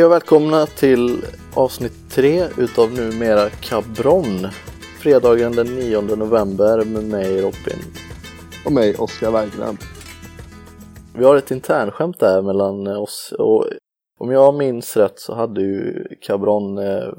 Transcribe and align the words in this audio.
Hej 0.00 0.06
och 0.06 0.12
välkomna 0.12 0.66
till 0.66 1.24
avsnitt 1.54 2.10
3 2.10 2.48
utav 2.58 2.92
numera 2.92 3.50
Cabron. 3.50 4.48
Fredagen 5.02 5.52
den 5.52 5.66
9 5.66 6.00
november 6.00 6.84
med 6.84 7.04
mig 7.04 7.40
Robin. 7.40 7.78
Och 8.66 8.72
mig, 8.72 8.94
Oskar 8.94 9.32
Berggren. 9.32 9.76
Vi 11.16 11.24
har 11.24 11.36
ett 11.36 11.50
internskämt 11.50 12.18
där 12.18 12.42
mellan 12.42 12.86
oss 12.86 13.34
och 13.38 13.64
om 14.18 14.30
jag 14.30 14.54
minns 14.54 14.96
rätt 14.96 15.18
så 15.18 15.34
hade 15.34 15.60
ju 15.60 16.06
Cabron, 16.20 16.78
eh, 16.78 17.12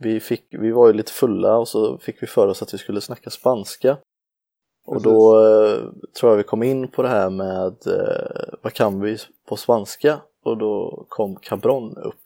vi, 0.00 0.20
fick, 0.20 0.46
vi 0.50 0.70
var 0.70 0.86
ju 0.86 0.92
lite 0.92 1.12
fulla 1.12 1.56
och 1.56 1.68
så 1.68 1.98
fick 1.98 2.22
vi 2.22 2.26
för 2.26 2.46
oss 2.48 2.62
att 2.62 2.74
vi 2.74 2.78
skulle 2.78 3.00
snacka 3.00 3.30
spanska. 3.30 3.96
Och 4.86 5.02
då 5.02 5.46
eh, 5.46 5.78
tror 6.20 6.32
jag 6.32 6.36
vi 6.36 6.42
kom 6.42 6.62
in 6.62 6.88
på 6.88 7.02
det 7.02 7.08
här 7.08 7.30
med 7.30 7.74
eh, 7.86 8.54
vad 8.62 8.72
kan 8.72 9.00
vi 9.00 9.18
på 9.48 9.56
spanska? 9.56 10.20
Och 10.44 10.58
då 10.58 11.04
kom 11.08 11.36
Cabron 11.36 11.96
upp. 11.96 12.22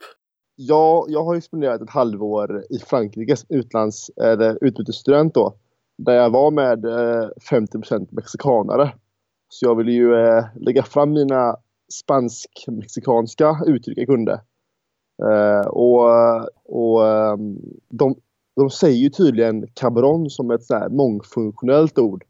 Ja, 0.56 1.04
jag 1.08 1.24
har 1.24 1.34
ju 1.34 1.40
spenderat 1.40 1.82
ett 1.82 1.90
halvår 1.90 2.64
i 2.70 2.78
Frankrike 2.78 3.36
utlands, 3.48 4.10
eller 4.16 4.58
utbytesstudent 4.64 5.34
då. 5.34 5.54
Där 5.98 6.14
jag 6.14 6.30
var 6.30 6.50
med 6.50 6.84
eh, 6.84 7.28
50% 7.50 8.08
mexikanare. 8.10 8.92
Så 9.48 9.66
jag 9.66 9.77
ville 9.77 9.92
ju 9.92 10.14
eh, 10.14 10.44
lägga 10.54 10.82
fram 10.82 11.12
mina 11.12 11.56
spansk-mexikanska 11.92 13.56
uttryck 13.66 13.98
jag 13.98 14.06
kunde. 14.06 14.41
Eh, 15.22 15.66
och 15.66 16.08
och 16.69 17.06
ehm, 17.08 17.58
de, 17.89 18.14
de 18.56 18.70
säger 18.70 18.96
ju 18.96 19.11
tydligen 19.11 19.66
cabron 19.74 20.30
som 20.30 20.50
ett 20.50 20.62
så 20.62 20.74
här 20.74 20.89
mångfunktionellt 20.89 21.98
ord. 21.98 22.24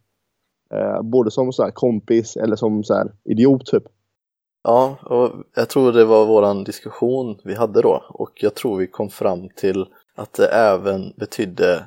Eh, 0.74 1.02
både 1.02 1.30
som 1.30 1.52
så 1.52 1.62
här 1.62 1.70
kompis 1.70 2.36
eller 2.36 2.56
som 2.56 2.84
så 2.84 2.94
här 2.94 3.12
idiot 3.24 3.66
typ. 3.66 3.82
Ja, 4.62 4.96
och 5.02 5.32
jag 5.54 5.68
tror 5.68 5.92
det 5.92 6.04
var 6.04 6.26
våran 6.26 6.64
diskussion 6.64 7.38
vi 7.44 7.54
hade 7.54 7.82
då 7.82 8.04
och 8.08 8.30
jag 8.34 8.54
tror 8.54 8.76
vi 8.76 8.86
kom 8.86 9.10
fram 9.10 9.48
till 9.48 9.86
att 10.16 10.32
det 10.32 10.48
även 10.48 11.12
betydde 11.16 11.84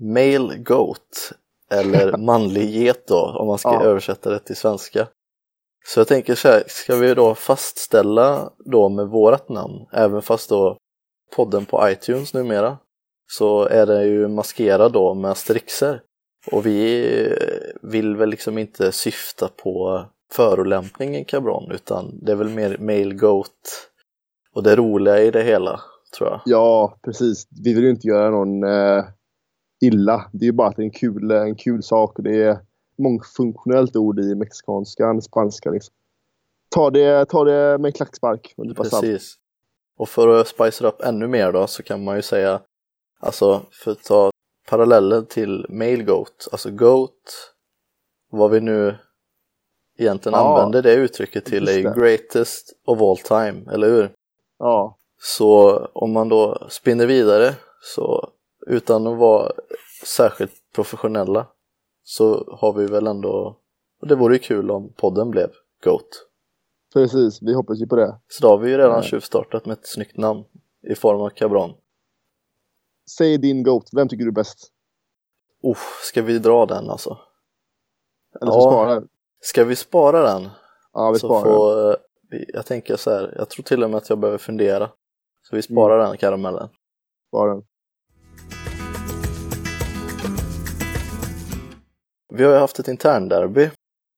male 0.00 0.56
goat 0.58 1.32
eller 1.70 2.16
manlig 2.18 2.70
get 2.70 3.06
då 3.08 3.36
om 3.40 3.46
man 3.46 3.58
ska 3.58 3.72
Ja. 3.74 3.82
översätta 3.84 4.30
det 4.30 4.38
till 4.38 4.56
svenska. 4.56 5.06
Så 5.86 6.00
jag 6.00 6.08
tänker 6.08 6.34
så 6.34 6.48
här, 6.48 6.62
ska 6.66 6.96
vi 6.96 7.14
då 7.14 7.34
fastställa 7.34 8.50
då 8.64 8.88
med 8.88 9.08
vårat 9.08 9.48
namn, 9.48 9.86
även 9.92 10.22
fast 10.22 10.48
då 10.50 10.76
podden 11.36 11.64
på 11.66 11.88
iTunes 11.90 12.34
numera, 12.34 12.78
så 13.32 13.64
är 13.66 13.86
det 13.86 14.04
ju 14.04 14.28
maskerad 14.28 14.92
då 14.92 15.14
med 15.14 15.30
asterixer. 15.30 16.00
Och 16.52 16.66
vi 16.66 17.08
vill 17.82 18.16
väl 18.16 18.28
liksom 18.28 18.58
inte 18.58 18.92
syfta 18.92 19.48
på 19.48 20.04
förolämpning 20.32 21.16
i 21.16 21.24
Cabron 21.24 21.70
utan 21.72 22.18
det 22.22 22.32
är 22.32 22.36
väl 22.36 22.48
mer 22.48 22.78
male 22.78 23.14
goat 23.14 23.90
och 24.54 24.62
det 24.62 24.76
roliga 24.76 25.20
i 25.20 25.30
det 25.30 25.42
hela 25.42 25.80
tror 26.16 26.30
jag. 26.30 26.40
Ja, 26.44 26.98
precis. 27.02 27.48
Vi 27.64 27.74
vill 27.74 27.84
ju 27.84 27.90
inte 27.90 28.08
göra 28.08 28.30
någon 28.30 28.64
eh, 28.64 29.04
illa. 29.80 30.30
Det 30.32 30.44
är 30.44 30.46
ju 30.46 30.52
bara 30.52 30.68
att 30.68 30.76
det 30.76 30.82
är 30.82 30.84
en 30.84 30.90
kul, 30.90 31.30
en 31.30 31.54
kul 31.54 31.82
sak. 31.82 32.18
och 32.18 32.24
Det 32.24 32.42
är 32.42 32.58
mångfunktionellt 32.98 33.96
ord 33.96 34.20
i 34.20 34.34
mexikanskan, 34.34 35.22
spanska. 35.22 35.70
Liksom. 35.70 35.94
Ta, 36.68 36.90
det, 36.90 37.26
ta 37.26 37.44
det 37.44 37.78
med 37.78 37.86
en 37.86 37.92
klackspark. 37.92 38.54
och 38.56 38.66
nypa. 38.66 38.82
Precis. 38.82 39.34
Och 39.96 40.08
för 40.08 40.28
att 40.28 40.48
spice 40.48 40.84
det 40.84 40.88
upp 40.88 41.02
ännu 41.02 41.28
mer 41.28 41.52
då 41.52 41.66
så 41.66 41.82
kan 41.82 42.04
man 42.04 42.16
ju 42.16 42.22
säga, 42.22 42.60
alltså 43.20 43.62
för 43.72 43.90
att 43.90 44.04
ta 44.04 44.30
parallellen 44.68 45.26
till 45.26 45.66
male 45.68 46.02
goat, 46.02 46.48
alltså 46.52 46.70
goat, 46.70 47.54
vad 48.30 48.50
vi 48.50 48.60
nu 48.60 48.96
egentligen 49.96 50.38
Ja, 50.38 50.54
använder 50.58 50.82
det 50.82 50.94
uttrycket 50.94 51.44
till 51.44 51.68
är 51.68 51.82
det. 51.82 52.00
greatest 52.00 52.72
of 52.84 53.00
all 53.00 53.16
time, 53.18 53.72
eller 53.72 53.86
hur? 53.88 54.12
Ja, 54.58 54.96
Så 55.18 55.76
om 55.92 56.12
man 56.12 56.28
då 56.28 56.66
spinner 56.70 57.06
vidare 57.06 57.54
så 57.82 58.30
utan 58.66 59.06
att 59.06 59.18
vara 59.18 59.52
särskilt 60.04 60.52
professionella 60.74 61.46
så 62.02 62.56
har 62.60 62.72
vi 62.72 62.86
väl 62.86 63.06
ändå, 63.06 63.56
och 64.00 64.08
det 64.08 64.14
vore 64.14 64.34
ju 64.34 64.38
kul 64.38 64.70
om 64.70 64.92
podden 64.96 65.30
blev 65.30 65.50
GOAT. 65.84 66.26
precis. 66.94 67.42
Vi 67.42 67.54
hoppas 67.54 67.78
ju 67.80 67.86
på 67.86 67.96
det. 67.96 68.18
Så 68.28 68.42
då 68.42 68.48
har 68.48 68.58
vi 68.58 68.70
ju 68.70 68.76
redan 68.78 68.92
Ja. 68.96 69.02
tjuvstartat 69.02 69.66
med 69.66 69.72
ett 69.78 69.86
snyggt 69.86 70.16
namn 70.16 70.44
i 70.82 70.94
form 70.94 71.20
av 71.20 71.28
Cabron. 71.30 71.74
Säg 73.18 73.38
din 73.38 73.62
GOAT. 73.62 73.88
Vem 73.92 74.08
tycker 74.08 74.24
du 74.24 74.30
är 74.30 74.34
bäst? 74.34 74.70
Uff, 75.62 76.00
ska 76.02 76.22
vi 76.22 76.38
dra 76.38 76.66
den 76.66 76.90
alltså? 76.90 77.18
Eller 78.40 78.52
Ja. 78.52 78.60
så 78.60 78.70
spara 78.70 78.94
den. 78.94 79.08
Ska 79.44 79.64
vi 79.64 79.76
spara 79.76 80.22
den? 80.22 80.48
Ja, 80.92 81.10
vi 81.10 81.18
sparar 81.18 81.44
den. 81.44 81.54
får, 81.54 81.90
eh, 81.90 81.96
vi- 82.30 82.50
jag 82.54 82.66
tänker 82.66 82.96
så 82.96 83.10
här, 83.10 83.34
jag 83.38 83.48
tror 83.50 83.62
till 83.62 83.84
och 83.84 83.90
med 83.90 83.96
att 83.98 84.08
jag 84.08 84.18
behöver 84.18 84.38
fundera. 84.38 84.90
Så 85.42 85.56
vi 85.56 85.62
sparar 85.62 85.98
Mm. 85.98 86.08
den 86.08 86.18
karamellen. 86.18 86.68
Spara 87.28 87.54
den. 87.54 87.62
Vi 92.34 92.44
har 92.44 92.52
ju 92.52 92.58
haft 92.58 92.78
ett 92.78 92.88
internderby 92.88 93.70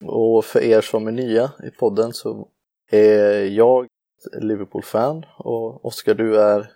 och 0.04 0.44
för 0.44 0.60
er 0.60 0.81
som 0.81 1.06
är 1.06 1.12
nya 1.12 1.44
i 1.64 1.70
podden 1.70 2.12
så 2.12 2.48
är 2.91 3.44
jag 3.44 3.87
Liverpool-fan 4.41 5.25
och 5.38 5.84
Oskar 5.84 6.14
du 6.14 6.41
är 6.41 6.70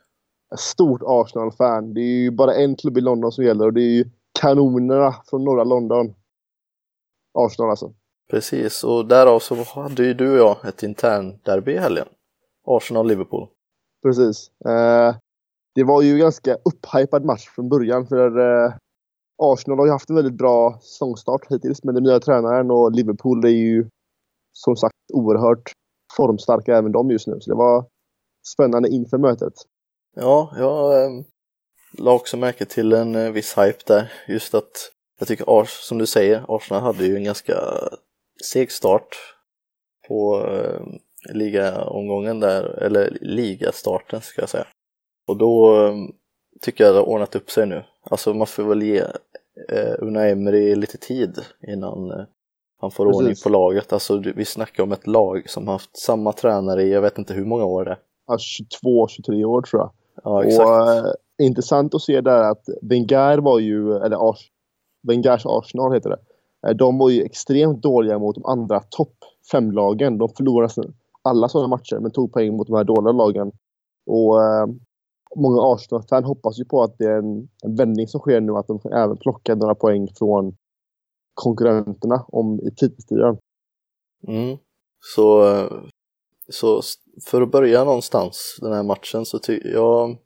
stort 0.58 1.00
Arsenal-fan. 1.04 1.94
Det 1.94 2.00
är 2.00 2.22
ju 2.22 2.30
bara 2.30 2.54
en 2.54 2.76
klubb 2.76 2.98
i 2.98 3.00
London 3.00 3.32
som 3.32 3.44
gäller 3.44 3.66
och 3.66 3.72
det 3.72 3.80
är 3.82 3.94
ju 3.94 4.04
kanonerna 4.40 5.14
från 5.26 5.44
norra 5.44 5.64
London. 5.64 6.14
Arsenal 7.38 7.70
alltså. 7.70 7.94
Precis 8.30 8.84
och 8.84 9.06
därav 9.06 9.38
så 9.38 9.54
hade 9.54 10.04
ju 10.04 10.14
du 10.14 10.32
och 10.32 10.38
jag 10.38 10.68
ett 10.68 10.82
internderby 10.82 11.72
i 11.72 11.78
helgen. 11.78 12.06
Arsenal-Liverpool. 12.66 13.48
Precis. 14.02 14.50
Eh, 14.64 15.16
det 15.74 15.84
var 15.84 16.02
ju 16.02 16.18
ganska 16.18 16.54
upphypad 16.54 17.24
match 17.24 17.48
från 17.48 17.68
början 17.68 18.06
för 18.06 18.38
eh, 18.38 18.74
Arsenal 19.42 19.78
har 19.78 19.86
ju 19.86 19.92
haft 19.92 20.10
en 20.10 20.16
väldigt 20.16 20.38
bra 20.38 20.78
säsongstart 20.82 21.46
hittills 21.50 21.84
med 21.84 21.94
den 21.94 22.02
nya 22.02 22.20
tränaren 22.20 22.70
och 22.70 22.92
Liverpool 22.92 23.44
är 23.44 23.48
ju 23.48 23.88
som 24.52 24.76
sagt 24.76 24.94
oerhört 25.12 25.72
formstarka 26.16 26.76
även 26.76 26.92
de 26.92 27.10
just 27.10 27.26
nu. 27.26 27.40
Så 27.40 27.50
det 27.50 27.56
var 27.56 27.86
spännande 28.54 28.88
inför 28.88 29.18
mötet. 29.18 29.52
Ja, 30.16 30.52
jag 30.56 31.02
eh, 31.02 31.10
la 31.98 32.12
också 32.12 32.36
märke 32.36 32.64
till 32.64 32.92
en 32.92 33.14
eh, 33.14 33.30
viss 33.30 33.58
hype 33.58 33.78
där. 33.86 34.12
Just 34.28 34.54
att 34.54 34.92
jag 35.18 35.28
tycker 35.28 35.60
Ars, 35.60 35.70
som 35.70 35.98
du 35.98 36.06
säger, 36.06 36.44
Arsenal 36.48 36.82
hade 36.82 37.06
ju 37.06 37.16
en 37.16 37.24
ganska 37.24 37.54
seg 38.44 38.72
start 38.72 39.16
på 40.08 40.46
eh, 40.46 40.80
ligaomgången 41.34 42.40
där, 42.40 42.82
eller 42.82 43.18
ligastarten 43.20 44.20
ska 44.20 44.42
jag 44.42 44.48
säga. 44.48 44.66
Och 45.28 45.36
då 45.36 45.76
eh, 45.86 45.94
tycker 46.60 46.84
jag 46.84 46.94
det 46.94 46.98
har 46.98 47.08
ordnat 47.08 47.36
upp 47.36 47.50
sig 47.50 47.66
nu. 47.66 47.82
Alltså 48.10 48.34
man 48.34 48.46
får 48.46 48.62
väl 48.62 48.82
ge 48.82 48.98
eh, 49.68 49.94
Unai 49.98 50.30
Emery 50.30 50.74
lite 50.74 50.98
tid 50.98 51.38
innan 51.68 52.10
eh, 52.10 52.24
han 52.80 52.90
får 52.90 53.06
Precis. 53.06 53.20
ordning 53.20 53.34
på 53.42 53.48
laget. 53.48 53.92
Alltså 53.92 54.22
vi 54.36 54.44
snackar 54.44 54.82
om 54.82 54.92
ett 54.92 55.06
lag 55.06 55.50
som 55.50 55.68
haft 55.68 55.96
samma 55.96 56.32
tränare 56.32 56.82
i 56.82 56.92
jag 56.92 57.02
vet 57.02 57.18
inte 57.18 57.34
hur 57.34 57.44
många 57.44 57.64
år 57.64 57.84
det 57.84 57.90
är. 57.90 57.98
Ja, 58.26 58.36
22-23 58.84 59.44
år 59.44 59.62
tror 59.62 59.82
jag. 59.82 59.92
Ja, 60.24 60.44
exakt. 60.44 60.68
Och 60.68 60.92
eh, 60.92 61.12
intressant 61.42 61.94
att 61.94 62.02
se 62.02 62.20
där 62.20 62.50
att 62.50 62.64
Wenger 62.82 63.38
var 63.38 63.58
ju, 63.58 63.96
eller 63.96 64.28
Ars, 64.30 64.50
Wengers 65.08 65.46
Arsenal 65.46 65.94
heter 65.94 66.10
det. 66.10 66.18
Eh, 66.66 66.74
de 66.74 66.98
var 66.98 67.10
ju 67.10 67.22
extremt 67.22 67.82
dåliga 67.82 68.18
mot 68.18 68.34
de 68.34 68.44
andra 68.44 68.80
topp 68.80 69.14
fem-lagen. 69.52 70.18
De 70.18 70.28
förlorade 70.28 70.64
nästan 70.64 70.94
alla 71.22 71.48
sådana 71.48 71.68
matcher 71.68 71.98
men 72.00 72.10
tog 72.10 72.32
poäng 72.32 72.56
mot 72.56 72.66
de 72.66 72.76
här 72.76 72.84
dåliga 72.84 73.12
lagen. 73.12 73.52
Och 74.06 74.42
eh, 74.42 74.66
många 75.36 75.62
Arsenal-fans 75.62 76.26
hoppas 76.26 76.60
ju 76.60 76.64
på 76.64 76.82
att 76.82 76.98
det 76.98 77.04
är 77.04 77.18
en, 77.18 77.48
en 77.62 77.76
vändning 77.76 78.08
som 78.08 78.20
sker 78.20 78.40
nu, 78.40 78.52
att 78.52 78.66
de 78.66 78.78
kan 78.78 78.92
även 78.92 79.16
plocka 79.16 79.54
några 79.54 79.74
poäng 79.74 80.08
från 80.18 80.56
konkurrenterna 81.34 82.24
om 82.28 82.60
i 82.60 82.70
titelstriden. 82.70 83.38
Mm. 84.28 84.58
Så, 85.14 85.48
eh, 85.48 85.72
så 86.48 86.80
för 87.24 87.42
att 87.42 87.50
börja 87.50 87.84
någonstans 87.84 88.58
den 88.60 88.72
här 88.72 88.82
matchen 88.82 89.24
så 89.24 89.38
tycker 89.38 89.68
jag 89.68 90.16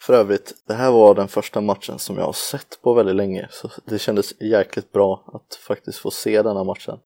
för 0.00 0.14
övrigt, 0.14 0.54
det 0.66 0.74
här 0.74 0.92
var 0.92 1.14
den 1.14 1.28
första 1.28 1.60
matchen 1.60 1.98
som 1.98 2.16
jag 2.16 2.24
har 2.24 2.32
sett 2.32 2.82
på 2.82 2.94
väldigt 2.94 3.16
länge 3.16 3.48
så 3.50 3.70
det 3.84 3.98
kändes 3.98 4.40
jäkligt 4.40 4.92
bra 4.92 5.24
att 5.26 5.54
faktiskt 5.54 5.98
få 5.98 6.10
se 6.10 6.42
den 6.42 6.56
här 6.56 6.64
matchen. 6.64 6.98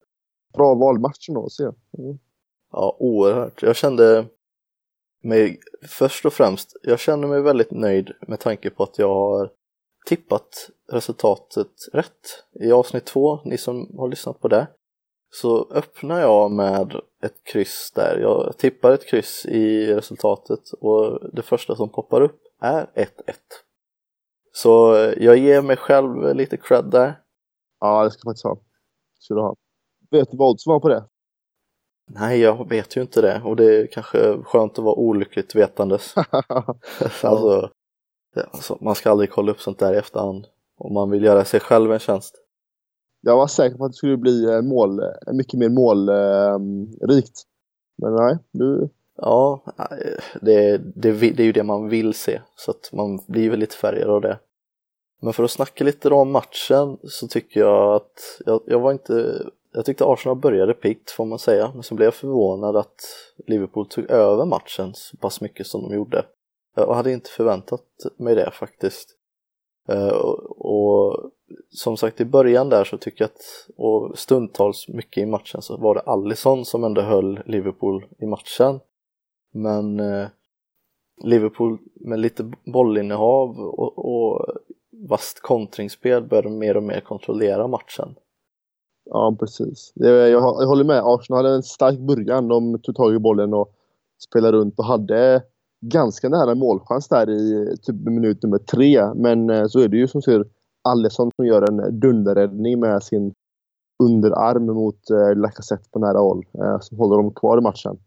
Bra 0.55 0.75
valmatch 0.75 1.29
ändå 1.29 1.45
att 1.45 1.53
se. 1.53 1.63
Mm. 1.63 2.19
Ja, 2.73 2.97
oerhört. 2.99 3.63
Jag 3.63 3.77
kände 3.77 4.27
mig, 5.23 5.61
först 5.89 6.27
och 6.27 6.33
främst, 6.33 6.77
jag 6.83 6.99
känner 6.99 7.29
mig 7.29 7.43
väldigt 7.43 7.71
nöjd 7.71 8.13
med 8.29 8.41
tanke 8.41 8.71
på 8.71 8.83
att 8.83 8.99
jag 8.99 9.15
har 9.15 9.51
tippat 10.07 10.71
resultatet 10.93 11.71
rätt. 11.93 12.45
I 12.61 12.73
avsnitt 12.73 13.05
två, 13.05 13.41
ni 13.45 13.59
som 13.59 13.99
har 13.99 14.09
lyssnat 14.09 14.41
på 14.41 14.49
det, 14.49 14.67
så 15.31 15.71
öppnar 15.71 16.21
jag 16.21 16.51
med 16.51 16.95
ett 17.23 17.45
kryss 17.45 17.93
där. 17.95 18.19
Jag 18.19 18.59
tippar 18.59 18.93
ett 18.93 19.07
kryss 19.07 19.47
i 19.47 19.95
resultatet 19.95 20.73
och 20.81 21.31
det 21.33 21.43
första 21.43 21.77
som 21.77 21.89
poppar 21.89 22.21
upp 22.21 22.41
är 22.61 22.87
1-1. 22.95 23.07
Så 24.53 24.95
eh, 24.95 25.25
jag 25.25 25.37
ger 25.37 25.63
mig 25.63 25.77
själv 25.77 26.35
lite 26.35 26.57
cred 26.57 26.85
där. 26.85 27.21
Ja, 27.81 28.05
det 28.05 28.11
ska 28.11 28.29
faktiskt 28.29 28.45
ha. 28.45 28.61
Ska 29.19 29.35
du 29.35 29.41
ha. 29.41 29.57
Vet 30.11 30.31
du 30.31 30.37
vad 30.37 30.51
oddsen 30.51 30.71
var 30.71 30.81
på 30.81 30.89
det? 30.89 31.05
Nej, 32.11 32.41
jag 32.41 32.69
vet 32.69 32.97
ju 32.97 33.01
inte 33.01 33.21
det 33.21 33.43
och 33.45 33.57
det 33.57 33.81
är 33.81 33.87
kanske 33.87 34.43
skönt 34.43 34.79
att 34.79 34.85
vara 34.85 34.95
olyckligt 34.95 35.55
vetandes. 35.55 36.15
alltså, 37.23 37.71
alltså, 38.53 38.79
man 38.81 38.95
ska 38.95 39.11
aldrig 39.11 39.31
kolla 39.31 39.53
upp 39.53 39.61
sånt 39.61 39.79
där 39.79 39.95
i 39.95 39.97
efterhand 39.97 40.47
om 40.77 40.95
man 40.95 41.11
vill 41.11 41.25
göra 41.25 41.45
sig 41.45 41.61
själv 41.61 41.93
en 41.93 41.99
tjänst. 41.99 42.35
Jag 43.21 43.37
var 43.37 43.47
säker 43.47 43.77
på 43.77 43.85
att 43.85 43.91
det 43.91 43.97
skulle 43.97 44.17
bli 44.17 44.45
eh, 44.45 44.63
mål, 44.63 45.01
eh, 45.01 45.33
mycket 45.33 45.59
mer 45.59 45.69
målrikt. 45.69 47.43
Men 48.03 48.15
nej, 48.15 48.39
du... 48.53 48.89
Ja, 49.23 49.63
det, 50.41 50.79
det, 50.79 51.13
det 51.13 51.41
är 51.41 51.47
ju 51.47 51.53
det 51.53 51.63
man 51.63 51.89
vill 51.89 52.15
se 52.15 52.41
så 52.57 52.71
att 52.71 52.93
man 52.93 53.21
blir 53.29 53.51
väl 53.51 53.59
lite 53.59 53.77
färgad 53.77 54.11
av 54.11 54.21
det. 54.21 54.39
Men 55.23 55.33
för 55.33 55.45
att 55.45 55.51
snacka 55.51 55.85
lite 55.85 56.09
då 56.09 56.17
om 56.17 56.33
matchen 56.33 56.99
så 57.03 57.29
tycker 57.29 57.61
jag 57.61 57.95
att 57.95 58.41
jag, 58.47 58.63
jag 58.67 58.81
var 58.81 58.93
inte 58.93 59.43
jag 59.73 59.85
tyckte 59.85 60.05
Arsenal 60.05 60.37
började 60.37 60.75
piggt 60.75 61.11
får 61.11 61.25
man 61.25 61.39
säga, 61.39 61.71
men 61.75 61.83
så 61.83 61.95
blev 61.95 62.07
jag 62.07 62.15
förvånad 62.15 62.77
att 62.77 63.01
Liverpool 63.47 63.87
tog 63.87 64.11
över 64.11 64.45
matchen 64.45 64.95
så 64.95 65.17
pass 65.17 65.41
mycket 65.41 65.67
som 65.67 65.83
de 65.83 65.95
gjorde. 65.95 66.25
Jag 66.77 66.95
hade 66.95 67.13
inte 67.13 67.31
förväntat 67.31 67.85
mig 68.17 68.35
det 68.35 68.51
faktiskt. 68.51 69.17
Eh, 69.89 70.17
och, 70.49 71.31
som 71.71 71.97
sagt 71.97 72.21
i 72.21 72.25
början 72.25 72.69
där 72.69 72.85
så 72.85 72.99
tycker 72.99 73.25
jag 73.25 73.31
att, 73.31 73.77
och 73.77 74.19
stundtals 74.19 74.89
mycket 74.89 75.23
i 75.23 75.27
matchen 75.27 75.63
så 75.63 75.77
var 75.77 75.95
det 75.95 76.01
Allison 76.01 76.65
som 76.65 76.85
ändå 76.85 77.01
höll 77.01 77.41
Liverpool 77.47 78.07
i 78.19 78.27
matchen. 78.27 78.81
Men 79.53 80.01
eh, 80.01 80.29
Liverpool 81.25 81.79
med 81.95 82.21
lite 82.21 82.53
bollinnehav 82.65 83.59
och, 83.59 83.99
och 83.99 84.47
vast 85.09 85.41
kontringsspel 85.41 86.23
började 86.23 86.51
mer 86.51 86.77
och 86.77 86.83
mer 86.83 87.01
kontrollera 87.01 87.67
matchen. 87.67 88.15
Ja, 89.05 89.37
precis. 89.41 89.93
Jag, 89.95 90.31
jag, 90.31 90.41
håller 90.41 90.85
med. 90.85 91.03
Arsenal 91.05 91.45
hade 91.45 91.57
en 91.57 91.63
stark 91.63 91.99
början. 91.99 92.49
De 92.49 92.79
tog 92.79 92.95
tag 92.95 93.15
i 93.15 93.19
bollen 93.19 93.55
och 93.55 93.73
spelade 94.29 94.59
runt 94.59 94.79
och 94.79 94.85
hade 94.85 95.43
ganska 95.81 96.29
nära 96.29 96.55
målchans 96.55 97.09
där 97.09 97.31
i 97.31 97.77
typ 97.83 97.97
minut 97.97 98.43
nummer 98.43 98.59
tre. 98.59 99.15
Men 99.15 99.51
eh, 99.51 99.67
så 99.67 99.81
är 99.81 99.89
det 99.89 99.97
ju 99.97 100.09
som 100.09 100.23
ser 100.23 100.45
Allison 100.83 101.31
som 101.37 101.47
gör 101.47 101.71
en 101.71 102.01
dunderräddning 102.01 102.81
med 102.81 103.03
sin 103.03 103.35
underarm 104.03 104.67
mot 104.67 105.11
eh, 105.11 105.37
Lacazette 105.37 105.91
på 105.91 105.99
nära 105.99 106.19
håll 106.19 106.47
eh, 106.55 106.81
som 106.81 106.99
håller 106.99 107.17
dem 107.17 107.35
kvar 107.35 107.59
i 107.59 107.61
matchen. 107.61 107.99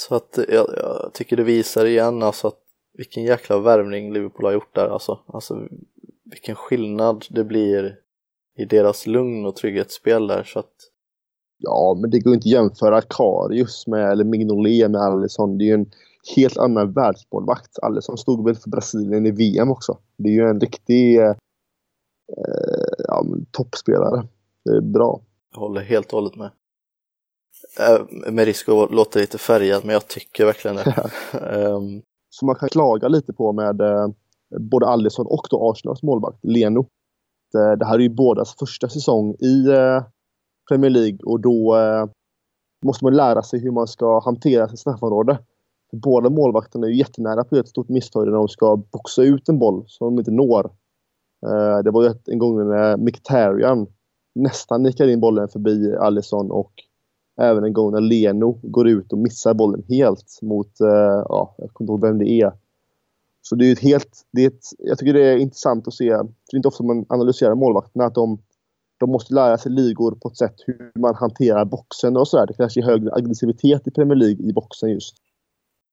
Så 0.00 0.14
att 0.14 0.38
jag, 0.48 0.66
jag 0.76 1.10
tycker 1.14 1.36
det 1.36 1.42
visar 1.42 1.84
igen 1.84 2.22
alltså 2.22 2.48
att 2.48 2.60
vilken 2.92 3.24
jäkla 3.24 3.58
värvning 3.58 4.12
Liverpool 4.12 4.44
har 4.44 4.52
gjort 4.52 4.74
där 4.74 4.88
alltså. 4.88 5.18
alltså 5.26 5.68
vilken 6.24 6.54
skillnad 6.54 7.24
det 7.30 7.44
blir 7.44 7.96
i 8.58 8.64
deras 8.64 9.06
lugn 9.06 9.46
och 9.46 9.56
trygghetsspel 9.56 10.26
där 10.26 10.42
så 10.42 10.58
att 10.58 10.74
Ja, 11.58 11.98
men 12.00 12.10
det 12.10 12.18
går 12.18 12.34
inte 12.34 12.46
att 12.46 12.52
jämföra 12.52 13.02
Karius 13.02 13.86
med, 13.86 14.12
eller 14.12 14.24
Mignolet 14.24 14.90
med 14.90 15.00
Alisson. 15.00 15.58
Det 15.58 15.64
är 15.64 15.66
ju 15.66 15.74
en 15.74 15.90
helt 16.36 16.58
annan 16.58 16.92
världsmålvakt. 16.92 17.78
Alisson 17.82 18.18
stod 18.18 18.44
väl 18.44 18.56
för 18.56 18.70
Brasilien 18.70 19.26
i 19.26 19.30
VM 19.30 19.70
också. 19.70 19.98
Det 20.16 20.28
är 20.28 20.32
ju 20.32 20.48
en 20.48 20.60
riktig 20.60 21.18
eh, 21.18 21.34
ja, 22.98 23.24
toppspelare. 23.50 24.26
Det 24.64 24.70
är 24.70 24.80
bra. 24.80 25.20
Jag 25.52 25.60
håller 25.60 25.80
helt 25.80 26.12
och 26.12 26.20
hållet 26.20 26.36
med. 26.36 26.50
Äh, 27.80 28.32
med 28.32 28.44
risk 28.44 28.68
att 28.68 28.90
låta 28.90 29.18
lite 29.18 29.38
färgad, 29.38 29.84
men 29.84 29.92
jag 29.92 30.08
tycker 30.08 30.44
verkligen 30.44 30.76
det. 30.76 31.10
um... 31.66 32.02
Så 32.30 32.46
man 32.46 32.54
kan 32.54 32.68
klaga 32.68 33.08
lite 33.08 33.32
på 33.32 33.52
med 33.52 33.80
eh, 33.80 34.08
både 34.58 34.86
Alisson 34.86 35.26
och 35.26 35.46
då 35.50 35.70
Arsenals 35.70 36.02
målvakt, 36.02 36.38
Leno. 36.42 36.80
Eh, 37.54 37.72
det 37.78 37.86
här 37.86 37.94
är 37.94 37.98
ju 37.98 38.08
bådas 38.08 38.56
första 38.58 38.88
säsong 38.88 39.34
i 39.34 39.68
eh, 39.68 40.02
Premier 40.68 40.90
League 40.90 41.18
och 41.24 41.40
då 41.40 41.76
eh, 41.76 42.06
måste 42.84 43.04
man 43.04 43.16
lära 43.16 43.42
sig 43.42 43.60
hur 43.60 43.70
man 43.70 43.86
ska 43.86 44.20
hantera 44.20 44.68
sitt 44.68 44.78
straffområde. 44.78 45.38
Båda 45.92 46.30
målvakterna 46.30 46.86
är 46.86 46.90
ju 46.90 46.96
jättenära 46.96 47.44
på 47.44 47.56
ett 47.56 47.68
stort 47.68 47.88
misstag 47.88 48.26
när 48.26 48.32
de 48.32 48.48
ska 48.48 48.76
boxa 48.76 49.22
ut 49.22 49.48
en 49.48 49.58
boll 49.58 49.84
som 49.86 50.06
de 50.06 50.18
inte 50.18 50.30
når. 50.30 50.70
Det 51.84 51.90
var 51.90 52.02
ju 52.02 52.14
en 52.26 52.38
gång 52.38 52.68
när 52.68 52.96
Mkhitaryan 52.96 53.86
nästan 54.34 54.82
nickar 54.82 55.08
in 55.08 55.20
bollen 55.20 55.48
förbi 55.48 55.96
Alisson 55.96 56.50
och 56.50 56.72
även 57.38 57.64
en 57.64 57.72
gång 57.72 57.92
när 57.92 58.00
Leno 58.00 58.58
går 58.62 58.88
ut 58.88 59.12
och 59.12 59.18
missar 59.18 59.54
bollen 59.54 59.82
helt 59.88 60.38
mot, 60.42 60.72
ja, 60.78 61.54
jag 61.58 61.70
kommer 61.72 61.92
inte 61.92 61.92
ihåg 61.92 62.00
vem 62.00 62.18
det 62.18 62.30
är. 62.30 62.52
Så 63.42 63.54
det 63.54 63.68
är 63.68 63.72
ett 63.72 63.78
helt, 63.78 64.26
det 64.32 64.44
är 64.44 64.46
ett, 64.46 64.64
jag 64.78 64.98
tycker 64.98 65.14
det 65.14 65.24
är 65.24 65.36
intressant 65.36 65.88
att 65.88 65.94
se, 65.94 66.10
för 66.10 66.24
det 66.50 66.54
är 66.54 66.56
inte 66.56 66.68
ofta 66.68 66.84
man 66.84 67.06
analyserar 67.08 67.54
målvakterna, 67.54 68.04
att 68.04 68.14
de, 68.14 68.38
de 69.00 69.10
måste 69.10 69.34
lära 69.34 69.58
sig 69.58 69.72
ligor 69.72 70.12
på 70.12 70.28
ett 70.28 70.36
sätt 70.36 70.54
hur 70.66 70.92
man 70.94 71.14
hanterar 71.14 71.64
boxen 71.64 72.16
och 72.16 72.28
sådär. 72.28 72.46
Det 72.46 72.54
kanske 72.54 72.80
är 72.80 72.84
högre 72.84 73.14
aggressivitet 73.14 73.86
i 73.86 73.90
Premier 73.90 74.16
League 74.16 74.48
i 74.48 74.52
boxen 74.52 74.90
just. 74.90 75.16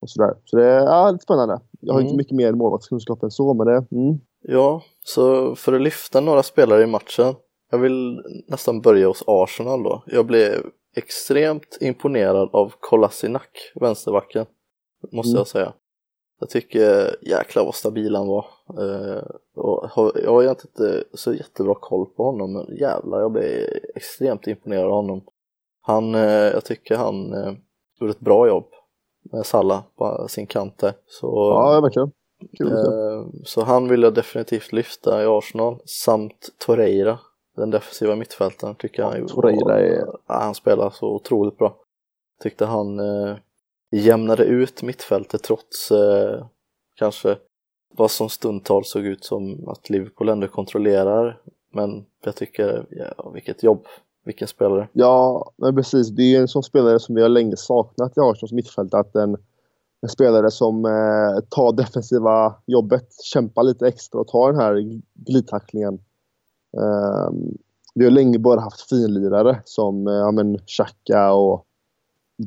Och 0.01 0.09
sådär. 0.09 0.33
Så 0.45 0.57
det 0.57 0.65
är 0.65 0.79
ja, 0.79 1.11
lite 1.11 1.23
spännande. 1.23 1.59
Jag 1.79 1.93
har 1.93 1.99
mm. 1.99 2.07
inte 2.07 2.17
mycket 2.17 2.35
mer 2.35 2.53
målvaktskunskap 2.53 3.23
än 3.23 3.31
så, 3.31 3.53
men 3.53 3.67
det... 3.67 3.85
Mm. 3.91 4.19
Ja, 4.41 4.81
så 5.05 5.55
för 5.55 5.73
att 5.73 5.81
lyfta 5.81 6.19
några 6.19 6.43
spelare 6.43 6.83
i 6.83 6.87
matchen. 6.87 7.35
Jag 7.71 7.77
vill 7.77 8.21
nästan 8.47 8.81
börja 8.81 9.07
hos 9.07 9.23
Arsenal 9.27 9.83
då. 9.83 10.03
Jag 10.07 10.25
blev 10.25 10.51
extremt 10.95 11.77
imponerad 11.81 12.49
av 12.53 12.73
Kolasinac, 12.79 13.41
vänsterbacken. 13.75 14.45
Måste 15.11 15.29
mm. 15.29 15.37
jag 15.37 15.47
säga. 15.47 15.73
Jag 16.39 16.49
tycker 16.49 17.15
jäklar 17.21 17.65
vad 17.65 17.75
stabil 17.75 18.15
han 18.15 18.27
var. 18.27 18.45
Eh, 18.79 19.23
och 19.55 20.11
jag 20.23 20.31
har 20.31 20.49
inte 20.49 21.03
så 21.13 21.33
jättebra 21.33 21.75
koll 21.75 22.05
på 22.05 22.23
honom 22.23 22.53
men 22.53 22.77
jävlar 22.77 23.19
jag 23.19 23.31
blev 23.31 23.69
extremt 23.95 24.47
imponerad 24.47 24.85
av 24.85 24.91
honom. 24.91 25.21
Han, 25.81 26.15
eh, 26.15 26.21
jag 26.21 26.65
tycker 26.65 26.95
han 26.95 27.33
eh, 27.33 27.53
gjorde 27.99 28.11
ett 28.11 28.19
bra 28.19 28.47
jobb 28.47 28.67
med 29.31 29.45
Salla 29.45 29.83
på 29.97 30.27
sin 30.29 30.47
kant 30.47 30.77
där. 30.77 30.93
Så, 31.07 31.27
ja, 31.27 31.81
verkligen. 31.81 32.11
Kul, 32.57 32.69
så 33.45 33.63
han 33.63 33.87
vill 33.87 34.03
jag 34.03 34.13
definitivt 34.13 34.71
lyfta 34.71 35.23
i 35.23 35.25
Arsenal 35.25 35.79
samt 35.85 36.49
Torreira, 36.65 37.19
den 37.55 37.69
defensiva 37.71 38.15
mittfältaren 38.15 38.75
tycker 38.75 39.03
jag 39.03 39.27
Torreira 39.27 39.79
är... 39.79 40.05
han 40.25 40.55
spelar 40.55 40.89
så 40.89 41.07
otroligt 41.07 41.57
bra. 41.57 41.75
Tyckte 42.43 42.65
han 42.65 42.99
jämnade 43.91 44.43
ut 44.43 44.83
mittfältet 44.83 45.43
trots 45.43 45.91
eh, 45.91 46.45
kanske 46.95 47.37
vad 47.97 48.11
som 48.11 48.29
stundtals 48.29 48.89
såg 48.89 49.05
ut 49.05 49.25
som 49.25 49.67
att 49.67 49.89
Liverpool 49.89 50.29
ändå 50.29 50.47
kontrollerar. 50.47 51.39
Men 51.71 52.05
jag 52.23 52.35
tycker, 52.35 52.85
ja, 52.89 53.29
vilket 53.33 53.63
jobb, 53.63 53.85
vilken 54.25 54.47
spelare. 54.47 54.87
Ja, 54.93 55.51
men 55.55 55.75
precis. 55.75 56.09
Det 56.09 56.35
är 56.35 56.41
en 56.41 56.47
sån 56.47 56.63
spelare 56.63 56.99
som 56.99 57.15
vi 57.15 57.21
har 57.21 57.29
länge 57.29 57.57
saknat 57.57 58.17
i 58.17 58.19
Arsenals 58.19 58.51
mittfält. 58.51 58.93
Att 58.93 59.15
en, 59.15 59.37
en 60.01 60.09
spelare 60.09 60.51
som 60.51 60.85
eh, 60.85 61.43
tar 61.49 61.71
defensiva 61.71 62.55
jobbet, 62.65 63.07
kämpar 63.23 63.63
lite 63.63 63.87
extra 63.87 64.21
och 64.21 64.27
tar 64.27 64.51
den 64.51 64.61
här 64.61 65.01
glidtacklingen. 65.13 65.99
Eh, 66.77 67.29
vi 67.95 68.03
har 68.03 68.11
länge 68.11 68.39
bara 68.39 68.59
haft 68.59 68.89
finlirare 68.89 69.61
som 69.65 70.07
eh, 70.07 70.13
ja, 70.13 70.31
men 70.31 70.57
Xhaka 70.57 71.33
och 71.33 71.65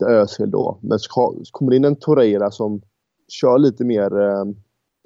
Özil 0.06 0.50
då. 0.50 0.78
Men 0.82 0.98
så 0.98 1.34
kommer 1.52 1.70
det 1.70 1.76
in 1.76 1.84
en 1.84 1.96
Torreira 1.96 2.50
som 2.50 2.80
kör 3.28 3.58
lite 3.58 3.84
mer 3.84 4.20
eh, 4.20 4.44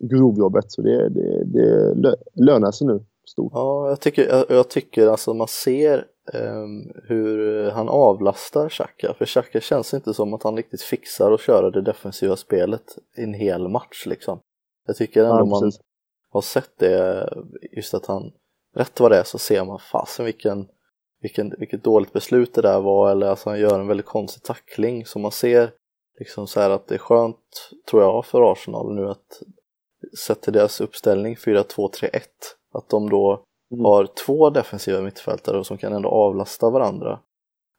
grovjobbet. 0.02 0.72
Så 0.72 0.82
det, 0.82 1.08
det, 1.08 1.44
det 1.94 2.16
lönar 2.34 2.70
sig 2.70 2.86
nu 2.86 3.04
stort. 3.24 3.52
Ja, 3.54 3.88
jag 3.88 4.00
tycker, 4.00 4.28
jag, 4.28 4.44
jag 4.48 4.70
tycker 4.70 5.06
alltså 5.06 5.34
man 5.34 5.48
ser 5.48 6.06
eh, 6.32 6.66
hur 7.04 7.70
han 7.70 7.88
avlastar 7.88 8.68
Xhaka. 8.68 9.14
För 9.18 9.26
Xhaka 9.26 9.60
känns 9.60 9.94
inte 9.94 10.14
som 10.14 10.34
att 10.34 10.42
han 10.42 10.56
riktigt 10.56 10.82
fixar 10.82 11.32
att 11.32 11.40
köra 11.40 11.70
det 11.70 11.82
defensiva 11.82 12.36
spelet 12.36 12.98
i 13.16 13.22
en 13.22 13.34
hel 13.34 13.68
match 13.68 14.06
liksom. 14.06 14.38
Jag 14.86 14.96
tycker 14.96 15.24
ändå 15.24 15.38
ja, 15.38 15.44
man 15.44 15.72
har 16.30 16.40
sett 16.40 16.78
det, 16.78 17.28
just 17.72 17.94
att 17.94 18.06
han, 18.06 18.32
rätt 18.74 19.00
vad 19.00 19.10
det 19.10 19.18
är 19.18 19.24
så 19.24 19.38
ser 19.38 19.64
man 19.64 19.78
fasen 19.78 20.24
vilken 20.24 20.68
vilken, 21.22 21.54
vilket 21.58 21.84
dåligt 21.84 22.12
beslut 22.12 22.54
det 22.54 22.62
där 22.62 22.80
var. 22.80 23.10
Eller 23.10 23.26
alltså 23.26 23.50
han 23.50 23.60
gör 23.60 23.80
en 23.80 23.86
väldigt 23.86 24.06
konstig 24.06 24.42
tackling 24.42 25.06
så 25.06 25.18
man 25.18 25.32
ser 25.32 25.70
liksom 26.18 26.46
så 26.46 26.60
här 26.60 26.70
att 26.70 26.86
det 26.86 26.94
är 26.94 26.98
skönt 26.98 27.70
tror 27.90 28.02
jag 28.02 28.26
för 28.26 28.52
Arsenal 28.52 28.94
nu 28.94 29.08
att 29.08 29.42
sett 30.18 30.40
till 30.40 30.52
deras 30.52 30.80
uppställning 30.80 31.34
4-2-3-1 31.34 32.20
att 32.72 32.88
de 32.88 33.10
då 33.10 33.44
mm. 33.72 33.84
har 33.84 34.06
två 34.26 34.50
defensiva 34.50 35.00
mittfältare 35.00 35.64
som 35.64 35.78
kan 35.78 35.92
ändå 35.92 36.08
avlasta 36.08 36.70
varandra. 36.70 37.20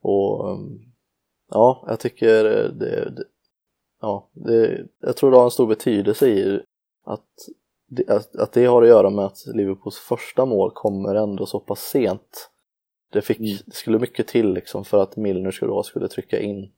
Och 0.02 0.50
um, 0.50 0.94
ja, 1.50 1.86
jag 1.88 2.00
tycker 2.00 2.44
det, 2.44 2.72
det 2.72 3.26
ja, 4.02 4.30
det, 4.34 4.88
jag 5.00 5.18
tror 5.18 5.32
det 5.32 5.38
har 5.38 5.44
en 5.44 5.52
stor 5.52 5.68
betydelse 5.68 6.28
i 6.28 6.62
att 7.06 7.30
att, 8.08 8.36
att 8.36 8.54
det 8.54 8.66
har 8.66 8.82
att 8.82 8.88
göra 8.88 9.10
med 9.10 9.26
att 9.26 9.46
Liverpools 9.46 9.98
första 9.98 10.46
mål 10.46 10.72
kommer 10.74 11.16
ändå 11.16 11.46
så 11.46 11.60
pass 11.60 11.80
sent 11.80 12.50
det, 13.14 13.22
fick, 13.22 13.40
mm. 13.40 13.58
det 13.66 13.76
skulle 13.76 14.00
mycket 14.00 14.28
till 14.28 14.54
liksom 14.54 14.86
för 14.86 14.98
att 14.98 15.18
Milner 15.18 15.52
skulle, 15.52 15.84
skulle 15.84 16.08
trycka 16.08 16.40
in 16.40 16.72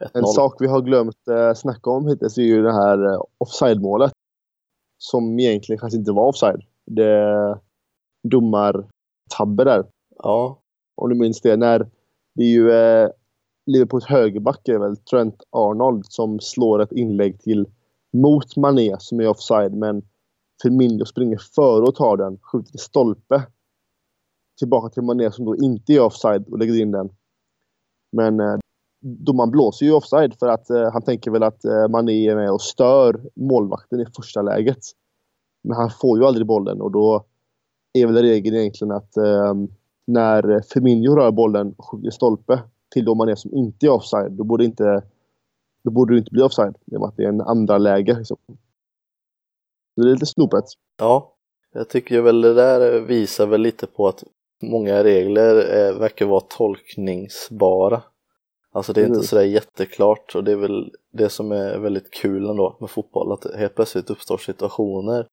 1-0. 0.00 0.10
En 0.14 0.26
sak 0.26 0.56
vi 0.60 0.66
har 0.66 0.80
glömt 0.80 1.28
eh, 1.28 1.54
snacka 1.54 1.90
om 1.90 2.08
hittills 2.08 2.38
är 2.38 2.42
ju 2.42 2.62
det 2.62 2.72
här 2.72 3.12
eh, 3.12 3.20
offside-målet. 3.38 4.12
Som 4.98 5.38
egentligen 5.40 5.78
kanske 5.78 5.98
inte 5.98 6.12
var 6.12 6.28
offside. 6.28 6.62
Det 6.86 7.58
domartabbe 8.22 9.64
där. 9.64 9.86
Ja. 10.18 10.62
Om 10.94 11.08
du 11.08 11.14
minns 11.14 11.40
det. 11.40 11.56
När 11.56 11.90
det 12.34 12.42
är 12.42 12.48
ju 12.48 12.70
eh, 12.70 13.10
Liverpools 13.66 14.04
högerback 14.04 14.68
är 14.68 14.78
väl 14.78 14.96
Trent 14.96 15.42
Arnold 15.50 16.06
som 16.06 16.40
slår 16.40 16.82
ett 16.82 16.92
inlägg 16.92 17.40
till 17.40 17.66
mot 18.12 18.56
Mané 18.56 18.96
som 18.98 19.20
är 19.20 19.28
offside 19.28 19.74
men 19.74 20.02
Firmino 20.62 21.04
springer 21.04 21.38
före 21.54 21.82
och 21.82 21.94
tar 21.94 22.16
den, 22.16 22.38
skjuter 22.42 22.70
till 22.70 22.80
stolpe. 22.80 23.42
Tillbaka 24.58 24.88
till 24.88 25.02
Mané 25.02 25.32
som 25.32 25.44
då 25.44 25.56
inte 25.56 25.92
är 25.92 26.00
offside 26.00 26.48
och 26.48 26.58
lägger 26.58 26.80
in 26.80 26.90
den. 26.90 27.08
Men 28.12 28.40
eh, 28.40 28.58
domaren 29.00 29.50
blåser 29.50 29.86
ju 29.86 29.92
offside 29.92 30.34
för 30.38 30.48
att 30.48 30.70
eh, 30.70 30.92
han 30.92 31.02
tänker 31.02 31.30
väl 31.30 31.42
att 31.42 31.64
eh, 31.64 31.88
Mané 31.88 32.28
är 32.28 32.36
med 32.36 32.50
och 32.50 32.62
stör 32.62 33.30
målvakten 33.34 34.00
i 34.00 34.06
första 34.16 34.42
läget. 34.42 34.78
Men 35.64 35.76
han 35.76 35.90
får 35.90 36.18
ju 36.18 36.24
aldrig 36.24 36.46
bollen 36.46 36.80
och 36.80 36.90
då 36.90 37.24
är 37.92 38.06
väl 38.06 38.22
regeln 38.22 38.56
egentligen 38.56 38.92
att 38.92 39.16
eh, 39.16 39.54
när 40.06 40.60
Firmino 40.72 41.16
rör 41.16 41.30
bollen 41.30 41.74
och 41.76 41.84
skjuter 41.84 42.10
stolpe 42.10 42.62
till 42.90 43.04
då 43.04 43.14
man 43.14 43.28
är 43.28 43.34
som 43.34 43.54
inte 43.54 43.86
är 43.86 43.90
offside, 43.90 44.32
då 44.32 44.44
borde, 44.44 44.64
inte, 44.64 45.02
då 45.84 45.90
borde 45.90 46.14
det 46.14 46.18
inte 46.18 46.30
bli 46.30 46.42
offside. 46.42 46.76
I 46.86 46.96
och 46.96 47.00
med 47.00 47.08
att 47.08 47.16
det 47.16 47.24
är 47.24 47.28
en 47.28 47.40
andra 47.40 47.78
läge. 47.78 48.18
Liksom. 48.18 48.36
Så 49.96 50.02
det 50.02 50.10
är 50.10 50.12
lite 50.12 50.26
snopet. 50.26 50.64
Ja, 50.98 51.36
jag 51.72 51.88
tycker 51.88 52.20
väl 52.20 52.40
det 52.40 52.54
där 52.54 53.00
visar 53.00 53.46
väl 53.46 53.60
lite 53.60 53.86
på 53.86 54.08
att 54.08 54.24
många 54.62 55.04
regler 55.04 55.56
är, 55.56 55.92
verkar 55.92 56.26
vara 56.26 56.40
tolkningsbara. 56.40 58.02
Alltså 58.72 58.92
det 58.92 59.00
är 59.00 59.06
inte 59.06 59.22
sådär 59.22 59.44
jätteklart 59.44 60.34
och 60.34 60.44
det 60.44 60.52
är 60.52 60.56
väl 60.56 60.92
det 61.12 61.28
som 61.28 61.52
är 61.52 61.78
väldigt 61.78 62.10
kul 62.10 62.50
ändå 62.50 62.76
med 62.80 62.90
fotboll, 62.90 63.32
att 63.32 63.54
helt 63.54 63.74
plötsligt 63.74 64.10
uppstår 64.10 64.38
situationer 64.38 65.26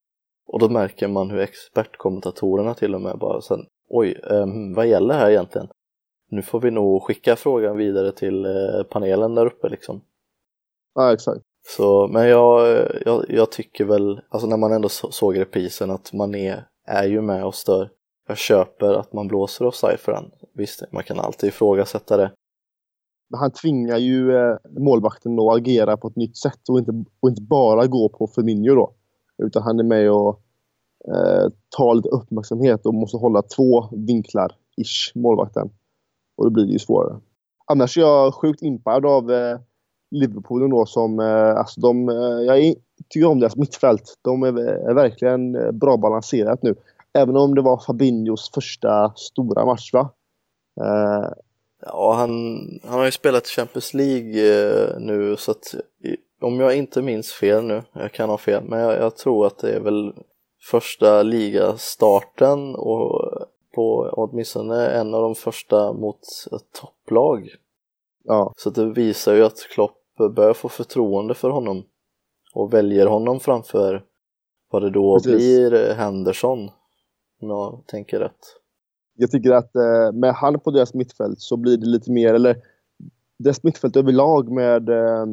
och 0.47 0.59
då 0.59 0.69
märker 0.69 1.07
man 1.07 1.29
hur 1.29 1.39
expertkommentatorerna 1.39 2.73
till 2.73 2.95
och 2.95 3.01
med 3.01 3.17
bara 3.17 3.41
sen, 3.41 3.59
oj, 3.89 4.21
eh, 4.29 4.45
vad 4.75 4.87
gäller 4.87 5.13
här 5.13 5.29
egentligen? 5.29 5.67
Nu 6.29 6.41
får 6.41 6.59
vi 6.59 6.71
nog 6.71 7.03
skicka 7.03 7.35
frågan 7.35 7.77
vidare 7.77 8.11
till 8.11 8.45
eh, 8.45 8.83
panelen 8.89 9.35
där 9.35 9.45
uppe 9.45 9.69
liksom. 9.69 10.01
Ja, 10.95 11.13
exakt. 11.13 11.41
Så, 11.67 12.07
men 12.07 12.27
jag, 12.27 12.87
jag, 13.05 13.25
jag 13.29 13.51
tycker 13.51 13.85
väl, 13.85 14.21
alltså 14.29 14.47
när 14.47 14.57
man 14.57 14.71
ändå 14.71 14.89
såg 14.89 15.39
reprisen 15.39 15.91
att 15.91 16.13
man 16.13 16.35
är, 16.35 16.67
är 16.87 17.03
ju 17.03 17.21
med 17.21 17.45
och 17.45 17.55
stör. 17.55 17.89
Jag 18.27 18.37
köper 18.37 18.93
att 18.93 19.13
man 19.13 19.27
blåser 19.27 19.65
offside 19.65 19.99
för 19.99 20.11
den. 20.11 20.31
Visst, 20.53 20.83
man 20.91 21.03
kan 21.03 21.19
alltid 21.19 21.47
ifrågasätta 21.47 22.17
det. 22.17 22.31
Men 23.29 23.39
han 23.39 23.51
tvingar 23.51 23.97
ju 23.97 24.35
eh, 24.35 24.57
målvakten 24.79 25.39
att 25.39 25.55
agera 25.57 25.97
på 25.97 26.07
ett 26.07 26.15
nytt 26.15 26.37
sätt 26.37 26.69
och 26.69 26.79
inte, 26.79 26.91
och 27.19 27.29
inte 27.29 27.41
bara 27.41 27.87
gå 27.87 28.09
på 28.09 28.27
Firmino 28.27 28.75
då. 28.75 28.93
Utan 29.43 29.63
han 29.63 29.79
är 29.79 29.83
med 29.83 30.11
och 30.11 30.41
eh, 31.07 31.49
tar 31.77 31.95
lite 31.95 32.09
uppmärksamhet 32.09 32.85
och 32.85 32.93
måste 32.93 33.17
hålla 33.17 33.41
två 33.41 33.89
vinklar, 33.91 34.51
ish, 34.77 35.11
målvakten. 35.15 35.69
Och 36.37 36.43
då 36.43 36.49
blir 36.49 36.65
det 36.65 36.71
ju 36.71 36.79
svårare. 36.79 37.19
Annars 37.65 37.97
är 37.97 38.01
jag 38.01 38.33
sjukt 38.33 38.61
impad 38.61 39.05
av 39.05 39.31
eh, 39.31 39.59
Liverpool 40.13 40.69
då 40.69 40.85
som, 40.85 41.19
eh, 41.19 41.55
alltså 41.55 41.81
de, 41.81 42.09
eh, 42.09 42.15
jag 42.55 42.75
tycker 43.09 43.27
om 43.27 43.39
deras 43.39 43.55
mittfält. 43.55 44.19
De 44.21 44.43
är, 44.43 44.93
verkligen 44.93 45.55
eh, 45.55 45.71
bra 45.71 45.97
balanserat 45.97 46.63
nu. 46.63 46.75
Även 47.13 47.37
om 47.37 47.55
det 47.55 47.61
var 47.61 47.77
Fabinhos 47.77 48.51
första 48.53 49.13
stora 49.15 49.65
match 49.65 49.93
va? 49.93 50.09
Ja, 51.85 52.13
han, 52.13 52.31
han 52.83 52.99
har 52.99 53.05
ju 53.05 53.11
spelat 53.11 53.47
Champions 53.47 53.93
League 53.93 54.33
nu 54.99 55.35
så 55.37 55.51
att 55.51 55.75
om 56.41 56.59
jag 56.59 56.75
inte 56.75 57.01
minns 57.01 57.31
fel 57.31 57.63
nu, 57.63 57.83
jag 57.93 58.11
kan 58.11 58.29
ha 58.29 58.37
fel, 58.37 58.63
men 58.63 58.79
jag, 58.79 58.93
jag 58.93 59.17
tror 59.17 59.47
att 59.47 59.57
det 59.57 59.71
är 59.71 59.79
väl 59.79 60.13
första 60.71 61.23
ligastarten 61.23 62.75
och 62.75 63.31
på 63.75 64.09
åtminstone 64.13 64.87
en 64.87 65.13
av 65.13 65.21
de 65.21 65.35
första 65.35 65.93
mot 65.93 66.19
ett 66.51 66.81
topplag. 66.81 67.49
Ja. 68.23 68.53
Så 68.57 68.69
det 68.69 68.85
visar 68.85 69.33
ju 69.33 69.43
att 69.43 69.67
Klopp 69.73 69.97
börjar 70.17 70.53
få 70.53 70.69
förtroende 70.69 71.33
för 71.33 71.49
honom 71.49 71.83
och 72.53 72.73
väljer 72.73 73.05
honom 73.05 73.39
framför 73.39 74.03
vad 74.71 74.81
det 74.81 74.89
då 74.89 75.15
Precis. 75.15 75.35
blir 75.35 75.93
Henderson 75.93 76.69
om 77.41 77.49
jag 77.49 77.83
tänker 77.87 78.19
rätt. 78.19 78.39
Jag 79.15 79.31
tycker 79.31 79.51
att 79.51 79.75
eh, 79.75 80.11
med 80.13 80.33
han 80.33 80.59
på 80.59 80.71
deras 80.71 80.93
mittfält 80.93 81.39
så 81.39 81.57
blir 81.57 81.77
det 81.77 81.85
lite 81.85 82.11
mer, 82.11 82.33
eller 82.33 82.57
deras 83.39 83.63
mittfält 83.63 83.95
överlag 83.95 84.51
med 84.51 84.89
eh, 84.89 85.25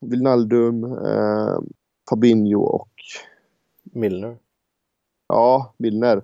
Wijnaldum, 0.00 0.84
eh, 0.84 1.58
Fabinho 2.10 2.60
och 2.62 2.90
Milner. 3.82 4.38
Ja, 5.28 5.74
Milner. 5.76 6.22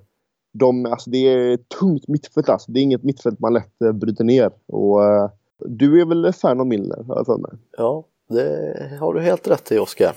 De, 0.53 0.87
alltså 0.87 1.11
det 1.11 1.19
är 1.19 1.57
tungt 1.57 2.09
mittfält 2.09 2.49
alltså. 2.49 2.73
Det 2.73 2.81
är 2.81 2.83
inget 2.83 3.03
mittfält 3.03 3.41
man 3.41 3.53
lätt 3.53 3.83
eh, 3.83 3.93
bryter 3.93 4.25
ner. 4.25 4.51
Och, 4.67 5.05
eh, 5.05 5.31
du 5.59 6.01
är 6.01 6.07
väl 6.07 6.33
fan 6.33 6.61
av 6.61 6.67
Milner, 6.67 7.05
har 7.09 7.17
jag 7.17 7.27
för 7.27 7.39
mig? 7.39 7.51
Ja, 7.77 8.05
det 8.29 8.99
har 9.01 9.15
du 9.15 9.21
helt 9.21 9.49
rätt 9.49 9.73
i, 9.73 9.79
Oskar. 9.79 10.17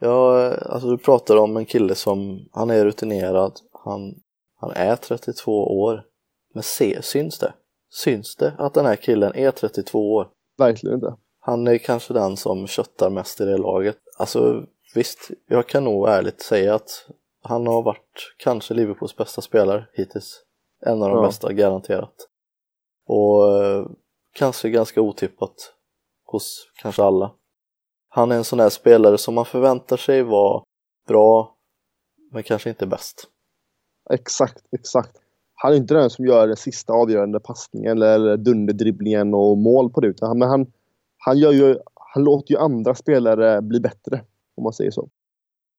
Ja, 0.00 0.50
alltså 0.54 0.90
du 0.90 0.98
pratar 0.98 1.36
om 1.36 1.56
en 1.56 1.64
kille 1.64 1.94
som, 1.94 2.48
han 2.52 2.70
är 2.70 2.84
rutinerad, 2.84 3.52
han, 3.84 4.14
han 4.60 4.70
är 4.70 4.96
32 4.96 5.80
år. 5.82 6.04
Men 6.54 6.62
se, 6.62 7.02
syns 7.02 7.38
det? 7.38 7.52
Syns 7.90 8.36
det 8.36 8.54
att 8.58 8.74
den 8.74 8.86
här 8.86 8.96
killen 8.96 9.34
är 9.34 9.50
32 9.50 10.14
år? 10.14 10.28
Verkligen 10.58 10.94
inte. 10.94 11.16
Han 11.40 11.66
är 11.66 11.78
kanske 11.78 12.14
den 12.14 12.36
som 12.36 12.66
köttar 12.66 13.10
mest 13.10 13.40
i 13.40 13.44
det 13.44 13.58
laget. 13.58 13.96
Alltså 14.18 14.64
visst, 14.94 15.30
jag 15.48 15.66
kan 15.66 15.84
nog 15.84 16.08
ärligt 16.08 16.40
säga 16.40 16.74
att 16.74 16.90
han 17.42 17.66
har 17.66 17.82
varit 17.82 18.34
kanske 18.38 18.74
Liverpools 18.74 19.16
bästa 19.16 19.40
spelare 19.40 19.86
hittills. 19.92 20.42
En 20.86 21.02
av 21.02 21.08
de 21.08 21.18
ja. 21.18 21.26
bästa, 21.26 21.52
garanterat. 21.52 22.14
Och 23.06 23.64
eh, 23.64 23.86
kanske 24.32 24.70
ganska 24.70 25.00
otippat 25.00 25.72
hos 26.26 26.70
kanske 26.82 27.02
alla. 27.02 27.32
Han 28.08 28.32
är 28.32 28.36
en 28.36 28.44
sån 28.44 28.58
där 28.58 28.68
spelare 28.68 29.18
som 29.18 29.34
man 29.34 29.44
förväntar 29.44 29.96
sig 29.96 30.22
vara 30.22 30.62
bra, 31.08 31.56
men 32.30 32.42
kanske 32.42 32.68
inte 32.68 32.86
bäst. 32.86 33.28
Exakt, 34.10 34.64
exakt. 34.72 35.16
Han 35.54 35.72
är 35.72 35.76
inte 35.76 35.94
den 35.94 36.10
som 36.10 36.26
gör 36.26 36.46
den 36.46 36.56
sista 36.56 36.92
avgörande 36.92 37.40
passningen 37.40 38.02
eller 38.02 38.36
dunderdribblingen 38.36 39.34
och 39.34 39.58
mål 39.58 39.90
på 39.90 40.00
det, 40.00 40.06
utan 40.06 40.38
men 40.38 40.48
han, 40.48 40.72
han, 41.18 41.38
gör 41.38 41.52
ju, 41.52 41.78
han 41.94 42.24
låter 42.24 42.52
ju 42.52 42.58
andra 42.58 42.94
spelare 42.94 43.62
bli 43.62 43.80
bättre, 43.80 44.24
om 44.56 44.62
man 44.64 44.72
säger 44.72 44.90
så. 44.90 45.08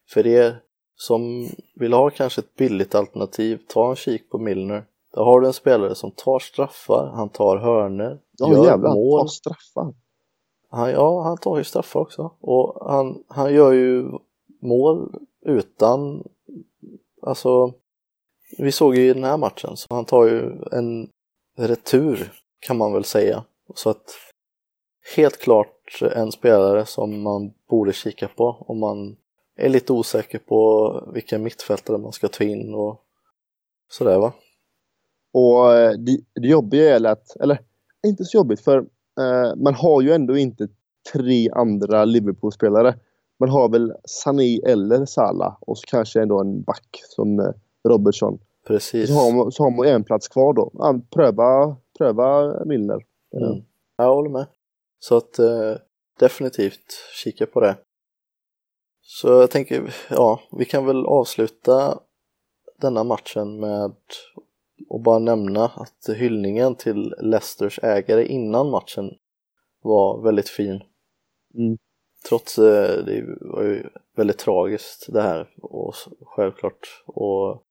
För 0.10 0.28
er 0.28 0.62
som 0.96 1.50
vill 1.76 1.94
ha 1.94 2.10
kanske 2.10 2.42
ett 2.42 2.56
billigt 2.56 2.96
alternativ, 2.96 3.60
ta 3.68 3.90
en 3.90 3.96
kik 3.96 4.30
på 4.30 4.38
Milner. 4.38 4.86
Där 5.14 5.24
har 5.24 5.42
du 5.42 5.48
en 5.48 5.54
spelare 5.54 5.96
som 5.96 6.12
tar 6.12 6.40
straffar, 6.40 7.12
han 7.16 7.30
tar 7.30 7.58
hörner, 7.58 8.20
ja, 8.38 8.52
gör 8.52 8.66
jävlar, 8.66 8.94
mål. 8.94 9.22
tar 9.22 9.28
straffar. 9.28 9.94
Han, 10.70 10.92
ja, 10.92 11.22
han 11.24 11.38
tar 11.38 11.58
ju 11.58 11.64
straffar 11.64 12.00
också. 12.00 12.32
Och 12.40 12.92
han, 12.92 13.24
han 13.28 13.54
gör 13.54 13.72
ju 13.72 14.12
mål 14.62 15.16
utan, 15.46 16.24
alltså, 17.22 17.74
vi 18.58 18.72
såg 18.72 18.96
ju 18.96 19.10
i 19.10 19.14
den 19.14 19.24
här 19.24 19.38
matchen, 19.38 19.78
så 19.78 19.88
han 19.90 20.06
tar 20.06 20.26
ju 20.26 20.52
en 20.72 21.10
retur 21.58 22.34
kan 22.60 22.78
man 22.78 22.94
väl 22.94 23.04
säga. 23.04 23.44
Så 23.76 23.90
att 23.90 24.16
helt 25.16 25.38
klart 25.38 26.02
en 26.16 26.32
spelare 26.32 26.86
som 26.86 27.22
man 27.22 27.54
borde 27.70 27.94
kika 27.94 28.28
på 28.28 28.66
om 28.68 28.80
man 28.80 29.18
är 29.56 29.70
lite 29.70 29.94
osäker 29.94 30.40
på 30.40 31.12
vilka 31.14 31.40
mittfältare 31.40 31.98
man 31.98 32.12
ska 32.12 32.28
ta 32.28 32.44
in 32.44 32.74
och 32.74 33.02
sådär 33.90 34.20
va. 34.20 34.34
Och 35.32 35.74
eh, 35.74 35.92
det, 35.92 36.20
det 36.34 36.48
jobbiga 36.48 36.96
är 36.96 37.06
att, 37.06 37.36
eller 37.36 37.60
inte 38.08 38.24
så 38.24 38.38
jobbigt 38.38 38.62
för 38.62 38.78
eh, 39.20 39.56
man 39.56 39.74
har 39.74 40.02
ju 40.02 40.12
ändå 40.12 40.38
inte 40.38 40.68
tre 41.14 41.50
andra 41.50 42.06
Liverpool-spelare. 42.06 42.96
Man 43.40 43.50
har 43.50 43.70
väl 43.70 43.94
Sané 44.06 44.60
eller 44.66 45.06
Salah 45.06 45.58
och 45.60 45.78
så 45.78 45.86
kanske 45.88 46.22
ändå 46.22 46.40
en 46.40 46.62
back 46.62 47.02
som 47.16 47.40
eh, 47.40 47.52
Robertson. 47.90 48.40
Precis. 48.68 49.10
Så 49.10 49.14
har, 49.14 49.32
man, 49.32 49.52
så 49.52 49.64
har 49.64 49.72
man 49.72 49.88
en 49.88 50.04
plats 50.04 50.28
kvar 50.28 50.54
då. 50.54 50.72
Ja, 50.74 51.00
pröva, 51.16 51.76
pröva 51.98 52.60
Milner. 52.66 53.06
Mm. 53.36 53.64
Jag 53.98 54.16
håller 54.16 54.30
med. 54.30 54.46
Så 55.00 55.18
att 55.18 55.40
eh, 55.40 55.76
definitivt 56.20 56.86
kika 57.24 57.46
på 57.46 57.60
det. 57.60 57.78
Så 59.02 59.28
jag 59.28 59.52
tänker, 59.52 59.96
ja, 60.10 60.40
vi 60.52 60.66
kan 60.66 60.86
väl 60.86 61.06
avsluta 61.06 62.00
denna 62.82 63.04
matchen 63.04 63.60
med 63.60 63.96
att 64.94 65.04
bara 65.04 65.20
nämna 65.20 65.66
att 65.66 66.10
hyllningen 66.16 66.76
till 66.76 67.16
Leicesters 67.22 67.80
ägare 67.84 68.26
innan 68.26 68.70
matchen 68.70 69.12
var 69.82 70.22
väldigt 70.22 70.50
fin. 70.50 70.84
Mm. 71.56 71.78
Trots 72.30 72.58
eh, 72.58 73.06
det 73.06 73.26
var 73.42 73.64
ju 73.64 73.90
väldigt 74.16 74.38
tragiskt 74.38 75.06
det 75.14 75.22
här 75.22 75.50
och 75.62 75.94
självklart 76.26 77.04
och 77.06 77.64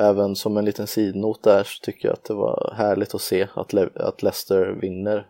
även 0.00 0.36
som 0.36 0.56
en 0.56 0.64
liten 0.64 0.86
sidnot 0.86 1.42
där 1.42 1.62
så 1.64 1.84
tycker 1.84 2.08
jag 2.08 2.12
att 2.12 2.24
det 2.24 2.34
var 2.34 2.74
härligt 2.76 3.14
att 3.14 3.20
se 3.20 3.48
att, 3.54 3.72
Le 3.72 3.88
att 3.94 4.22
Leicester 4.22 4.78
vinner 4.80 5.26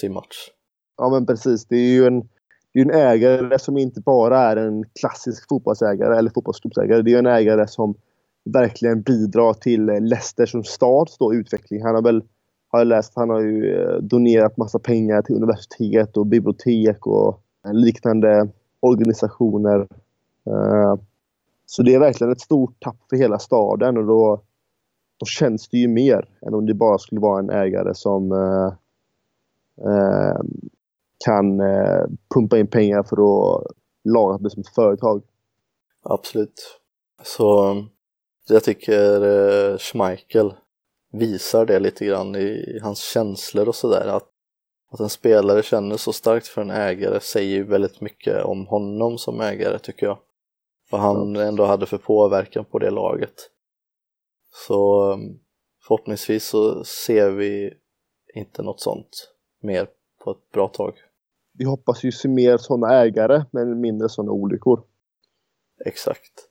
sin 0.00 0.12
match. 0.12 0.50
Ja 0.96 1.10
men 1.10 1.26
precis, 1.26 1.66
det 1.66 1.76
är 1.76 1.92
ju 1.92 2.06
en 2.06 2.28
det 2.72 2.80
är 2.80 2.84
en 2.84 2.90
ägare 2.90 3.58
som 3.58 3.78
inte 3.78 4.00
bara 4.00 4.38
är 4.38 4.56
en 4.56 4.84
klassisk 5.00 5.48
fotbollsägare 5.48 6.18
eller 6.18 6.30
fotbollsklubbsägare. 6.30 7.02
Det 7.02 7.14
är 7.14 7.18
en 7.18 7.26
ägare 7.26 7.66
som 7.68 7.94
verkligen 8.44 9.02
bidrar 9.02 9.52
till 9.52 9.88
eh, 9.88 10.00
Leicester 10.00 10.46
som 10.46 10.64
stads 10.64 11.16
utveckling. 11.32 11.82
Han 11.82 11.94
har 11.94 12.02
väl 12.02 12.22
har 12.68 12.80
jag 12.80 12.86
läst. 12.86 13.12
Han 13.16 13.30
har 13.30 13.40
ju 13.40 13.82
eh, 13.82 13.96
donerat 13.96 14.56
massa 14.56 14.78
pengar 14.78 15.22
till 15.22 15.36
universitet 15.36 16.16
och 16.16 16.26
bibliotek 16.26 17.06
och 17.06 17.42
eh, 17.66 17.72
liknande 17.72 18.48
organisationer. 18.80 19.86
Så 21.66 21.82
det 21.82 21.94
är 21.94 21.98
verkligen 21.98 22.32
ett 22.32 22.40
stort 22.40 22.80
tapp 22.80 22.96
för 23.10 23.16
hela 23.16 23.38
staden 23.38 23.96
och 23.96 24.06
då, 24.06 24.42
då 25.16 25.26
känns 25.26 25.68
det 25.68 25.76
ju 25.76 25.88
mer 25.88 26.28
än 26.46 26.54
om 26.54 26.66
det 26.66 26.74
bara 26.74 26.98
skulle 26.98 27.20
vara 27.20 27.38
en 27.38 27.50
ägare 27.50 27.94
som 27.94 28.30
kan 31.24 31.60
pumpa 32.34 32.58
in 32.58 32.66
pengar 32.66 33.02
för 33.02 33.16
att 33.16 33.66
laga 34.04 34.38
det 34.38 34.50
som 34.50 34.60
ett 34.60 34.74
företag. 34.74 35.22
Absolut. 36.02 36.80
Så 37.22 37.74
jag 38.48 38.64
tycker 38.64 39.22
eh, 39.22 39.78
Schmeichel 39.78 40.54
visar 41.12 41.66
det 41.66 41.78
lite 41.78 42.06
grann 42.06 42.36
i 42.36 42.78
hans 42.82 43.00
känslor 43.00 43.68
och 43.68 43.74
sådär. 43.74 44.06
Att, 44.06 44.28
att 44.90 45.00
en 45.00 45.08
spelare 45.08 45.62
känner 45.62 45.96
så 45.96 46.12
starkt 46.12 46.46
för 46.46 46.62
en 46.62 46.70
ägare 46.70 47.20
säger 47.20 47.56
ju 47.56 47.64
väldigt 47.64 48.00
mycket 48.00 48.44
om 48.44 48.66
honom 48.66 49.18
som 49.18 49.40
ägare 49.40 49.78
tycker 49.78 50.06
jag. 50.06 50.18
Vad 50.90 51.00
han 51.00 51.36
ändå 51.36 51.64
hade 51.64 51.86
för 51.86 51.98
påverkan 51.98 52.64
på 52.64 52.78
det 52.78 52.90
laget. 52.90 53.34
Så 54.66 55.12
um, 55.12 55.40
förhoppningsvis 55.82 56.44
så 56.44 56.84
ser 56.84 57.30
vi 57.30 57.74
inte 58.34 58.62
något 58.62 58.80
sånt 58.80 59.32
mer 59.62 59.88
på 60.24 60.30
ett 60.30 60.50
bra 60.52 60.68
tag. 60.68 60.94
Vi 61.52 61.64
hoppas 61.64 62.04
ju 62.04 62.12
se 62.12 62.28
mer 62.28 62.56
sådana 62.56 62.94
ägare 62.94 63.44
men 63.50 63.80
mindre 63.80 64.08
sådana 64.08 64.32
olyckor. 64.32 64.84
Exakt. 65.86 66.49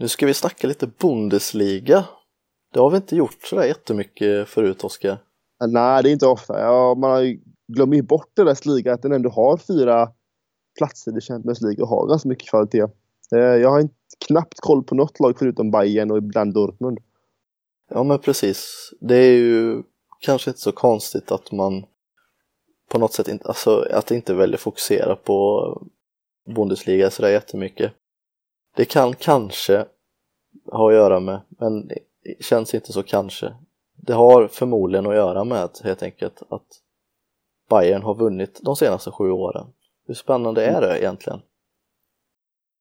Nu 0.00 0.08
ska 0.08 0.26
vi 0.26 0.34
snacka 0.34 0.66
lite 0.66 0.86
Bundesliga. 0.86 2.04
Det 2.72 2.80
har 2.80 2.90
vi 2.90 2.96
inte 2.96 3.16
gjort 3.16 3.42
sådär 3.42 3.64
jättemycket 3.64 4.48
förut, 4.48 4.84
Oskar. 4.84 5.18
Nej, 5.66 6.02
det 6.02 6.10
är 6.10 6.12
inte 6.12 6.26
ofta. 6.26 6.60
Ja, 6.60 6.94
man 6.94 7.10
har 7.10 7.20
ju 7.20 8.02
bort 8.02 8.30
deras 8.36 8.66
liga 8.66 8.94
att 8.94 9.02
den 9.02 9.12
ändå 9.12 9.30
har 9.30 9.56
fyra 9.56 10.08
platser 10.78 11.18
i 11.18 11.20
Champions 11.20 11.60
League 11.60 11.82
och 11.82 11.88
har 11.88 12.08
ganska 12.08 12.28
mycket 12.28 12.48
kvalitet. 12.48 12.86
Eh, 13.34 13.38
jag 13.38 13.70
har 13.70 13.80
inte, 13.80 13.94
knappt 14.26 14.60
koll 14.60 14.84
på 14.84 14.94
något 14.94 15.20
lag 15.20 15.38
förutom 15.38 15.70
Bayern 15.70 16.10
och 16.10 16.18
ibland 16.18 16.54
Dortmund. 16.54 16.98
Ja, 17.90 18.02
men 18.02 18.18
precis. 18.18 18.90
Det 19.00 19.16
är 19.16 19.36
ju 19.36 19.82
kanske 20.20 20.50
inte 20.50 20.60
så 20.60 20.72
konstigt 20.72 21.32
att 21.32 21.52
man 21.52 21.84
på 22.90 22.98
något 22.98 23.12
sätt 23.12 23.28
inte, 23.28 23.48
alltså 23.48 23.86
att 23.92 24.10
inte 24.10 24.34
väljer 24.34 24.58
fokusera 24.58 25.16
på 25.16 25.62
Bundesliga 26.54 27.10
sådär 27.10 27.30
jättemycket. 27.30 27.92
Det 28.80 28.86
kan 28.86 29.14
kanske 29.14 29.84
ha 30.72 30.88
att 30.88 30.94
göra 30.94 31.20
med, 31.20 31.40
men 31.48 31.88
det 31.88 32.44
känns 32.44 32.74
inte 32.74 32.92
så 32.92 33.02
kanske. 33.02 33.54
Det 33.96 34.12
har 34.12 34.48
förmodligen 34.48 35.06
att 35.06 35.14
göra 35.14 35.44
med 35.44 35.68
helt 35.84 36.02
enkelt 36.02 36.42
att 36.48 36.66
Bayern 37.70 38.02
har 38.02 38.14
vunnit 38.14 38.60
de 38.62 38.76
senaste 38.76 39.10
sju 39.10 39.30
åren. 39.30 39.66
Hur 40.06 40.14
spännande 40.14 40.64
är 40.64 40.80
det 40.80 40.98
egentligen? 40.98 41.40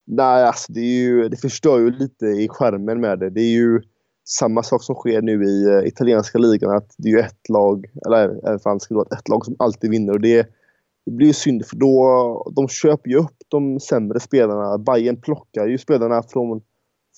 Nej, 0.07 0.43
alltså 0.43 0.73
det, 0.73 0.79
är 0.79 1.01
ju, 1.01 1.29
det 1.29 1.37
förstör 1.37 1.79
ju 1.79 1.91
lite 1.91 2.25
i 2.25 2.47
skärmen 2.49 3.01
med 3.01 3.19
det. 3.19 3.29
Det 3.29 3.41
är 3.41 3.53
ju 3.53 3.81
samma 4.23 4.63
sak 4.63 4.83
som 4.83 4.95
sker 4.95 5.21
nu 5.21 5.43
i 5.43 5.65
eh, 5.65 5.87
italienska 5.87 6.37
ligan. 6.37 6.75
Att 6.75 6.95
det 6.97 7.09
är 7.09 7.13
ju 7.13 7.19
ett 7.19 7.49
lag, 7.49 7.85
eller 8.05 8.47
även 8.47 8.59
franska 8.59 8.95
ett 8.95 9.29
lag 9.29 9.45
som 9.45 9.55
alltid 9.59 9.91
vinner. 9.91 10.13
Och 10.13 10.21
det, 10.21 10.49
det 11.05 11.11
blir 11.11 11.27
ju 11.27 11.33
synd 11.33 11.65
för 11.65 11.75
då 11.75 12.51
de 12.55 12.67
köper 12.67 13.09
ju 13.09 13.17
upp 13.17 13.35
de 13.47 13.79
sämre 13.79 14.19
spelarna. 14.19 14.77
Bayern 14.77 15.21
plockar 15.21 15.67
ju 15.67 15.77
spelarna 15.77 16.23
från, 16.23 16.61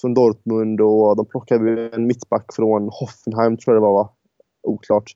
från 0.01 0.13
Dortmund 0.13 0.81
och 0.81 1.15
de 1.15 1.25
plockar 1.25 1.59
ju 1.59 1.89
en 1.93 2.07
mittback 2.07 2.53
från 2.53 2.89
Hoffenheim 2.91 3.57
tror 3.57 3.75
jag 3.75 3.81
det 3.81 3.85
var 3.85 3.93
va? 3.93 4.09
Oklart. 4.63 5.11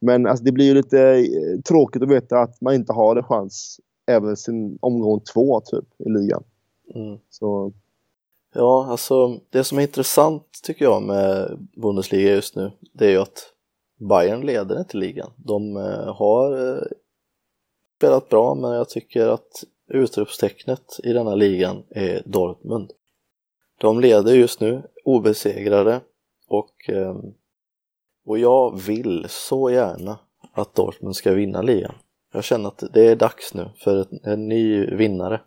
Men 0.00 0.26
alltså, 0.26 0.44
det 0.44 0.52
blir 0.52 0.64
ju 0.64 0.74
lite 0.74 1.00
eh, 1.00 1.60
tråkigt 1.68 2.02
att 2.02 2.10
veta 2.10 2.38
att 2.38 2.60
man 2.60 2.74
inte 2.74 2.92
har 2.92 3.16
en 3.16 3.22
chans 3.22 3.80
även 4.06 4.36
sin 4.36 4.78
omgång 4.80 5.20
två 5.34 5.60
typ 5.60 5.84
i 5.98 6.08
ligan. 6.08 6.42
Mm. 6.94 7.18
Så. 7.30 7.72
Ja, 8.54 8.86
alltså 8.90 9.40
det 9.50 9.64
som 9.64 9.78
är 9.78 9.82
intressant 9.82 10.44
tycker 10.62 10.84
jag 10.84 11.02
med 11.02 11.58
Bundesliga 11.76 12.34
just 12.34 12.56
nu 12.56 12.70
det 12.92 13.06
är 13.06 13.10
ju 13.10 13.18
att 13.18 13.52
Bayern 13.96 14.40
leder 14.40 14.78
inte 14.78 14.96
ligan. 14.96 15.30
De 15.36 15.76
eh, 15.76 16.14
har 16.14 16.76
eh, 16.76 16.82
spelat 17.98 18.28
bra 18.28 18.54
men 18.54 18.70
jag 18.70 18.88
tycker 18.88 19.28
att 19.28 19.64
utropstecknet 19.88 21.00
i 21.04 21.12
denna 21.12 21.34
ligan 21.34 21.82
är 21.90 22.22
Dortmund. 22.26 22.92
De 23.80 24.00
leder 24.00 24.34
just 24.34 24.60
nu 24.60 24.82
obesegrade 25.04 26.00
och, 26.48 26.88
ehm, 26.88 27.34
och 28.26 28.38
jag 28.38 28.80
vill 28.86 29.26
så 29.28 29.70
gärna 29.70 30.18
att 30.52 30.74
Dortmund 30.74 31.16
ska 31.16 31.32
vinna 31.32 31.62
ligan. 31.62 31.94
Jag 32.32 32.44
känner 32.44 32.68
att 32.68 32.82
det 32.92 33.06
är 33.06 33.16
dags 33.16 33.54
nu 33.54 33.70
för 33.76 34.06
en 34.22 34.48
ny 34.48 34.86
vinnare. 34.86 35.40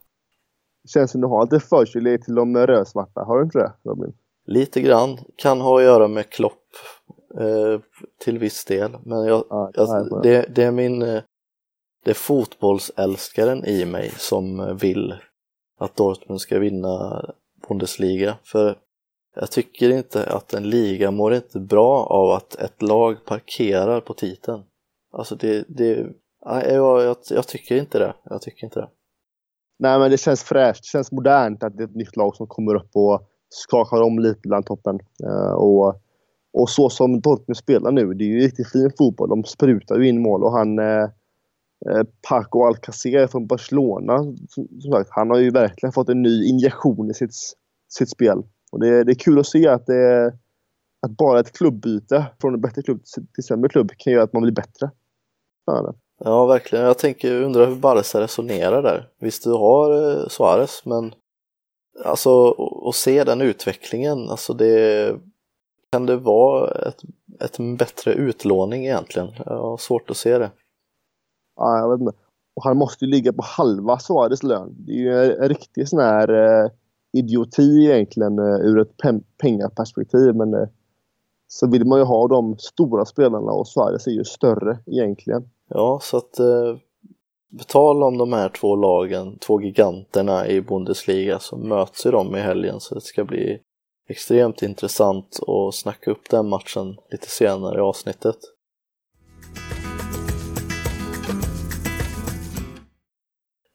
Det 0.83 0.89
känns 0.89 1.11
som 1.11 1.21
du 1.21 1.27
har 1.27 1.43
lite 1.43 1.59
förkärlek 1.59 2.25
till 2.25 2.35
de 2.35 2.57
rödsvarta, 2.57 3.21
har 3.21 3.37
du 3.37 3.43
inte 3.43 3.57
det 3.57 3.73
Robin? 3.83 4.13
Lite 4.45 4.81
grann, 4.81 5.17
kan 5.35 5.61
ha 5.61 5.77
att 5.77 5.83
göra 5.83 6.07
med 6.07 6.29
Klopp 6.29 6.63
eh, 7.39 7.79
till 8.19 8.39
viss 8.39 8.65
del 8.65 8.97
men 9.03 9.25
jag, 9.25 9.45
ja, 9.49 9.71
jag, 9.73 10.23
det, 10.23 10.45
det, 10.55 10.63
är 10.63 10.71
min 10.71 11.01
eh, 11.01 11.21
det 12.03 12.09
är 12.09 12.15
fotbollsälskaren 12.15 13.65
i 13.65 13.85
mig 13.85 14.09
som 14.17 14.77
vill 14.77 15.15
att 15.79 15.95
Dortmund 15.95 16.41
ska 16.41 16.59
vinna 16.59 17.25
Bundesliga 17.67 18.37
för 18.43 18.77
jag 19.35 19.51
tycker 19.51 19.89
inte 19.89 20.25
att 20.25 20.53
en 20.53 20.69
liga 20.69 21.11
mår 21.11 21.33
inte 21.33 21.59
bra 21.59 22.05
av 22.05 22.31
att 22.31 22.55
ett 22.55 22.81
lag 22.81 23.25
parkerar 23.25 24.01
på 24.01 24.13
titeln. 24.13 24.63
Alltså 25.13 25.35
det, 25.35 25.65
det 25.67 26.07
jag, 26.45 27.03
jag, 27.03 27.17
jag 27.29 27.47
tycker 27.47 27.75
inte 27.75 27.99
det. 27.99 28.13
Jag 28.23 28.41
tycker 28.41 28.65
inte 28.65 28.79
det. 28.79 28.89
Nej 29.79 29.99
men 29.99 30.11
det 30.11 30.17
känns 30.17 30.43
fräscht, 30.43 30.83
det 30.83 30.87
känns 30.87 31.11
modernt 31.11 31.63
att 31.63 31.77
det 31.77 31.83
är 31.83 31.87
ett 31.87 31.95
nytt 31.95 32.15
lag 32.15 32.35
som 32.35 32.47
kommer 32.47 32.75
upp 32.75 32.89
och 32.93 33.21
skakar 33.49 34.01
om 34.01 34.19
lite 34.19 34.39
bland 34.43 34.65
toppen. 34.65 34.99
Eh, 35.23 35.53
och, 35.53 35.95
och 36.53 36.69
så 36.69 36.89
som 36.89 37.21
Dortmund 37.21 37.57
spelar 37.57 37.91
nu, 37.91 38.13
det 38.13 38.23
är 38.23 38.27
ju 38.27 38.39
riktigt 38.39 38.71
fin 38.71 38.91
fotboll. 38.97 39.29
De 39.29 39.43
sprutar 39.43 39.99
ju 39.99 40.07
in 40.07 40.21
mål 40.21 40.43
och 40.43 40.51
han 40.51 40.79
Eh, 40.79 41.09
Eh, 41.89 42.03
Paco 42.27 42.65
Alcacer 42.65 43.27
från 43.27 43.47
Barcelona, 43.47 44.17
som 44.49 44.91
sagt, 44.91 45.09
han 45.13 45.29
har 45.29 45.37
ju 45.37 45.51
verkligen 45.51 45.93
fått 45.93 46.09
en 46.09 46.21
ny 46.21 46.45
injektion 46.45 47.11
i 47.11 47.13
sitt, 47.13 47.33
sitt 47.89 48.09
spel. 48.09 48.43
Och 48.71 48.79
det, 48.79 49.03
det 49.03 49.11
är 49.11 49.15
kul 49.15 49.39
att 49.39 49.47
se 49.47 49.67
att, 49.67 49.85
det, 49.85 50.33
att 51.01 51.11
bara 51.11 51.39
ett 51.39 51.57
klubbyte 51.57 52.25
från 52.41 52.53
en 52.53 52.61
bättre 52.61 52.81
klubb 52.81 53.03
till 53.35 53.43
sämre 53.43 53.69
klubb 53.69 53.91
kan 53.97 54.13
göra 54.13 54.23
att 54.23 54.33
man 54.33 54.41
blir 54.41 54.53
bättre. 54.53 54.91
Ja, 55.65 55.93
ja 56.23 56.45
verkligen. 56.45 56.85
Jag 56.85 56.97
tänker, 56.97 57.41
undrar 57.41 57.67
hur 57.67 57.75
Barca 57.75 58.21
resonerar 58.21 58.83
där. 58.83 59.09
Visst, 59.19 59.43
du 59.43 59.51
har 59.51 60.11
eh, 60.11 60.27
Suarez, 60.27 60.85
men 60.85 61.13
alltså 62.05 62.51
att 62.89 62.95
se 62.95 63.23
den 63.23 63.41
utvecklingen, 63.41 64.29
alltså 64.29 64.53
det 64.53 65.15
kan 65.91 66.05
det 66.05 66.17
vara 66.17 66.87
ett, 66.87 67.01
ett 67.39 67.77
bättre 67.77 68.13
utlåning 68.13 68.85
egentligen? 68.85 69.27
Jag 69.45 69.61
har 69.61 69.77
svårt 69.77 70.09
att 70.09 70.17
se 70.17 70.37
det. 70.37 70.51
Ja, 71.61 71.77
jag 71.77 71.91
vet 71.91 71.99
inte. 71.99 72.17
Och 72.55 72.63
han 72.63 72.77
måste 72.77 73.05
ju 73.05 73.11
ligga 73.11 73.33
på 73.33 73.43
halva 73.43 73.99
Suarez 73.99 74.43
lön. 74.43 74.75
Det 74.77 74.91
är 74.91 74.95
ju 74.95 75.35
en 75.35 75.49
riktig 75.49 75.87
sån 75.87 75.99
här 75.99 76.29
eh, 76.29 76.71
idioti 77.17 77.85
egentligen 77.85 78.39
eh, 78.39 78.55
ur 78.61 78.79
ett 78.79 78.97
pengaperspektiv. 79.37 80.35
Men 80.35 80.53
eh, 80.53 80.67
så 81.47 81.67
vill 81.67 81.85
man 81.85 81.99
ju 81.99 82.05
ha 82.05 82.27
de 82.27 82.57
stora 82.57 83.05
spelarna 83.05 83.51
och 83.51 83.67
Suarez 83.67 84.07
är 84.07 84.11
ju 84.11 84.23
större 84.23 84.79
egentligen. 84.85 85.49
Ja, 85.69 85.99
så 86.01 86.17
att 86.17 86.39
eh, 86.39 86.75
betala 87.57 88.05
om 88.05 88.17
de 88.17 88.33
här 88.33 88.49
två 88.49 88.75
lagen, 88.75 89.37
två 89.37 89.61
giganterna 89.61 90.47
i 90.47 90.61
Bundesliga 90.61 91.39
så 91.39 91.57
möts 91.57 92.05
ju 92.05 92.11
de 92.11 92.35
i 92.35 92.39
helgen 92.39 92.79
så 92.79 92.95
det 92.95 93.01
ska 93.01 93.23
bli 93.23 93.59
extremt 94.09 94.61
intressant 94.61 95.39
att 95.47 95.75
snacka 95.75 96.11
upp 96.11 96.29
den 96.29 96.49
matchen 96.49 96.97
lite 97.11 97.29
senare 97.29 97.77
i 97.77 97.81
avsnittet. 97.81 98.37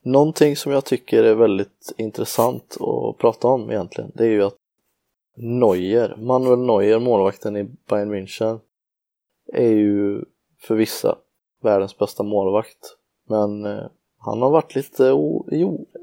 Någonting 0.06 0.56
som 0.56 0.72
jag 0.72 0.84
tycker 0.84 1.24
är 1.24 1.34
väldigt 1.34 1.92
intressant 1.96 2.76
att 2.80 3.18
prata 3.18 3.48
om 3.48 3.70
egentligen, 3.70 4.12
det 4.14 4.24
är 4.24 4.30
ju 4.30 4.42
att 4.44 4.56
Neuer, 5.36 6.16
Manuel 6.16 6.58
Neuer, 6.58 6.98
målvakten 6.98 7.56
i 7.56 7.64
Bayern 7.64 8.14
München, 8.14 8.60
är 9.52 9.70
ju 9.70 10.24
för 10.60 10.74
vissa 10.74 11.18
världens 11.62 11.98
bästa 11.98 12.22
målvakt. 12.22 12.96
Men 13.28 13.64
eh, 13.64 13.84
han 14.18 14.42
har 14.42 14.50
varit 14.50 14.74
lite 14.74 15.12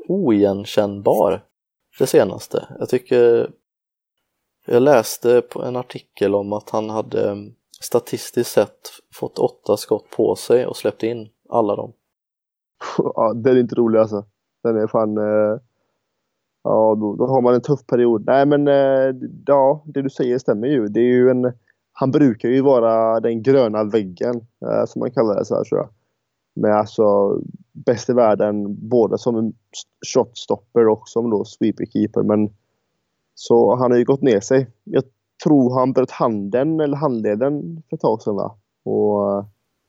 oigenkännbar 0.08 1.46
det 2.00 2.08
senaste. 2.08 2.68
Jag 2.80 2.90
tycker 2.90 3.52
jag 4.66 4.82
läste 4.82 5.42
på 5.42 5.64
en 5.64 5.76
artikel 5.76 6.36
om 6.36 6.54
att 6.54 6.70
han 6.70 6.90
hade 6.90 7.52
statistiskt 7.82 8.52
sett 8.52 8.90
fått 9.14 9.40
åtta 9.40 9.78
skott 9.78 10.10
på 10.10 10.36
sig 10.36 10.66
och 10.66 10.78
släppt 10.78 11.04
in 11.04 11.30
alla 11.50 11.76
dem. 11.76 11.94
ja, 12.98 13.34
den 13.36 13.56
är 13.56 13.60
inte 13.60 13.76
rolig 13.76 14.00
alltså. 14.00 14.26
Den 14.64 14.78
är 14.78 14.88
fan... 14.88 15.18
Eh, 15.18 15.60
ja, 16.64 16.96
då, 16.96 17.16
då 17.16 17.28
har 17.28 17.42
man 17.42 17.54
en 17.54 17.62
tuff 17.62 17.86
period. 17.88 18.24
Nej, 18.26 18.46
men 18.46 18.68
eh, 18.68 19.16
ja, 19.46 19.84
det 19.86 20.02
du 20.02 20.10
säger 20.10 20.38
stämmer 20.38 20.68
ju. 20.68 20.88
Det 20.88 21.00
är 21.00 21.14
ju 21.14 21.30
en, 21.30 21.54
han 21.94 22.12
brukar 22.12 22.50
ju 22.50 22.62
vara 22.62 23.20
den 23.20 23.44
gröna 23.44 23.84
väggen, 23.84 24.36
eh, 24.66 24.86
som 24.86 25.00
man 25.00 25.12
kallar 25.12 25.36
det 25.36 25.46
så 25.46 25.56
här 25.56 25.64
tror 25.64 25.80
jag. 25.80 25.90
Med 26.56 26.76
alltså 26.76 27.40
bäst 27.72 28.10
i 28.10 28.14
världen 28.14 28.88
både 28.90 29.18
som 29.18 29.36
en 29.36 29.54
shotstopper 30.14 30.88
och 30.88 31.02
som 31.06 31.30
då 31.30 31.46
sweeperkeeper. 31.46 32.24
Men 32.24 32.50
så 33.36 33.76
han 33.76 33.92
har 33.92 33.98
ju 33.98 34.06
gått 34.06 34.22
ner 34.22 34.40
sig. 34.40 34.68
Jag 34.84 35.04
tror 35.44 35.80
han 35.80 35.94
bröt 35.94 36.12
handen 36.12 36.80
eller 36.80 36.98
handleden 36.98 37.84
för 37.90 37.96
ett 37.96 38.02
tag 38.02 38.22
sedan 38.22 38.36
va? 38.36 38.56
Och 38.84 39.46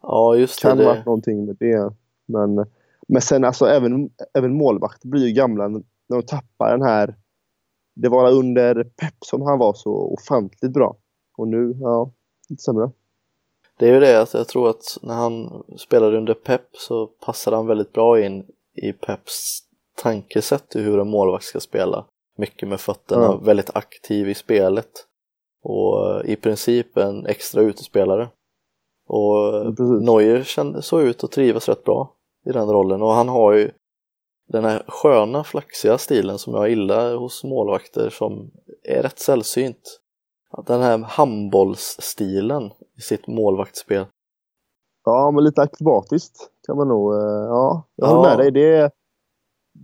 Ja, 0.07 0.37
just 0.37 0.63
det. 0.63 0.69
kan 0.69 0.79
ha 0.79 0.85
det. 0.85 0.91
varit 0.91 1.07
någonting 1.07 1.45
med 1.47 1.57
det. 1.61 1.91
Men, 2.27 2.67
men 3.09 3.23
sen 3.23 3.45
alltså 3.45 3.67
även, 3.67 4.11
även 4.35 4.55
målvakter 4.57 5.09
blir 5.09 5.27
ju 5.27 5.33
gamla 5.33 5.69
när 5.69 5.83
de 6.09 6.23
tappar 6.23 6.71
den 6.71 6.83
här... 6.83 7.17
Det 7.97 8.09
var 8.09 8.31
under 8.33 8.85
Pep 8.85 9.15
som 9.21 9.43
han 9.43 9.59
var 9.59 9.75
så 9.75 9.91
ofantligt 9.93 10.73
bra. 10.73 10.97
Och 11.37 11.49
nu, 11.49 11.77
ja, 11.81 12.11
lite 12.49 12.63
sämre. 12.63 12.91
Det 13.79 13.89
är 13.89 13.95
ju 13.95 14.01
det, 14.01 14.21
alltså 14.21 14.39
jag 14.39 14.49
tror 14.49 14.71
att 14.71 14.99
när 15.03 15.15
han 15.15 15.65
spelade 15.79 16.19
under 16.19 16.35
Pep 16.35 16.67
så 16.73 17.07
passade 17.07 17.57
han 17.57 17.67
väldigt 17.67 17.93
bra 17.93 18.21
in 18.21 18.47
i 18.75 18.93
Peps 18.93 19.61
tankesätt 19.97 20.77
i 20.77 20.81
hur 20.83 20.99
en 21.01 21.09
målvakt 21.11 21.45
ska 21.45 21.61
spela. 21.61 22.05
Mycket 22.37 22.69
med 22.69 22.81
fötterna, 22.81 23.23
Ja. 23.25 23.37
väldigt 23.37 23.77
aktiv 23.77 24.29
i 24.29 24.35
spelet 24.35 24.91
och 25.63 26.11
eh, 26.11 26.31
i 26.31 26.37
princip 26.37 26.97
en 26.97 27.27
extra 27.27 27.63
utespelare. 27.63 28.29
Och 29.07 29.37
Ja, 29.37 29.65
precis. 29.77 30.03
Neuer 30.07 30.43
kände, 30.43 30.83
såg 30.83 31.03
ut 31.03 31.25
att 31.25 31.33
trivas 31.33 31.69
rätt 31.69 31.85
bra 31.85 32.14
i 32.45 32.53
den 32.53 32.69
rollen 32.69 33.03
och 33.03 33.11
han 33.13 33.29
har 33.29 33.53
ju 33.53 33.71
den 34.49 34.65
här 34.65 34.85
sköna 34.89 35.45
flaxiga 35.45 35.99
stilen 35.99 36.39
som 36.39 36.55
jag 36.55 36.69
gillar 36.69 37.17
hos 37.17 37.45
målvakter 37.45 38.11
som 38.11 38.51
är 38.83 39.03
rätt 39.03 39.19
sällsynt. 39.19 40.01
Den 40.67 40.81
här 40.83 40.99
handbollsstilen 40.99 42.71
i 42.99 43.01
sitt 43.01 43.27
målvaktsspel. 43.27 44.07
Ja, 45.05 45.31
men 45.31 45.45
lite 45.45 45.63
akrobatiskt 45.63 46.51
kan 46.67 46.77
man 46.77 46.89
nog... 46.89 47.13
eh, 47.15 47.19
Ja, 47.49 47.83
jag 47.97 48.07
håller 48.07 48.31
Ja. 48.31 48.37
med 48.37 48.39
dig. 48.39 48.51
Det 48.53 48.91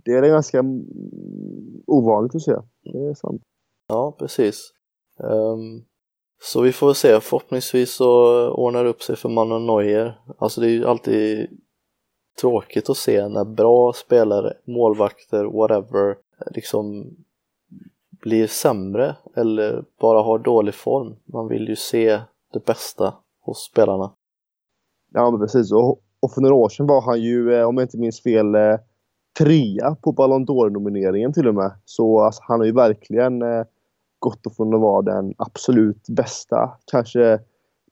det 0.05 0.11
är 0.11 0.21
ganska 0.29 0.63
ovanligt 1.87 2.35
att 2.35 2.41
se. 2.41 2.51
Det 2.83 2.97
är 3.09 3.13
sant. 3.13 3.41
Ja, 3.87 4.15
precis. 4.19 4.71
Ehm, 5.19 5.83
så 6.43 6.61
vi 6.61 6.71
får 6.71 6.87
väl 6.87 6.95
se, 6.95 7.19
förhoppningsvis 7.19 7.95
så 7.95 8.07
ordnar 8.49 8.83
det 8.83 8.89
upp 8.89 9.01
sig 9.01 9.15
för 9.15 9.29
mannen 9.29 9.65
Neuer. 9.65 10.21
Alltså 10.37 10.61
det 10.61 10.67
är 10.67 10.71
ju 10.71 10.85
alltid 10.85 11.47
tråkigt 12.41 12.89
att 12.89 12.97
se 12.97 13.27
när 13.27 13.45
bra 13.45 13.93
spelare, 13.93 14.53
målvakter, 14.65 15.45
whatever, 15.45 16.15
liksom 16.51 17.15
blir 18.21 18.47
sämre 18.47 19.15
eller 19.35 19.83
bara 20.01 20.21
har 20.21 20.39
dålig 20.39 20.73
form. 20.73 21.15
Man 21.25 21.47
vill 21.47 21.67
ju 21.67 21.75
se 21.75 22.21
det 22.53 22.65
bästa 22.65 23.13
hos 23.41 23.63
spelarna. 23.71 24.11
Ja, 25.13 25.31
men 25.31 25.39
precis. 25.39 25.71
Och, 25.71 26.01
och 26.19 26.31
för 26.31 26.41
några 26.41 26.55
år 26.55 26.69
sedan 26.69 26.87
var 26.87 27.01
han 27.01 27.21
ju, 27.21 27.53
eh, 27.53 27.67
om 27.67 27.77
jag 27.77 27.83
inte 27.83 27.97
minns 27.97 28.23
fel, 28.23 28.55
eh, 28.55 28.77
trea 29.39 29.95
på 29.95 30.11
Ballon 30.11 30.45
d'Or-nomineringen 30.45 31.33
till 31.33 31.47
och 31.47 31.55
med. 31.55 31.71
Så 31.85 32.19
alltså, 32.19 32.41
han 32.47 32.59
har 32.59 32.65
ju 32.65 32.71
verkligen 32.71 33.41
eh, 33.41 33.63
gått 34.19 34.55
från 34.55 34.73
att 34.73 34.81
vara 34.81 35.01
den 35.01 35.33
absolut 35.37 36.07
bästa, 36.09 36.77
kanske 36.91 37.39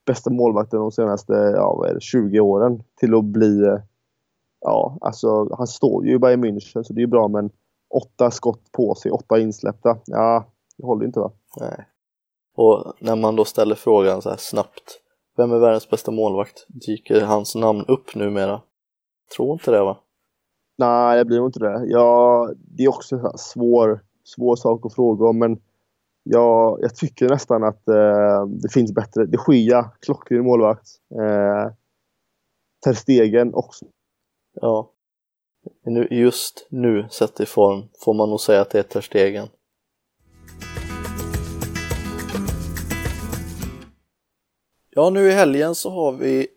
bästa 0.05 0.29
målvakten 0.29 0.79
de 0.79 0.91
senaste 0.91 1.33
ja, 1.33 1.75
vad 1.75 1.89
är 1.89 1.93
det, 1.93 2.01
20 2.01 2.39
åren 2.39 2.83
till 2.99 3.15
att 3.15 3.25
bli... 3.25 3.77
Ja, 4.61 4.97
alltså 5.01 5.55
han 5.55 5.67
står 5.67 6.05
ju 6.05 6.13
i 6.13 6.19
Bayern 6.19 6.45
München 6.45 6.83
så 6.83 6.93
det 6.93 6.99
är 6.99 7.03
ju 7.03 7.07
bra 7.07 7.27
men 7.27 7.49
åtta 7.89 8.31
skott 8.31 8.71
på 8.71 8.95
sig, 8.95 9.11
åtta 9.11 9.39
insläppta. 9.39 9.97
Ja, 10.05 10.45
det 10.77 10.85
håller 10.85 11.05
inte 11.05 11.19
va? 11.19 11.31
Nej. 11.59 11.85
Och 12.55 12.93
när 12.99 13.15
man 13.15 13.35
då 13.35 13.45
ställer 13.45 13.75
frågan 13.75 14.21
så 14.21 14.29
här 14.29 14.37
snabbt, 14.37 14.99
vem 15.37 15.51
är 15.51 15.59
världens 15.59 15.89
bästa 15.89 16.11
målvakt? 16.11 16.65
Dyker 16.67 17.21
hans 17.21 17.55
namn 17.55 17.85
upp 17.87 18.15
numera? 18.15 18.61
Tror 19.35 19.53
inte 19.53 19.71
det 19.71 19.83
va? 19.83 19.97
Nej, 20.77 21.17
det 21.17 21.25
blir 21.25 21.37
nog 21.37 21.47
inte 21.47 21.59
det. 21.59 21.83
Ja, 21.85 22.49
det 22.57 22.83
är 22.83 22.89
också 22.89 23.15
en 23.15 23.37
svår, 23.37 23.99
svår 24.23 24.55
sak 24.55 24.85
att 24.85 24.95
fråga 24.95 25.25
om, 25.25 25.39
men 25.39 25.61
jag, 26.23 26.79
jag 26.81 26.95
tycker 26.95 27.29
nästan 27.29 27.63
att 27.63 27.87
eh, 27.87 28.45
det 28.45 28.73
finns 28.73 28.93
bättre. 28.93 29.25
De 29.25 29.55
Gia, 29.55 29.91
klockren 29.99 30.43
målvakt. 30.43 30.87
Eh, 31.15 31.71
Ter 32.83 32.93
Stegen 32.93 33.53
också. 33.53 33.85
Ja. 34.61 34.91
Nu, 35.85 36.07
just 36.11 36.67
nu 36.69 37.07
sett 37.09 37.39
i 37.39 37.45
form 37.45 37.83
får 37.99 38.13
man 38.13 38.29
nog 38.29 38.41
säga 38.41 38.61
att 38.61 38.69
det 38.69 38.79
är 38.79 38.83
Ter 38.83 39.01
Stegen. 39.01 39.47
Ja, 44.89 45.09
nu 45.09 45.27
i 45.27 45.31
helgen 45.31 45.75
så 45.75 45.89
har 45.89 46.11
vi 46.11 46.47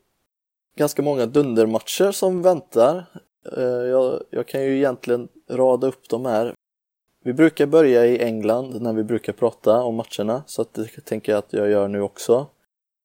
ganska 0.76 1.02
många 1.02 1.26
dundermatcher 1.26 2.12
som 2.12 2.42
väntar. 2.42 3.04
Eh, 3.56 3.62
jag, 3.62 4.22
jag 4.30 4.46
kan 4.46 4.62
ju 4.62 4.76
egentligen 4.76 5.28
rada 5.50 5.86
upp 5.86 6.08
dem 6.08 6.26
här. 6.26 6.54
Vi 7.24 7.32
brukar 7.32 7.66
börja 7.66 8.06
i 8.06 8.22
England 8.22 8.82
när 8.82 8.92
vi 8.92 9.04
brukar 9.04 9.32
prata 9.32 9.82
om 9.82 9.94
matcherna 9.94 10.42
så 10.46 10.62
att 10.62 10.74
det 10.74 10.86
tänker 11.04 11.32
jag 11.32 11.38
att 11.38 11.52
jag 11.52 11.70
gör 11.70 11.88
nu 11.88 12.00
också. 12.00 12.46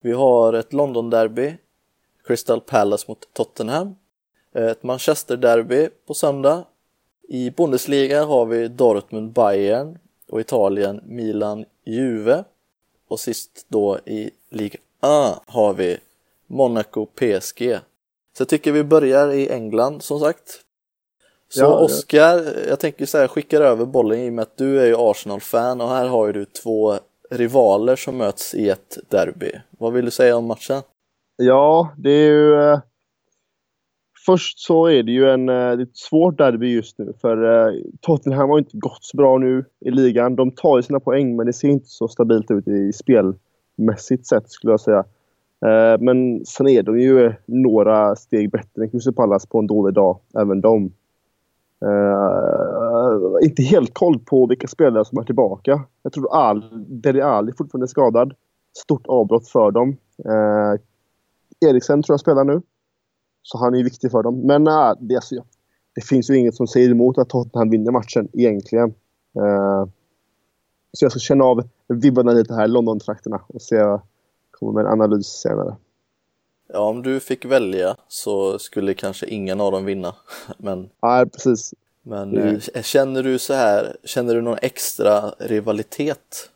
Vi 0.02 0.12
har 0.12 0.54
ett 0.54 0.74
London-derby, 0.74 1.58
Crystal 2.24 2.62
Palace 2.62 3.06
mot 3.08 3.34
Tottenham. 3.34 3.96
Ett 4.58 4.84
Manchester-derby 4.84 5.90
på 6.08 6.14
söndag. 6.14 6.64
I 7.28 7.52
Bundesliga 7.52 8.24
har 8.24 8.46
vi 8.46 8.68
Dortmund-Bayern 8.68 9.98
och 10.30 10.42
Italien 10.42 11.02
Milan-Juve. 11.06 12.44
Och 13.08 13.20
sist 13.20 13.66
då 13.68 14.00
i 14.06 14.32
Liga 14.50 14.80
A 15.00 15.34
har 15.46 15.74
vi 15.74 15.98
Monaco-PSG. 16.48 17.80
Så 18.38 18.42
jag 18.42 18.48
tycker 18.48 18.72
vi 18.72 18.84
börjar 18.84 19.34
i 19.34 19.50
England 19.50 20.04
som 20.04 20.20
sagt. 20.20 20.62
Så 21.50 21.60
Ja, 21.60 21.80
Oskar, 21.80 22.68
jag 22.68 22.80
tänker 22.80 23.06
så 23.06 23.18
här, 23.18 23.28
skickar 23.28 23.62
över 23.62 23.86
bollen 23.86 24.20
i 24.20 24.30
och 24.30 24.34
med 24.34 24.44
att 24.44 24.58
du 24.58 24.80
är 24.82 24.86
ju 24.86 24.96
Arsenal-fan 24.98 25.82
och 25.82 25.90
här 25.90 26.08
har 26.08 26.28
ju 26.28 26.34
du 26.34 26.46
två 26.46 26.96
rivaler 27.30 27.96
som 27.96 28.18
möts 28.18 28.56
i 28.56 28.70
ett 28.70 28.98
derby. 29.10 29.52
Vad 29.70 29.94
vill 29.94 30.06
du 30.06 30.12
säga 30.12 30.38
om 30.38 30.46
matchen? 30.46 30.82
Ja, 31.36 31.94
det 31.98 32.10
är 32.10 32.32
ju... 32.32 32.80
Först 34.28 34.60
så 34.60 34.86
är 34.86 35.04
det 35.04 35.12
ju 35.12 35.30
en, 35.30 35.50
eh, 35.50 35.56
det 35.56 35.62
är 35.62 35.82
ett 35.82 35.98
svårt 35.98 36.38
derby 36.38 36.74
just 36.74 36.98
nu. 36.98 37.14
För 37.22 37.68
eh, 37.68 37.74
Tottenham 38.02 38.50
har 38.50 38.58
inte 38.58 38.78
gått 38.78 39.04
så 39.04 39.18
bra 39.18 39.38
nu 39.38 39.66
i 39.80 39.92
ligan. 39.92 40.36
De 40.36 40.52
tar 40.52 40.78
ju 40.78 40.84
sina 40.84 41.00
poäng, 41.00 41.36
men 41.36 41.46
det 41.46 41.54
ser 41.54 41.68
inte 41.68 41.88
så 41.90 42.08
stabilt 42.08 42.52
ut 42.52 42.68
i 42.68 42.94
spelmässigt 42.94 44.28
sett 44.28 44.50
skulle 44.50 44.74
jag 44.74 44.80
säga. 44.80 45.06
Eh, 45.66 46.00
men 46.00 46.46
sen 46.46 46.68
är 46.68 46.84
de 46.84 47.00
ju 47.00 47.34
några 47.46 48.16
steg 48.16 48.52
bättre 48.52 48.84
än 48.84 48.90
Crystal 48.90 49.14
Palace 49.14 49.48
på 49.48 49.60
en 49.60 49.68
dålig 49.68 49.94
dag, 49.96 50.20
även 50.40 50.62
de. 50.62 50.92
Uh, 51.86 53.38
inte 53.42 53.64
helt 53.64 53.94
koll 53.94 54.20
på 54.20 54.48
vilka 54.48 54.68
spelare 54.68 55.06
som 55.06 55.18
är 55.18 55.24
tillbaka. 55.24 55.82
Jag 56.04 56.14
tror 56.14 56.36
Al, 56.36 56.86
Deli 56.88 57.22
Ali 57.22 57.52
är 57.52 57.86
skadad. 57.86 58.34
Stort 58.78 59.08
avbrott 59.08 59.48
för 59.48 59.72
dem. 59.72 59.90
Uh, 60.26 60.80
Eriksen 61.70 62.04
tror 62.04 62.14
jag 62.14 62.20
spelar 62.20 62.44
nu. 62.44 62.62
Så 63.48 63.58
han 63.58 63.74
är 63.74 63.78
ju 63.78 63.84
viktig 63.84 64.12
för 64.12 64.24
dem. 64.24 64.40
Men 64.40 64.68
uh, 64.68 64.94
det, 65.00 65.16
alltså, 65.16 65.36
det 65.96 66.02
finns 66.02 66.30
ju 66.30 66.38
inget 66.38 66.56
som 66.56 66.68
säger 66.68 66.90
emot 66.90 67.18
att 67.18 67.30
Tottenham 67.30 67.70
vinner 67.70 67.92
matchen 67.92 68.28
egentligen. 68.34 68.94
Uh, 69.40 69.86
så 70.94 71.06
jag 71.06 71.12
ska 71.12 71.20
känna 71.20 71.44
av 71.44 71.64
vibbarna 71.88 72.32
lite 72.32 72.54
här 72.54 72.66
i 72.66 72.68
London-trakterna 72.68 73.42
och 73.48 73.62
se, 73.62 73.76
komma 74.52 74.72
med 74.72 74.86
en 74.86 74.92
analys 74.92 75.28
senare. 75.28 75.76
Ja, 76.74 76.80
om 76.80 77.02
du 77.02 77.20
fick 77.20 77.46
välja 77.46 77.96
så 78.08 78.60
skulle 78.60 78.94
kanske 78.94 79.26
ingen 79.26 79.62
av 79.62 79.72
dem 79.72 79.86
vinna. 79.86 80.16
Men, 80.58 80.90
Ja, 81.02 81.26
precis. 81.34 81.74
men 82.02 82.38
Mm. 82.38 82.60
känner 82.84 83.24
du 83.24 83.40
så 83.40 83.54
här, 83.54 83.98
känner 84.04 84.36
du 84.36 84.42
någon 84.42 84.58
extra 84.62 85.30
rivalitet 85.30 86.50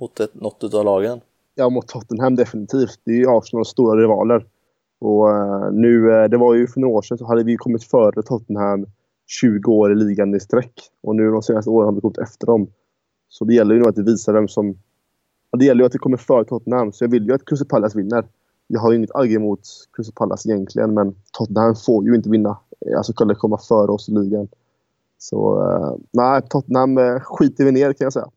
mot 0.00 0.20
ett, 0.20 0.34
något 0.34 0.74
av 0.74 0.84
lagen? 0.84 1.20
Ja, 1.54 1.68
mot 1.68 1.88
Tottenham 1.88 2.36
definitivt. 2.36 3.00
Det 3.04 3.10
är 3.10 3.16
ju 3.16 3.28
Arsenals 3.28 3.68
stora 3.68 4.00
rivaler. 4.02 4.46
Och 4.98 5.28
uh, 5.28 5.72
nu, 5.72 6.10
uh, 6.10 6.24
det 6.24 6.36
var 6.36 6.54
ju 6.54 6.66
för 6.66 6.80
några 6.80 6.94
år 6.94 7.02
sedan 7.02 7.18
så 7.18 7.26
hade 7.26 7.44
vi 7.44 7.56
kommit 7.56 7.84
före 7.84 8.22
Tottenham 8.22 8.86
20 9.26 9.72
år 9.72 9.92
i 9.92 9.94
ligan 9.94 10.34
i 10.34 10.40
sträck. 10.40 10.72
Och 11.02 11.16
nu 11.16 11.30
de 11.30 11.42
senaste 11.42 11.70
åren 11.70 11.86
har 11.86 11.94
vi 11.94 12.00
kommit 12.00 12.18
efter 12.18 12.46
dem. 12.46 12.68
Så 13.28 13.44
det 13.44 13.54
gäller 13.54 13.74
ju 13.74 13.80
nu 13.80 13.88
att 13.88 13.98
vi 13.98 14.02
visar 14.02 14.32
vem 14.32 14.48
som... 14.48 14.78
Det 15.58 15.64
gäller 15.64 15.80
ju 15.80 15.86
att 15.86 15.94
vi 15.94 15.98
kommer 15.98 16.16
före 16.16 16.44
Tottenham. 16.44 16.92
Så 16.92 17.04
jag 17.04 17.10
vill 17.10 17.26
ju 17.26 17.32
att 17.32 17.44
Crystal 17.44 17.68
Palace 17.68 17.98
vinner. 17.98 18.24
Jag 18.66 18.80
har 18.80 18.90
ju 18.90 18.96
inget 18.96 19.14
agg 19.14 19.32
emot 19.32 19.60
Crystal 19.92 20.14
Palace 20.14 20.48
egentligen, 20.48 20.94
men 20.94 21.14
Tottenham 21.32 21.76
får 21.76 22.04
ju 22.04 22.14
inte 22.14 22.30
vinna. 22.30 22.58
Alltså 22.96 23.12
kunna 23.12 23.34
komma 23.34 23.58
före 23.58 23.92
oss 23.92 24.08
i 24.08 24.12
ligan. 24.12 24.48
Så 25.18 25.62
nej, 26.10 26.42
Tottenham 26.48 27.20
skiter 27.20 27.64
vi 27.64 27.72
ner 27.72 27.92
kan 27.92 28.04
jag 28.04 28.12
säga. 28.12 28.30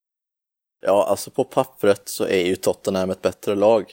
Ja, 0.82 1.06
alltså 1.10 1.32
på 1.32 1.44
pappret 1.44 2.02
så 2.06 2.26
är 2.26 2.46
ju 2.46 2.56
Tottenham 2.56 3.10
ett 3.10 3.22
bättre 3.22 3.56
lag. 3.56 3.84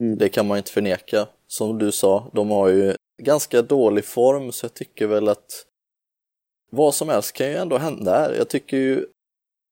Mm. 0.00 0.18
Det 0.18 0.28
kan 0.28 0.46
man 0.46 0.56
inte 0.56 0.70
förneka. 0.70 1.26
Som 1.48 1.78
du 1.78 1.92
sa, 1.92 2.30
de 2.32 2.50
har 2.50 2.68
ju 2.68 2.94
ganska 3.22 3.62
dålig 3.62 4.04
form 4.04 4.52
så 4.52 4.64
jag 4.64 4.74
tycker 4.74 5.06
väl 5.06 5.28
att 5.28 5.66
vad 6.70 6.94
som 6.94 7.08
helst 7.08 7.32
kan 7.32 7.46
ju 7.46 7.54
ändå 7.54 7.78
hända 7.78 8.10
här. 8.10 8.34
Jag 8.34 8.48
tycker 8.48 8.76
ju 8.76 9.06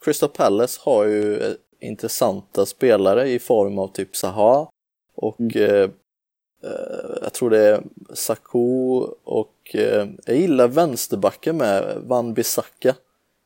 Crystal 0.04 0.28
Palace 0.28 0.80
har 0.84 1.04
ju 1.04 1.38
eh, 1.38 1.52
intressanta 1.80 2.66
spelare 2.66 3.28
i 3.28 3.38
form 3.38 3.78
av 3.78 3.88
typ 3.88 4.16
Zaha 4.16 4.68
och 5.14 5.40
mm. 5.40 5.50
eh, 5.56 5.90
eh, 6.62 7.18
jag 7.22 7.32
tror 7.32 7.50
det 7.50 7.68
är 7.68 7.82
Saku 8.12 8.58
och 9.24 9.74
eh, 9.74 10.08
jag 10.26 10.37
gillar 10.37 10.68
vänsterbacken 10.68 11.56
med 11.56 11.96
Van 12.02 12.34
Bissaka. 12.34 12.94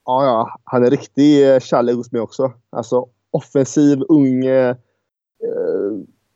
Ja, 0.04 0.24
ja, 0.24 0.60
han 0.64 0.84
är 0.84 0.90
riktig 0.90 1.50
eh, 1.50 1.60
kärlek 1.60 1.96
hos 1.96 2.12
mig 2.12 2.20
också. 2.20 2.52
Alltså 2.70 3.08
offensiv, 3.30 4.02
ung, 4.08 4.44
eh, 4.46 4.76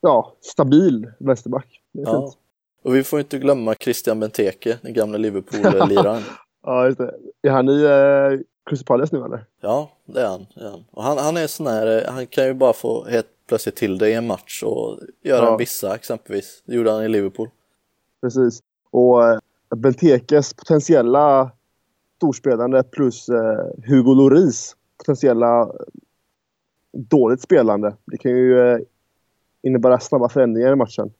ja, 0.01 0.35
stabil 0.41 1.11
vänsterback. 1.19 1.82
Ja. 1.93 2.33
Och 2.83 2.95
vi 2.95 3.03
får 3.03 3.19
inte 3.19 3.37
glömma 3.37 3.75
Christian 3.75 4.19
Benteke, 4.19 4.77
den 4.81 4.93
gamla 4.93 5.17
Liverpool-liraren. 5.17 6.21
ja, 6.63 6.85
just 6.85 6.97
det. 6.97 7.13
Är 7.41 7.49
han 7.49 7.69
i 7.69 7.83
eh, 7.83 8.39
Crystal 8.65 8.85
Palace 8.85 9.15
nu 9.15 9.25
eller? 9.25 9.45
Ja, 9.61 9.91
det 10.05 10.21
är 10.21 10.27
han. 10.27 10.45
Det 10.55 10.61
är 10.61 10.69
han. 10.69 10.83
Och 10.91 11.03
han, 11.03 11.17
han 11.17 11.37
är 11.37 11.47
sån 11.47 11.67
här, 11.67 12.01
eh, 12.01 12.13
han 12.13 12.27
kan 12.27 12.45
ju 12.45 12.53
bara 12.53 12.73
få 12.73 13.05
helt 13.05 13.27
plötsligt 13.47 13.75
till 13.75 13.97
det 13.97 14.09
i 14.09 14.13
en 14.13 14.27
match 14.27 14.63
och 14.63 14.99
göra 15.21 15.45
ja. 15.45 15.51
en 15.51 15.57
vissa 15.57 15.95
exempelvis. 15.95 16.63
Det 16.65 16.75
gjorde 16.75 16.91
han 16.91 17.03
i 17.03 17.09
Liverpool. 17.09 17.49
Precis. 18.21 18.59
Och 18.91 19.23
eh, 19.23 19.39
Bentekes 19.75 20.53
potentiella 20.53 21.51
storspelande 22.17 22.83
plus 22.83 23.29
eh, 23.29 23.65
Hugo 23.85 24.13
Loris 24.13 24.75
potentiella 24.97 25.61
eh, 25.61 25.67
dåligt 26.91 27.41
spelande. 27.41 27.95
Det 28.05 28.17
kan 28.17 28.31
ju 28.31 28.59
eh, 28.59 28.79
innebära 29.61 29.99
snabba 29.99 30.29
förändringar 30.29 30.71
i 30.71 30.75
matchen. 30.75 31.13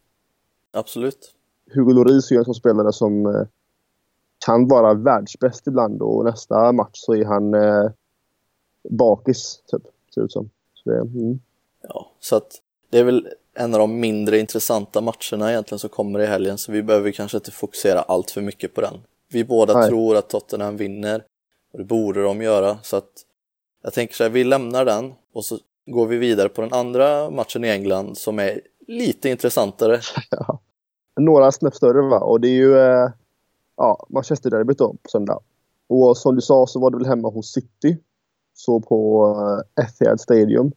Absolut. 0.74 1.34
Hugo 1.74 1.94
Lloris 1.94 2.32
är 2.32 2.36
en 2.36 2.46
sån 2.46 2.56
spelare 2.56 2.94
som 2.94 3.26
eh, 3.26 3.42
kan 4.46 4.68
vara 4.68 4.94
världsbäst 4.94 5.68
ibland 5.68 6.02
och 6.02 6.26
nästa 6.26 6.72
match 6.72 6.90
så 6.94 7.16
är 7.16 7.26
han 7.26 7.54
eh, 7.54 7.92
bakis, 8.90 9.64
typ. 9.68 9.82
Ser 10.14 10.22
ut 10.22 10.32
som. 10.32 10.50
Så 10.74 10.90
det, 10.90 11.00
mm. 11.00 11.40
Ja, 11.82 12.12
så 12.20 12.36
att 12.36 12.62
det 12.90 13.00
är 13.00 13.04
väl 13.04 13.28
en 13.54 13.74
av 13.74 13.80
de 13.80 14.00
mindre 14.00 14.40
intressanta 14.40 15.02
matcherna 15.02 15.52
egentligen 15.52 15.80
som 15.80 15.90
kommer 15.90 16.20
i 16.20 16.26
helgen 16.26 16.58
så 16.58 16.72
vi 16.72 16.84
behöver 16.84 17.12
kanske 17.12 17.38
inte 17.38 17.52
fokusera 17.52 18.02
allt 18.02 18.32
för 18.32 18.42
mycket 18.42 18.74
på 18.74 18.82
den. 18.82 18.94
Vi 19.30 19.44
båda 19.44 19.74
Nej. 19.74 19.90
tror 19.90 20.16
att 20.16 20.30
Tottenham 20.30 20.78
vinner 20.78 21.24
och 21.72 21.80
det 21.80 21.86
borde 21.86 22.24
de 22.24 22.42
göra 22.42 22.78
så 22.84 22.98
att 22.98 23.12
jag 23.84 23.94
tänker 23.94 24.16
så 24.16 24.24
här, 24.24 24.30
vi 24.30 24.44
lämnar 24.44 24.86
den 24.86 25.14
och 25.34 25.46
så 25.46 25.58
går 25.86 26.08
vi 26.08 26.18
vidare 26.18 26.50
på 26.50 26.62
den 26.62 26.74
andra 26.74 27.30
matchen 27.30 27.64
i 27.64 27.70
England 27.70 28.18
som 28.18 28.40
är 28.40 28.62
lite 28.88 29.30
intressantare. 29.30 30.02
Ja. 30.30 30.60
Några 31.16 31.52
snäpp 31.52 31.76
större 31.76 32.02
va? 32.02 32.20
Och 32.20 32.42
det 32.42 32.48
är 32.48 32.56
ju 32.56 32.78
eh, 32.78 33.10
ja, 33.78 34.06
Manchester-derbyt 34.10 34.78
då 34.78 34.90
på 34.90 35.10
söndag. 35.10 35.40
Och 35.88 36.18
som 36.18 36.36
du 36.36 36.42
sa 36.42 36.68
så 36.68 36.80
var 36.80 36.92
det 36.92 36.98
väl 36.98 37.06
hemma 37.06 37.30
hos 37.30 37.52
City. 37.52 37.98
Så 38.54 38.80
på 38.80 39.28
eh, 39.78 39.86
Etihad 39.86 40.20
Stadium. 40.20 40.72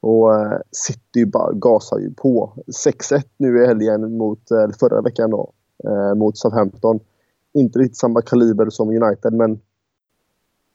Och 0.00 0.34
eh, 0.34 0.58
City 0.70 1.26
bara 1.26 1.52
gasar 1.52 1.98
ju 1.98 2.14
på. 2.14 2.52
6-1 2.86 3.24
nu 3.36 3.62
i 3.62 3.66
helgen 3.66 4.16
mot, 4.16 4.50
eh, 4.50 4.58
eller 4.58 4.74
förra 4.74 5.00
veckan 5.00 5.30
då, 5.30 5.52
eh, 5.84 6.14
mot 6.14 6.38
Southampton. 6.38 7.00
Inte 7.52 7.78
riktigt 7.78 7.96
samma 7.96 8.22
kaliber 8.22 8.70
som 8.70 8.88
United 8.88 9.32
men 9.32 9.60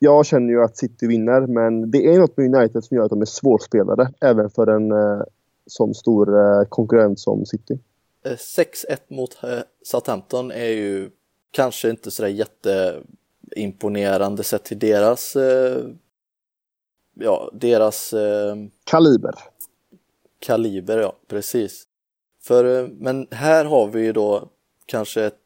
jag 0.03 0.25
känner 0.25 0.49
ju 0.49 0.63
att 0.63 0.77
City 0.77 1.07
vinner 1.07 1.47
men 1.47 1.91
det 1.91 2.15
är 2.15 2.19
något 2.19 2.37
med 2.37 2.55
United 2.55 2.83
som 2.83 2.97
gör 2.97 3.03
att 3.03 3.09
de 3.09 3.21
är 3.21 3.25
svårspelade 3.25 4.11
även 4.21 4.49
för 4.49 4.67
en 4.67 4.91
eh, 4.91 5.21
som 5.65 5.93
stor 5.93 6.39
eh, 6.39 6.63
konkurrent 6.69 7.19
som 7.19 7.45
City. 7.45 7.79
6-1 8.23 8.85
eh, 8.89 8.97
mot 9.07 9.43
eh, 9.43 9.59
Southampton 9.83 10.51
är 10.51 10.69
ju 10.69 11.11
kanske 11.51 11.89
inte 11.89 12.11
sådär 12.11 12.29
jätteimponerande 12.29 14.43
sett 14.43 14.63
till 14.63 14.79
deras 14.79 15.37
ja, 17.13 17.49
deras 17.53 18.13
kaliber. 18.83 19.35
Kaliber, 20.39 20.97
ja, 20.97 21.15
precis. 21.27 21.87
För, 22.41 22.87
men 22.87 23.27
här 23.31 23.65
har 23.65 23.87
vi 23.87 24.01
ju 24.01 24.13
då 24.13 24.49
kanske 24.85 25.23
ett, 25.23 25.37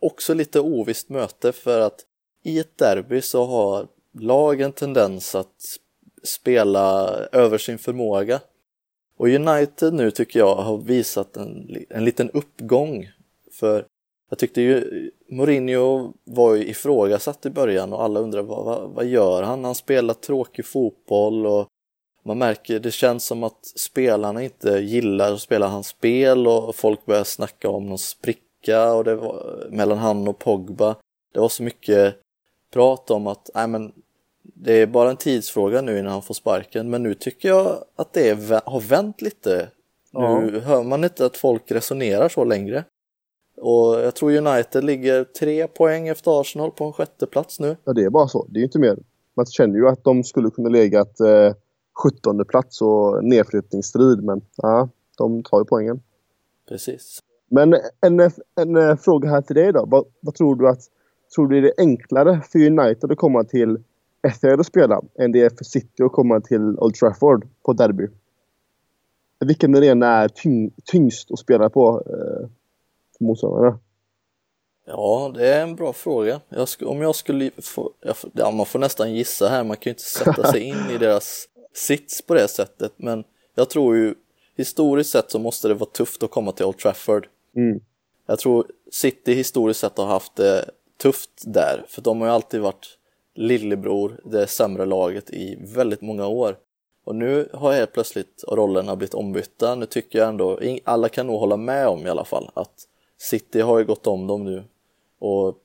också 0.00 0.34
lite 0.34 0.60
ovisst 0.60 1.08
möte 1.08 1.52
för 1.52 1.80
att 1.80 2.00
i 2.42 2.58
ett 2.58 2.78
derby 2.78 3.22
så 3.22 3.44
har 3.44 3.88
lag 4.12 4.60
en 4.60 4.72
tendens 4.72 5.34
att 5.34 5.78
spela 6.22 7.10
över 7.32 7.58
sin 7.58 7.78
förmåga. 7.78 8.40
Och 9.16 9.28
United 9.28 9.94
nu 9.94 10.10
tycker 10.10 10.38
jag 10.38 10.54
har 10.54 10.78
visat 10.78 11.36
en, 11.36 11.76
en 11.90 12.04
liten 12.04 12.30
uppgång. 12.30 13.08
För 13.52 13.86
jag 14.30 14.38
tyckte 14.38 14.62
ju 14.62 15.10
Mourinho 15.28 16.12
var 16.24 16.54
ju 16.54 16.68
ifrågasatt 16.68 17.46
i 17.46 17.50
början 17.50 17.92
och 17.92 18.02
alla 18.02 18.20
undrade 18.20 18.48
vad, 18.48 18.64
vad, 18.64 18.90
vad 18.90 19.04
gör 19.04 19.42
han? 19.42 19.64
Han 19.64 19.74
spelar 19.74 20.14
tråkig 20.14 20.66
fotboll 20.66 21.46
och 21.46 21.68
man 22.24 22.38
märker, 22.38 22.80
det 22.80 22.90
känns 22.90 23.24
som 23.24 23.42
att 23.42 23.66
spelarna 23.76 24.42
inte 24.42 24.70
gillar 24.70 25.32
att 25.32 25.40
spela 25.40 25.66
hans 25.66 25.88
spel 25.88 26.46
och 26.46 26.74
folk 26.74 27.06
börjar 27.06 27.24
snacka 27.24 27.68
om 27.68 27.86
någon 27.86 27.98
spricka 27.98 28.92
och 28.92 29.04
det 29.04 29.14
var, 29.14 29.66
mellan 29.70 29.98
han 29.98 30.28
och 30.28 30.38
Pogba. 30.38 30.96
Det 31.32 31.40
var 31.40 31.48
så 31.48 31.62
mycket 31.62 32.16
prat 32.72 33.10
om 33.10 33.26
att 33.26 33.50
nej 33.54 33.68
men, 33.68 33.92
det 34.54 34.72
är 34.72 34.86
bara 34.86 35.10
en 35.10 35.16
tidsfråga 35.16 35.80
nu 35.80 35.98
innan 35.98 36.12
han 36.12 36.22
får 36.22 36.34
sparken 36.34 36.90
men 36.90 37.02
nu 37.02 37.14
tycker 37.14 37.48
jag 37.48 37.78
att 37.96 38.12
det 38.12 38.28
är, 38.28 38.70
har 38.70 38.80
vänt 38.80 39.22
lite. 39.22 39.68
Ja. 40.12 40.40
Nu 40.40 40.60
hör 40.60 40.82
man 40.82 41.04
inte 41.04 41.26
att 41.26 41.36
folk 41.36 41.70
resonerar 41.70 42.28
så 42.28 42.44
längre. 42.44 42.84
Och 43.56 43.94
jag 43.94 44.14
tror 44.14 44.36
United 44.36 44.84
ligger 44.84 45.24
tre 45.24 45.66
poäng 45.66 46.08
efter 46.08 46.40
Arsenal 46.40 46.70
på 46.70 46.84
en 46.84 46.92
sjätte 46.92 47.26
plats 47.26 47.60
nu. 47.60 47.76
Ja, 47.84 47.92
det 47.92 48.04
är 48.04 48.10
bara 48.10 48.28
så. 48.28 48.46
Det 48.48 48.60
är 48.60 48.62
inte 48.62 48.78
mer. 48.78 48.98
Man 49.36 49.46
känner 49.46 49.74
ju 49.74 49.88
att 49.88 50.04
de 50.04 50.24
skulle 50.24 50.50
kunna 50.50 50.68
legat 50.68 51.20
eh, 51.20 51.52
17 52.02 52.44
plats 52.44 52.82
och 52.82 53.24
nedflyttningsstrid, 53.24 54.24
men 54.24 54.42
ja, 54.56 54.88
de 55.18 55.42
tar 55.42 55.58
ju 55.58 55.64
poängen. 55.64 56.02
Precis. 56.68 57.18
Men 57.48 57.74
en, 58.00 58.20
en, 58.20 58.30
en 58.60 58.76
eh, 58.76 58.96
fråga 58.96 59.30
här 59.30 59.42
till 59.42 59.56
dig 59.56 59.72
då. 59.72 59.86
Vad, 59.86 60.04
vad, 60.20 60.34
tror 60.34 60.56
du 60.56 60.68
att 60.68 60.80
tror 61.34 61.48
du 61.48 61.60
det 61.60 61.68
är 61.68 61.74
enklare 61.78 62.40
för 62.52 62.58
United 62.58 63.12
att 63.12 63.18
komma 63.18 63.44
till 63.44 63.78
Etihad 64.24 64.60
och 64.60 64.66
spela 64.66 65.00
än 65.18 65.32
det 65.32 65.40
är 65.40 65.50
för 65.50 65.64
City 65.64 66.02
att 66.02 66.12
komma 66.12 66.40
till 66.40 66.78
Old 66.78 66.94
Trafford 66.94 67.48
på 67.62 67.72
derby? 67.72 68.08
Vilken 69.40 69.74
arena 69.74 70.06
är 70.06 70.28
tyng, 70.28 70.70
tyngst 70.84 71.30
att 71.30 71.38
spela 71.38 71.70
på 71.70 72.02
eh, 72.06 72.48
för 73.18 73.24
motståndarna? 73.24 73.78
Ja, 74.86 75.32
det 75.34 75.54
är 75.54 75.62
en 75.62 75.76
bra 75.76 75.92
fråga. 75.92 76.40
Jag 76.48 76.68
om 76.86 77.02
jag 77.02 77.14
skulle 77.14 77.50
få, 77.62 77.90
jag, 78.00 78.16
ja, 78.32 78.50
man 78.50 78.66
får 78.66 78.78
nästan 78.78 79.14
gissa 79.14 79.48
här, 79.48 79.64
man 79.64 79.76
kan 79.76 79.90
ju 79.90 79.94
inte 79.94 80.02
sätta 80.02 80.52
sig 80.52 80.60
in 80.60 80.90
i 80.90 80.98
deras 80.98 81.48
sits 81.74 82.22
på 82.22 82.34
det 82.34 82.48
sättet, 82.48 82.92
men 82.96 83.24
jag 83.54 83.70
tror 83.70 83.96
ju 83.96 84.14
historiskt 84.56 85.10
sett 85.10 85.30
så 85.30 85.38
måste 85.38 85.68
det 85.68 85.74
vara 85.74 85.90
tufft 85.90 86.22
att 86.22 86.30
komma 86.30 86.52
till 86.52 86.64
Old 86.64 86.78
Trafford. 86.78 87.28
Mm. 87.56 87.80
Jag 88.26 88.38
tror 88.38 88.66
City 88.92 89.34
historiskt 89.34 89.80
sett 89.80 89.98
har 89.98 90.06
haft 90.06 90.36
det 90.36 90.70
tufft 91.02 91.30
där, 91.44 91.84
för 91.88 92.02
de 92.02 92.20
har 92.20 92.28
ju 92.28 92.34
alltid 92.34 92.60
varit 92.60 92.98
lillebror, 93.34 94.20
det 94.24 94.46
sämre 94.46 94.86
laget 94.86 95.30
i 95.30 95.58
väldigt 95.74 96.00
många 96.00 96.26
år. 96.26 96.56
Och 97.04 97.14
nu 97.14 97.48
har 97.52 97.72
helt 97.72 97.92
plötsligt 97.92 98.44
rollerna 98.48 98.96
blivit 98.96 99.14
ombytta. 99.14 99.74
Nu 99.74 99.86
tycker 99.86 100.18
jag 100.18 100.28
ändå, 100.28 100.60
alla 100.84 101.08
kan 101.08 101.26
nog 101.26 101.40
hålla 101.40 101.56
med 101.56 101.88
om 101.88 102.06
i 102.06 102.10
alla 102.10 102.24
fall, 102.24 102.50
att 102.54 102.88
City 103.18 103.60
har 103.60 103.78
ju 103.78 103.84
gått 103.84 104.06
om 104.06 104.26
dem 104.26 104.44
nu. 104.44 104.64
Och 105.18 105.58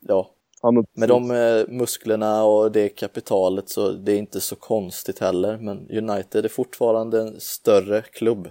ja, 0.00 0.30
ja 0.62 0.70
med 0.70 1.08
de 1.08 1.30
eh, 1.30 1.68
musklerna 1.68 2.44
och 2.44 2.72
det 2.72 2.88
kapitalet 2.88 3.68
så 3.68 3.92
det 3.92 4.12
är 4.12 4.18
inte 4.18 4.40
så 4.40 4.56
konstigt 4.56 5.18
heller. 5.18 5.58
Men 5.58 5.90
United 5.90 6.44
är 6.44 6.48
fortfarande 6.48 7.20
en 7.20 7.40
större 7.40 8.02
klubb. 8.02 8.48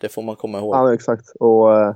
Det 0.00 0.08
får 0.08 0.22
man 0.22 0.36
komma 0.36 0.58
ihåg. 0.58 0.74
Ja, 0.74 0.94
exakt. 0.94 1.30
Och 1.40 1.76
eh, 1.76 1.88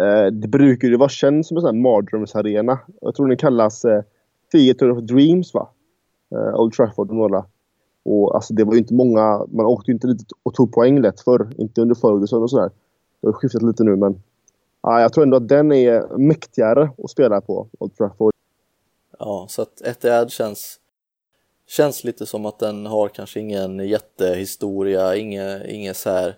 eh 0.00 0.26
det 0.26 0.48
brukar 0.48 0.88
ju 0.88 0.96
vara 0.96 1.08
känt 1.08 1.46
som 1.46 1.56
en 1.56 1.60
sån 1.60 1.74
här 1.74 1.82
mardrömsarena. 1.82 2.78
Jag 3.00 3.14
tror 3.14 3.28
den 3.28 3.36
kallas 3.36 3.84
eh, 3.84 4.02
Theater 4.56 4.90
of 4.90 5.02
Dreams, 5.02 5.54
va? 5.54 5.68
Eh, 6.34 6.60
Old 6.60 6.72
Trafford 6.72 7.10
och 7.10 7.16
några. 7.16 7.44
Och 8.04 8.34
alltså 8.34 8.54
det 8.54 8.64
var 8.64 8.72
ju 8.72 8.78
inte 8.78 8.94
många, 8.94 9.46
man 9.48 9.66
åkte 9.66 9.90
ju 9.90 9.94
inte 9.94 10.06
dit 10.06 10.32
och 10.42 10.54
tog 10.54 10.72
poäng 10.72 11.00
lätt 11.00 11.20
förr. 11.20 11.48
Inte 11.58 11.80
under 11.80 11.94
Ferguson 11.94 12.42
och 12.42 12.50
sådär. 12.50 12.70
Det 13.20 13.28
har 13.28 13.32
skiftat 13.32 13.62
lite 13.62 13.84
nu 13.84 13.96
men 13.96 14.22
ja, 14.82 15.00
jag 15.00 15.12
tror 15.12 15.24
ändå 15.24 15.36
att 15.36 15.48
den 15.48 15.72
är 15.72 16.18
mäktigare 16.18 16.90
att 17.04 17.10
spela 17.10 17.40
på 17.40 17.68
Old 17.78 17.96
Trafford. 17.96 18.32
Ja, 19.18 19.46
så 19.48 19.62
att 19.62 19.80
Etihad 19.80 20.30
känns, 20.30 20.80
känns 21.68 22.04
lite 22.04 22.26
som 22.26 22.46
att 22.46 22.58
den 22.58 22.86
har 22.86 23.08
kanske 23.08 23.40
ingen 23.40 23.78
jättehistoria, 23.78 25.16
inget, 25.16 25.66
inget 25.66 25.96
så 25.96 26.10
här 26.10 26.36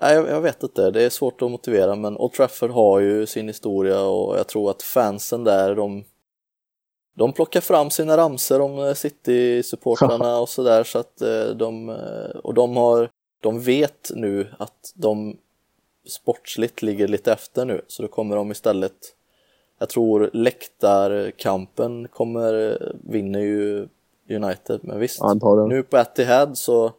Nej, 0.00 0.14
jag, 0.14 0.28
jag 0.28 0.40
vet 0.40 0.62
inte, 0.62 0.90
det 0.90 1.02
är 1.02 1.10
svårt 1.10 1.42
att 1.42 1.50
motivera 1.50 1.94
men 1.94 2.16
Old 2.16 2.32
Trafford 2.32 2.70
har 2.70 3.00
ju 3.00 3.26
sin 3.26 3.48
historia 3.48 4.02
och 4.02 4.38
jag 4.38 4.46
tror 4.46 4.70
att 4.70 4.82
fansen 4.82 5.44
där 5.44 5.74
de 5.74 6.04
de 7.16 7.32
plockar 7.32 7.60
fram 7.60 7.90
sina 7.90 8.16
ramser 8.16 8.60
om 8.60 8.78
eh, 8.78 8.94
City-supportrarna 8.94 10.38
och 10.38 10.48
sådär 10.48 10.84
så 10.84 10.98
att 10.98 11.20
eh, 11.20 11.46
de, 11.46 11.88
eh, 11.88 12.36
och 12.42 12.54
de 12.54 12.76
har, 12.76 13.10
de 13.40 13.60
vet 13.60 14.10
nu 14.14 14.48
att 14.58 14.92
de 14.94 15.36
sportsligt 16.08 16.82
ligger 16.82 17.08
lite 17.08 17.32
efter 17.32 17.64
nu 17.64 17.82
så 17.88 18.02
då 18.02 18.08
kommer 18.08 18.36
de 18.36 18.50
istället 18.50 18.92
jag 19.78 19.88
tror 19.88 20.30
läktarkampen 20.32 22.08
kommer, 22.08 22.78
vinner 23.04 23.40
ju 23.40 23.88
United. 24.30 24.80
Men 24.82 24.98
visst, 24.98 25.22
Antagligen. 25.22 25.68
nu 25.68 25.82
på 25.82 25.96
Etihad 25.96 26.58
så, 26.58 26.92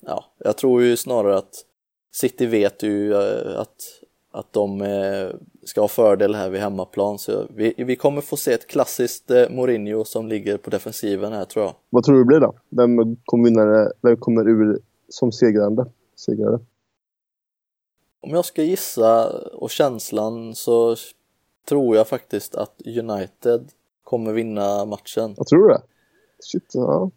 ja, 0.00 0.24
jag 0.38 0.56
tror 0.56 0.82
ju 0.82 0.96
snarare 0.96 1.38
att 1.38 1.64
City 2.12 2.46
vet 2.46 2.82
ju 2.82 3.16
att, 3.56 4.02
att 4.30 4.52
de 4.52 4.82
eh, 4.82 5.28
ska 5.68 5.80
ha 5.80 5.88
fördel 5.88 6.34
här 6.34 6.50
vid 6.50 6.60
hemmaplan. 6.60 7.18
Så 7.18 7.46
vi, 7.54 7.74
vi 7.76 7.96
kommer 7.96 8.20
få 8.20 8.36
se 8.36 8.52
ett 8.52 8.66
klassiskt 8.66 9.30
eh, 9.30 9.50
Mourinho 9.50 10.04
som 10.04 10.28
ligger 10.28 10.56
på 10.56 10.70
defensiven 10.70 11.32
här 11.32 11.44
tror 11.44 11.64
jag. 11.64 11.74
Vad 11.90 12.04
tror 12.04 12.18
du 12.18 12.24
blir 12.24 12.40
då? 12.40 12.54
Vem 12.68 13.16
kommer, 13.24 13.44
vinna, 13.44 13.92
vem 14.02 14.16
kommer 14.16 14.48
ur 14.48 14.78
som 15.08 15.32
segrande? 15.32 15.86
segrare? 16.18 16.58
Om 18.20 18.30
jag 18.30 18.44
ska 18.44 18.62
gissa 18.62 19.30
och 19.52 19.70
känslan 19.70 20.54
så 20.54 20.96
tror 21.68 21.96
jag 21.96 22.08
faktiskt 22.08 22.54
att 22.54 22.82
United 22.86 23.68
kommer 24.04 24.32
vinna 24.32 24.84
matchen. 24.84 25.34
Jag 25.36 25.46
tror 25.46 25.68
det? 25.68 25.82
Shit, 26.38 26.70
ja. 26.74 27.10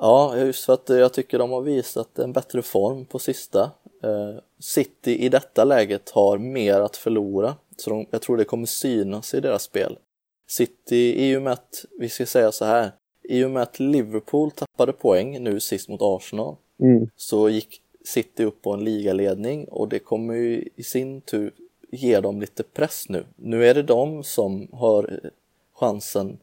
Ja, 0.00 0.36
just 0.36 0.64
för 0.64 0.72
att 0.72 0.88
jag 0.88 1.12
tycker 1.12 1.38
de 1.38 1.50
har 1.50 1.60
visat 1.60 2.18
en 2.18 2.32
bättre 2.32 2.62
form 2.62 3.04
på 3.04 3.18
sista. 3.18 3.70
Eh, 4.02 4.40
City 4.58 5.16
i 5.24 5.28
detta 5.28 5.64
läget 5.64 6.10
har 6.10 6.38
mer 6.38 6.80
att 6.80 6.96
förlora, 6.96 7.54
så 7.76 7.90
de, 7.90 8.06
jag 8.10 8.22
tror 8.22 8.36
det 8.36 8.44
kommer 8.44 8.66
synas 8.66 9.34
i 9.34 9.40
deras 9.40 9.62
spel. 9.62 9.98
City, 10.48 11.14
i 11.30 11.36
och 11.36 11.42
med 11.42 11.52
att, 11.52 11.84
vi 11.98 12.08
ska 12.08 12.26
säga 12.26 12.52
så 12.52 12.64
här, 12.64 12.90
i 13.22 13.44
och 13.44 13.50
med 13.50 13.62
att 13.62 13.80
Liverpool 13.80 14.50
tappade 14.50 14.92
poäng 14.92 15.42
nu 15.42 15.60
sist 15.60 15.88
mot 15.88 16.00
Arsenal, 16.02 16.56
Mm. 16.80 17.10
så 17.16 17.48
gick 17.48 17.80
City 18.04 18.44
upp 18.44 18.62
på 18.62 18.72
en 18.72 18.84
ligaledning 18.84 19.64
och 19.68 19.88
det 19.88 19.98
kommer 19.98 20.34
ju 20.34 20.68
i 20.76 20.82
sin 20.82 21.20
tur 21.20 21.52
ge 21.90 22.20
dem 22.20 22.40
lite 22.40 22.62
press 22.62 23.08
nu. 23.08 23.24
Nu 23.36 23.66
är 23.66 23.74
det 23.74 23.82
de 23.82 24.22
som 24.24 24.68
har 24.72 25.20
chansen, 25.74 26.38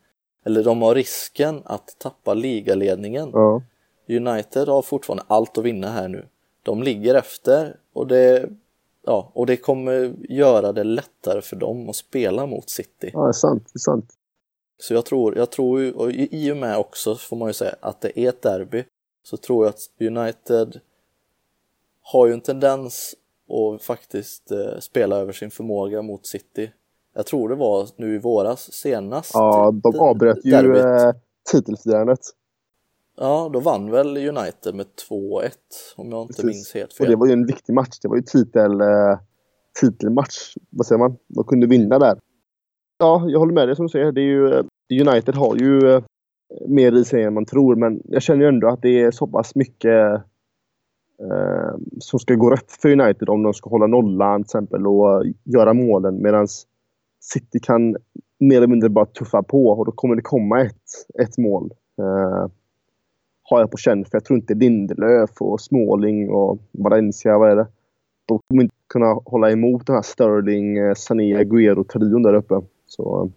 eller 0.45 0.63
de 0.63 0.81
har 0.81 0.95
risken 0.95 1.61
att 1.65 1.95
tappa 1.97 2.33
ligaledningen. 2.33 3.29
ja. 3.33 3.61
United 4.09 4.67
har 4.67 4.81
fortfarande 4.81 5.23
allt 5.27 5.57
att 5.57 5.63
vinna 5.63 5.89
här 5.91 6.07
nu. 6.07 6.25
De 6.63 6.83
ligger 6.83 7.15
efter 7.15 7.77
och 7.93 8.07
det, 8.07 8.49
ja, 9.05 9.31
och 9.33 9.45
det 9.45 9.57
kommer 9.57 10.13
göra 10.29 10.71
det 10.71 10.83
lättare 10.83 11.41
för 11.41 11.55
dem 11.55 11.89
att 11.89 11.95
spela 11.95 12.45
mot 12.45 12.69
City. 12.69 13.09
Ja, 13.13 13.21
det 13.23 13.29
är 13.29 13.31
sant. 13.31 13.63
Det 13.73 13.77
är 13.77 13.79
sant. 13.79 14.13
Så 14.77 14.93
jag 14.93 15.05
tror, 15.05 15.37
jag 15.37 15.51
tror 15.51 15.81
ju, 15.81 15.93
och 15.93 16.11
i 16.11 16.29
i 16.31 16.51
och 16.51 16.57
med 16.57 16.77
också 16.77 17.15
får 17.15 17.35
man 17.35 17.49
ju 17.49 17.53
säga 17.53 17.75
att 17.79 18.01
det 18.01 18.19
är 18.19 18.29
ett 18.29 18.41
derby, 18.41 18.83
så 19.23 19.37
tror 19.37 19.65
jag 19.65 19.69
att 19.69 19.89
United 20.07 20.79
har 22.01 22.27
ju 22.27 22.33
en 22.33 22.41
tendens 22.41 23.15
att 23.49 23.81
faktiskt 23.83 24.51
eh, 24.51 24.79
spela 24.79 25.15
över 25.15 25.33
sin 25.33 25.51
förmåga 25.51 26.01
mot 26.01 26.27
City. 26.27 26.71
Jag 27.15 27.25
tror 27.25 27.49
det 27.49 27.55
var 27.55 27.87
nu 27.95 28.15
i 28.15 28.19
våras 28.19 28.73
senast. 28.73 29.31
Ja, 29.33 29.71
de 29.71 29.99
avbröt 29.99 30.45
ju 30.45 30.51
derbyt. 30.51 30.83
eh, 30.85 31.21
titelfirandet. 31.51 32.19
Ja, 33.17 33.49
då 33.53 33.59
vann 33.59 33.91
väl 33.91 34.17
United 34.17 34.75
med 34.75 34.85
2-1 35.09 35.51
om 35.95 36.09
jag 36.11 36.21
inte 36.21 36.27
Precis. 36.33 36.45
minns 36.45 36.73
helt 36.73 36.91
Och 36.91 36.97
fel. 36.97 37.09
det 37.09 37.15
var 37.15 37.27
ju 37.27 37.33
en 37.33 37.45
viktig 37.45 37.73
match. 37.73 37.99
Det 38.01 38.07
var 38.07 38.15
ju 38.15 38.21
titel, 38.21 38.81
eh, 38.81 39.19
titelmatch. 39.81 40.53
Vad 40.69 40.85
säger 40.85 40.99
man? 40.99 41.17
De 41.27 41.43
kunde 41.43 41.67
vinna 41.67 41.99
där. 41.99 42.19
Ja, 42.97 43.25
jag 43.27 43.39
håller 43.39 43.53
med 43.53 43.67
dig 43.67 43.75
som 43.75 43.85
du 43.85 43.89
säger. 43.89 44.11
Det 44.11 44.21
är 44.21 44.25
ju, 44.25 44.53
eh, 44.53 44.63
United 45.07 45.35
har 45.35 45.55
ju 45.55 45.89
eh, 45.93 46.03
mer 46.67 46.91
i 46.91 47.05
sig 47.05 47.23
än 47.23 47.33
man 47.33 47.45
tror, 47.45 47.75
men 47.75 48.01
jag 48.05 48.21
känner 48.21 48.41
ju 48.41 48.47
ändå 48.47 48.67
att 48.69 48.81
det 48.81 49.01
är 49.01 49.11
så 49.11 49.27
pass 49.27 49.55
mycket 49.55 50.13
eh, 51.21 51.75
som 51.99 52.19
ska 52.19 52.35
gå 52.35 52.49
rätt 52.49 52.71
för 52.71 53.01
United 53.01 53.29
om 53.29 53.43
de 53.43 53.53
ska 53.53 53.69
hålla 53.69 53.87
nollan 53.87 54.41
till 54.43 54.47
exempel 54.47 54.87
och 54.87 55.23
göra 55.43 55.73
målen 55.73 56.21
medan 56.21 56.47
City 57.21 57.59
kan 57.59 57.95
mer 58.39 58.57
eller 58.57 58.67
mindre 58.67 58.89
bara 58.89 59.05
tuffa 59.05 59.43
på 59.43 59.67
och 59.67 59.85
då 59.85 59.91
kommer 59.91 60.15
det 60.15 60.21
komma 60.21 60.61
ett, 60.61 61.21
ett 61.21 61.37
mål. 61.37 61.71
Eh, 61.99 62.47
har 63.43 63.59
jag 63.59 63.71
på 63.71 63.77
känn, 63.77 64.05
för 64.05 64.15
jag 64.15 64.25
tror 64.25 64.39
inte 64.39 64.53
Lindelöf 64.53 65.41
och 65.41 65.61
Småling 65.61 66.29
och 66.29 66.59
Valencia, 66.71 67.37
vad 67.37 67.51
är 67.51 67.55
det? 67.55 67.67
De 68.25 68.39
kommer 68.47 68.63
inte 68.63 68.75
kunna 68.87 69.13
hålla 69.25 69.51
emot 69.51 69.87
den 69.87 69.95
här 69.95 70.01
Sterling, 70.03 70.77
eh, 70.77 70.93
Sané, 70.93 71.37
Agüero-trion 71.37 72.23
där 72.23 72.33
uppe. 72.33 72.61
Så 72.87 73.31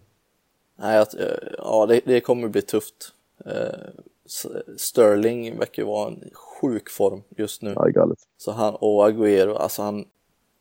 Nej, 0.79 0.99
att, 0.99 1.13
eh, 1.13 1.27
ja, 1.57 1.85
det, 1.85 2.01
det 2.05 2.19
kommer 2.19 2.47
bli 2.47 2.61
tufft. 2.61 3.13
Eh, 3.45 3.79
Sterling 4.77 5.57
verkar 5.57 5.83
ju 5.83 5.87
vara 5.87 6.07
en 6.07 6.23
sjuk 6.33 6.89
form 6.89 7.21
just 7.37 7.61
nu. 7.61 7.73
ja. 7.93 8.07
Så 8.37 8.51
han, 8.51 8.75
och 8.75 9.09
Agüero, 9.09 9.55
alltså 9.55 9.81
han, 9.81 10.05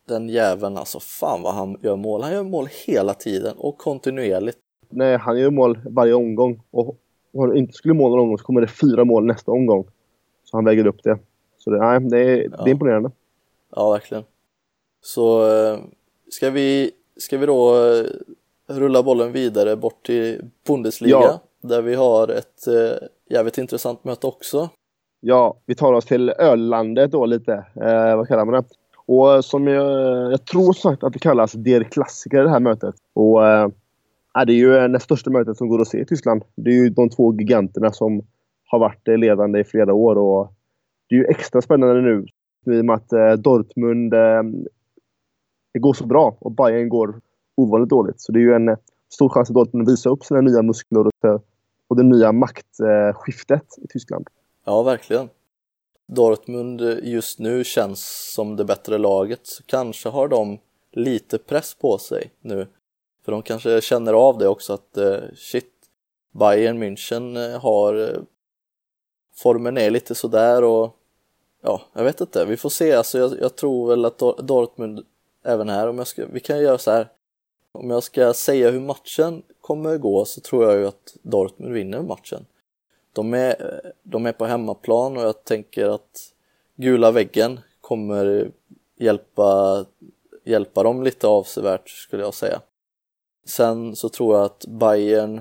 den 0.09 0.29
jäveln 0.29 0.77
alltså, 0.77 1.01
fan 1.01 1.43
vad 1.43 1.55
han 1.55 1.77
gör 1.83 1.97
mål. 1.97 2.23
Han 2.23 2.33
gör 2.33 2.43
mål 2.43 2.69
hela 2.87 3.15
tiden 3.15 3.55
och 3.57 3.79
kontinuerligt. 3.79 4.59
Nej, 4.89 5.17
han 5.17 5.39
gör 5.39 5.51
mål 5.51 5.79
varje 5.91 6.15
omgång. 6.15 6.63
Och 6.71 6.97
om 7.37 7.49
han 7.49 7.57
inte 7.57 7.73
skulle 7.73 7.95
måla 7.95 8.17
någon 8.17 8.21
omgång 8.23 8.39
så 8.39 8.45
kommer 8.45 8.61
det 8.61 8.67
fyra 8.67 9.05
mål 9.05 9.25
nästa 9.27 9.53
omgång. 9.53 9.85
Så 10.45 10.57
han 10.57 10.65
väger 10.65 10.87
upp 10.87 11.03
det. 11.03 11.19
Så 11.59 11.71
det, 11.71 11.79
nej, 11.79 12.01
det, 12.01 12.19
är, 12.19 12.49
det 12.49 12.65
är 12.65 12.69
imponerande. 12.69 13.11
Ja, 13.77 13.91
verkligen. 13.91 14.25
Så 15.03 15.49
eh, 15.51 15.79
ska 16.31 16.51
vi, 16.51 16.91
ska 17.17 17.39
vi 17.39 17.47
då 17.47 17.75
eh, 17.75 18.05
rulla 18.67 19.03
bollen 19.03 19.33
vidare 19.33 19.77
bort 19.77 20.07
till 20.07 20.41
Bundesliga 20.67 21.11
Ja. 21.21 21.41
där 21.61 21.83
vi 21.83 21.95
har 21.95 22.29
ett 22.29 22.67
eh, 22.67 23.09
jävligt 23.31 23.59
intressant 23.59 24.05
möte 24.05 24.27
också. 24.27 24.69
Ja, 25.21 25.57
vi 25.67 25.75
tar 25.75 25.93
oss 25.93 26.05
till 26.05 26.31
öllandet 26.31 27.13
då 27.13 27.27
lite. 27.27 27.53
Eh, 27.75 28.17
vad 28.17 28.29
kallar 28.29 28.45
man 28.45 28.55
det? 28.55 28.65
Och 29.07 29.45
som 29.45 29.67
jag, 29.67 30.33
jag 30.33 30.45
tror 30.45 30.73
sagt 30.73 31.05
att 31.05 31.13
det 31.13 31.19
kallas 31.19 31.53
Der 31.53 31.83
Klassiker 31.85 32.43
det 32.43 32.51
här 32.51 32.61
mötet. 32.61 32.95
Och 33.13 33.47
eh, 33.47 33.69
ja, 34.37 34.45
det 34.45 34.53
är 34.53 34.57
ju 34.57 34.77
eh, 34.77 34.89
det 34.89 35.01
största 35.01 35.31
mötet 35.31 35.57
som 35.57 35.69
går 35.69 35.81
att 35.81 35.89
se 35.89 36.01
i 36.01 36.07
Tyskland. 36.07 36.43
Det 36.55 36.71
är 36.71 36.75
ju 36.75 36.89
de 36.89 37.11
två 37.11 37.35
giganterna 37.35 37.93
som 37.93 38.23
har 38.67 38.79
varit 38.79 39.09
eh, 39.09 39.19
ledande 39.19 39.61
i 39.61 39.65
flera 39.65 39.95
år. 39.95 40.19
Och 40.19 40.53
det 41.09 41.15
är 41.15 41.19
ju 41.19 41.27
extra 41.27 41.63
spännande 41.63 42.01
nu 42.01 42.27
i 42.77 42.81
och 42.81 42.85
med 42.85 42.97
att 42.97 43.13
eh, 43.13 43.33
Dortmund 43.33 44.11
det 45.73 45.81
går 45.81 45.95
så 45.95 46.07
bra 46.07 46.37
och 46.41 46.53
Bayern 46.53 46.89
går 46.89 47.21
ovanligt 47.57 47.91
dåligt. 47.91 48.21
Så 48.21 48.33
det 48.33 48.39
är 48.39 48.43
ju 48.43 48.55
en 48.55 48.77
stor 49.15 49.29
chans 49.29 49.51
att 49.51 49.55
Dortmund 49.55 49.91
visar 49.91 50.11
upp 50.11 50.25
sina 50.25 50.41
nya 50.41 50.63
muskler 50.63 51.11
och, 51.89 51.97
det 51.97 52.03
nya 52.03 52.33
maktskiftet 52.33 53.63
i 53.83 53.87
Tyskland. 53.89 54.29
Ja, 54.65 54.83
verkligen. 54.83 55.29
Dortmund 56.07 56.81
just 57.03 57.39
nu 57.39 57.65
känns 57.65 58.33
som 58.35 58.57
det 58.57 58.65
bättre 58.65 58.99
laget, 58.99 59.41
så 59.47 59.63
kanske 59.63 60.09
har 60.09 60.29
de 60.29 60.59
lite 60.93 61.39
press 61.39 61.75
på 61.75 61.99
sig 61.99 62.31
nu. 62.41 62.67
För 63.27 63.33
de 63.33 63.43
kanske 63.43 63.81
känner 63.81 64.13
av 64.13 64.39
det 64.39 64.49
också 64.49 64.73
att 64.73 64.97
eh, 64.97 65.19
shit, 65.37 65.73
Bayern 66.31 66.83
München 66.83 67.37
eh, 67.37 67.61
har 67.61 67.95
eh, 67.95 68.21
formen 69.35 69.79
är 69.79 69.91
lite 69.91 70.15
sådär 70.15 70.65
och 70.65 70.97
ja, 71.63 71.83
jag 71.93 72.05
vet 72.05 72.21
inte, 72.21 72.45
vi 72.45 72.57
får 72.57 72.69
se. 72.69 72.93
Alltså 72.93 73.19
jag, 73.19 73.41
jag 73.41 73.57
tror 73.57 73.89
väl 73.89 74.05
att 74.05 74.19
Dortmund 74.39 75.07
även 75.45 75.69
här, 75.69 75.89
om 75.89 75.99
jag 75.99 76.07
ska, 76.07 76.27
vi 76.27 76.41
kan 76.41 76.59
göra 76.59 76.79
så 76.79 76.91
här. 76.91 77.09
Om 77.73 77.91
jag 77.91 78.03
ska 78.03 78.35
säga 78.35 78.71
hur 78.71 78.81
matchen 78.81 79.43
kommer 79.61 79.99
gå 79.99 80.25
så 80.25 80.41
tror 80.41 80.65
jag 80.65 80.79
ju 80.79 80.87
att 80.87 81.17
Dortmund 81.23 81.73
vinner 81.73 82.03
matchen. 82.03 82.47
De 83.13 83.35
är, 83.35 83.81
eh, 83.85 83.91
de 84.03 84.27
är 84.27 84.33
på 84.33 84.45
hemmaplan 84.45 85.17
och 85.17 85.23
jag 85.23 85.45
tänker 85.45 85.89
att 85.89 86.33
gula 86.77 87.11
väggen 87.11 87.61
kommer 87.81 88.51
hjälpa, 88.97 89.85
hjälpa 90.45 90.83
dem 90.83 91.03
lite 91.03 91.27
avsevärt 91.27 91.89
skulle 91.89 92.23
jag 92.23 92.35
säga. 92.35 92.61
Sen 93.47 93.97
så 93.97 94.09
tror 94.09 94.37
jag 94.37 94.45
att 94.45 94.65
Bayern 94.69 95.41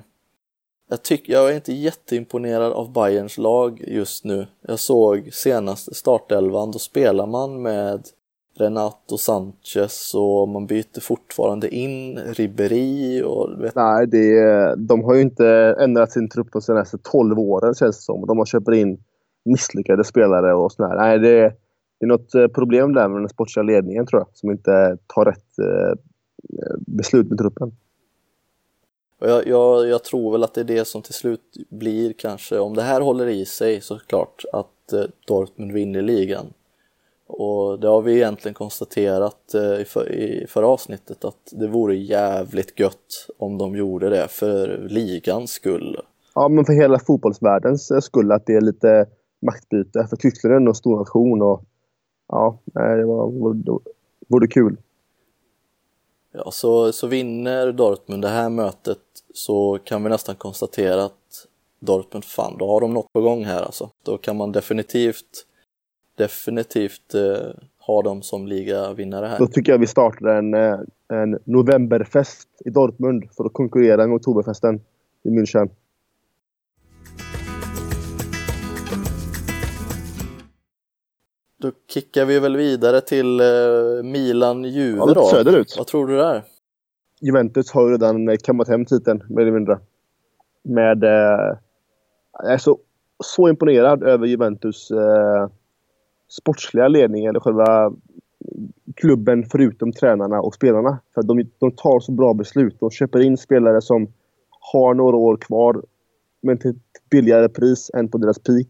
jag, 0.90 1.04
tycker, 1.04 1.34
jag 1.34 1.52
är 1.52 1.56
inte 1.56 1.74
jätteimponerad 1.74 2.74
av 2.74 2.94
Bayerns 2.94 3.38
lag 3.38 3.84
just 3.88 4.26
nu. 4.26 4.48
Jag 4.62 4.80
såg 4.80 5.30
senaste 5.34 5.94
startelvan, 5.94 6.72
då 6.72 6.80
spelar 6.80 7.28
man 7.28 7.62
med 7.62 8.02
Renato 8.58 9.18
Sanchez 9.18 10.14
och 10.16 10.50
man 10.50 10.68
byter 10.68 11.00
fortfarande 11.02 11.76
in 11.76 12.18
Ribéry 12.18 13.22
och 13.22 13.64
vet, 13.64 13.76
Nej, 13.76 14.08
det 14.08 14.76
de 14.76 15.04
har 15.04 15.16
ju 15.16 15.22
inte 15.22 15.76
ändrat 15.80 16.12
sin 16.12 16.30
trupp 16.30 16.48
de 16.52 16.62
senaste 16.62 16.98
12 16.98 17.40
åren 17.40 17.74
känns 17.74 17.98
det 17.98 18.04
som. 18.04 18.28
De 18.28 18.38
har 18.38 18.46
köpt 18.46 18.70
in 18.70 19.04
misslyckade 19.46 20.04
spelare 20.04 20.54
och 20.54 20.72
sådär. 20.72 20.96
Nej, 20.96 21.20
det, 21.20 21.54
det 22.00 22.06
är 22.06 22.08
något 22.08 22.36
eh, 22.36 22.48
problem 22.48 22.94
där 22.94 23.08
med 23.08 23.22
den 23.22 23.30
sportsliga 23.30 23.64
ledningen 23.64 24.06
tror 24.06 24.22
jag. 24.22 24.28
Som 24.34 24.52
inte 24.52 24.98
tar 25.08 25.26
rätt 25.26 25.60
eh, 25.60 25.92
eh, 26.60 26.76
beslut 26.88 27.30
med 27.30 27.38
truppen. 27.38 27.72
Och 29.20 29.30
jag, 29.30 29.48
jag, 29.48 29.88
jag 29.88 30.04
tror 30.04 30.32
väl 30.32 30.44
att 30.44 30.54
det 30.54 30.62
är 30.62 30.66
det 30.66 30.86
som 30.86 31.02
till 31.02 31.14
slut 31.14 31.58
blir 31.70 32.14
kanske, 32.14 32.60
om 32.60 32.76
det 32.76 32.82
här 32.82 33.02
håller 33.02 33.28
i 33.28 33.46
sig 33.46 33.82
såklart, 33.82 34.44
att 34.54 34.94
eh, 34.94 35.04
Dortmund 35.28 35.72
vinner 35.72 36.02
ligan. 36.02 36.46
Och 37.28 37.80
det 37.80 37.88
har 37.88 38.02
vi 38.02 38.16
egentligen 38.16 38.54
konstaterat 38.54 39.54
eh, 39.54 39.82
i, 39.82 39.86
för, 39.86 40.12
i 40.12 40.48
förra 40.50 40.68
avsnittet 40.68 41.26
att 41.26 41.52
det 41.52 41.68
vore 41.68 41.96
jävligt 41.96 42.80
gött 42.80 43.28
om 43.38 43.58
de 43.58 43.76
gjorde 43.76 44.10
det 44.10 44.28
för 44.28 44.88
ligans 44.90 45.52
skull. 45.52 45.98
Ja, 46.36 46.48
men 46.48 46.66
för 46.66 46.74
hela 46.74 47.00
fotbollsvärldens 47.00 47.92
eh, 47.92 48.00
skull 48.00 48.32
att 48.32 48.46
det 48.46 48.54
är 48.56 48.62
lite 48.62 49.06
maktbyte. 49.42 50.08
För 50.10 50.16
Tyskland 50.16 50.54
är 50.54 50.58
ändå 50.58 50.72
en 50.72 50.76
stor 50.76 50.98
nation 50.98 51.42
och 51.42 51.64
ja, 52.28 52.60
det 52.74 53.06
var, 53.06 53.32
vore, 53.32 53.80
vore 54.28 54.48
kul. 54.48 54.78
Ja, 56.38 56.52
så, 56.52 56.92
så 56.92 57.08
vinner 57.08 57.72
Dortmund 57.72 58.22
det 58.22 58.28
här 58.28 58.50
mötet 58.50 59.00
så 59.34 59.80
kan 59.84 60.04
vi 60.04 60.10
nästan 60.10 60.36
konstatera 60.36 61.04
att 61.04 61.48
Dortmund, 61.80 62.26
fan 62.26 62.58
då 62.58 62.68
har 62.68 62.82
de 62.82 62.94
något 62.94 63.14
på 63.14 63.22
gång 63.22 63.46
här 63.46 63.62
alltså. 63.62 63.90
Då 64.04 64.18
kan 64.18 64.38
man 64.38 64.52
definitivt, 64.52 65.46
definitivt 66.18 67.14
eh, 67.14 67.48
ha 67.80 68.02
dem 68.02 68.22
som 68.22 68.48
ligavinnare 68.48 69.26
här. 69.26 69.40
Då 69.40 69.48
tycker 69.48 69.72
jag 69.72 69.80
vi 69.80 69.88
startar 69.88 70.28
en, 70.28 70.54
eh, 70.54 70.80
en 71.08 71.40
novemberfest 71.44 72.50
i 72.66 72.70
Dortmund 72.70 73.24
för 73.38 73.46
att 73.46 73.54
konkurrera 73.54 74.08
med 74.08 74.16
oktoberfesten 74.16 74.82
i 75.24 75.30
München. 75.30 75.70
Då 81.58 81.72
kickar 81.88 82.26
vi 82.26 82.40
väl 82.40 82.58
vidare 82.58 83.02
till 83.02 83.40
eh, 83.40 84.04
Milan-Juve 84.04 84.98
Ja, 84.98 85.14
då. 85.14 85.26
söderut. 85.26 85.76
Vad 85.78 85.88
tror 85.88 86.08
du 86.08 86.18
där? 86.18 86.44
Juventus 87.22 87.72
har 87.72 87.88
ju 87.88 87.92
redan 87.92 88.38
kammat 88.38 88.68
hem 88.68 88.86
titeln, 88.86 89.24
mer 89.30 89.42
eller 89.42 89.52
mindre. 89.52 89.80
Med... 90.64 91.04
Eh, 91.04 91.58
jag 92.44 92.54
är 92.54 92.58
så, 92.58 92.80
så 93.24 93.50
imponerad 93.50 94.04
över 94.04 94.28
Juventus 94.28 94.92
eh, 94.92 95.50
sportsliga 96.30 96.88
ledning, 96.88 97.26
eller 97.26 97.40
själva 97.40 97.94
klubben 98.96 99.46
förutom 99.52 99.92
tränarna 99.92 100.42
och 100.42 100.56
spelarna. 100.56 101.00
För 101.14 101.24
de, 101.24 101.50
de 101.60 101.72
tar 101.72 102.00
så 102.00 102.12
bra 102.12 102.34
beslut. 102.34 102.80
De 102.80 102.90
köper 102.92 103.20
in 103.20 103.38
spelare 103.38 103.82
som 103.82 104.08
har 104.74 104.94
några 104.94 105.18
år 105.18 105.38
kvar, 105.38 105.84
men 106.42 106.58
till 106.58 106.70
ett 106.70 107.10
billigare 107.10 107.50
pris 107.50 107.92
än 107.94 108.08
på 108.08 108.18
deras 108.18 108.40
peak. 108.40 108.68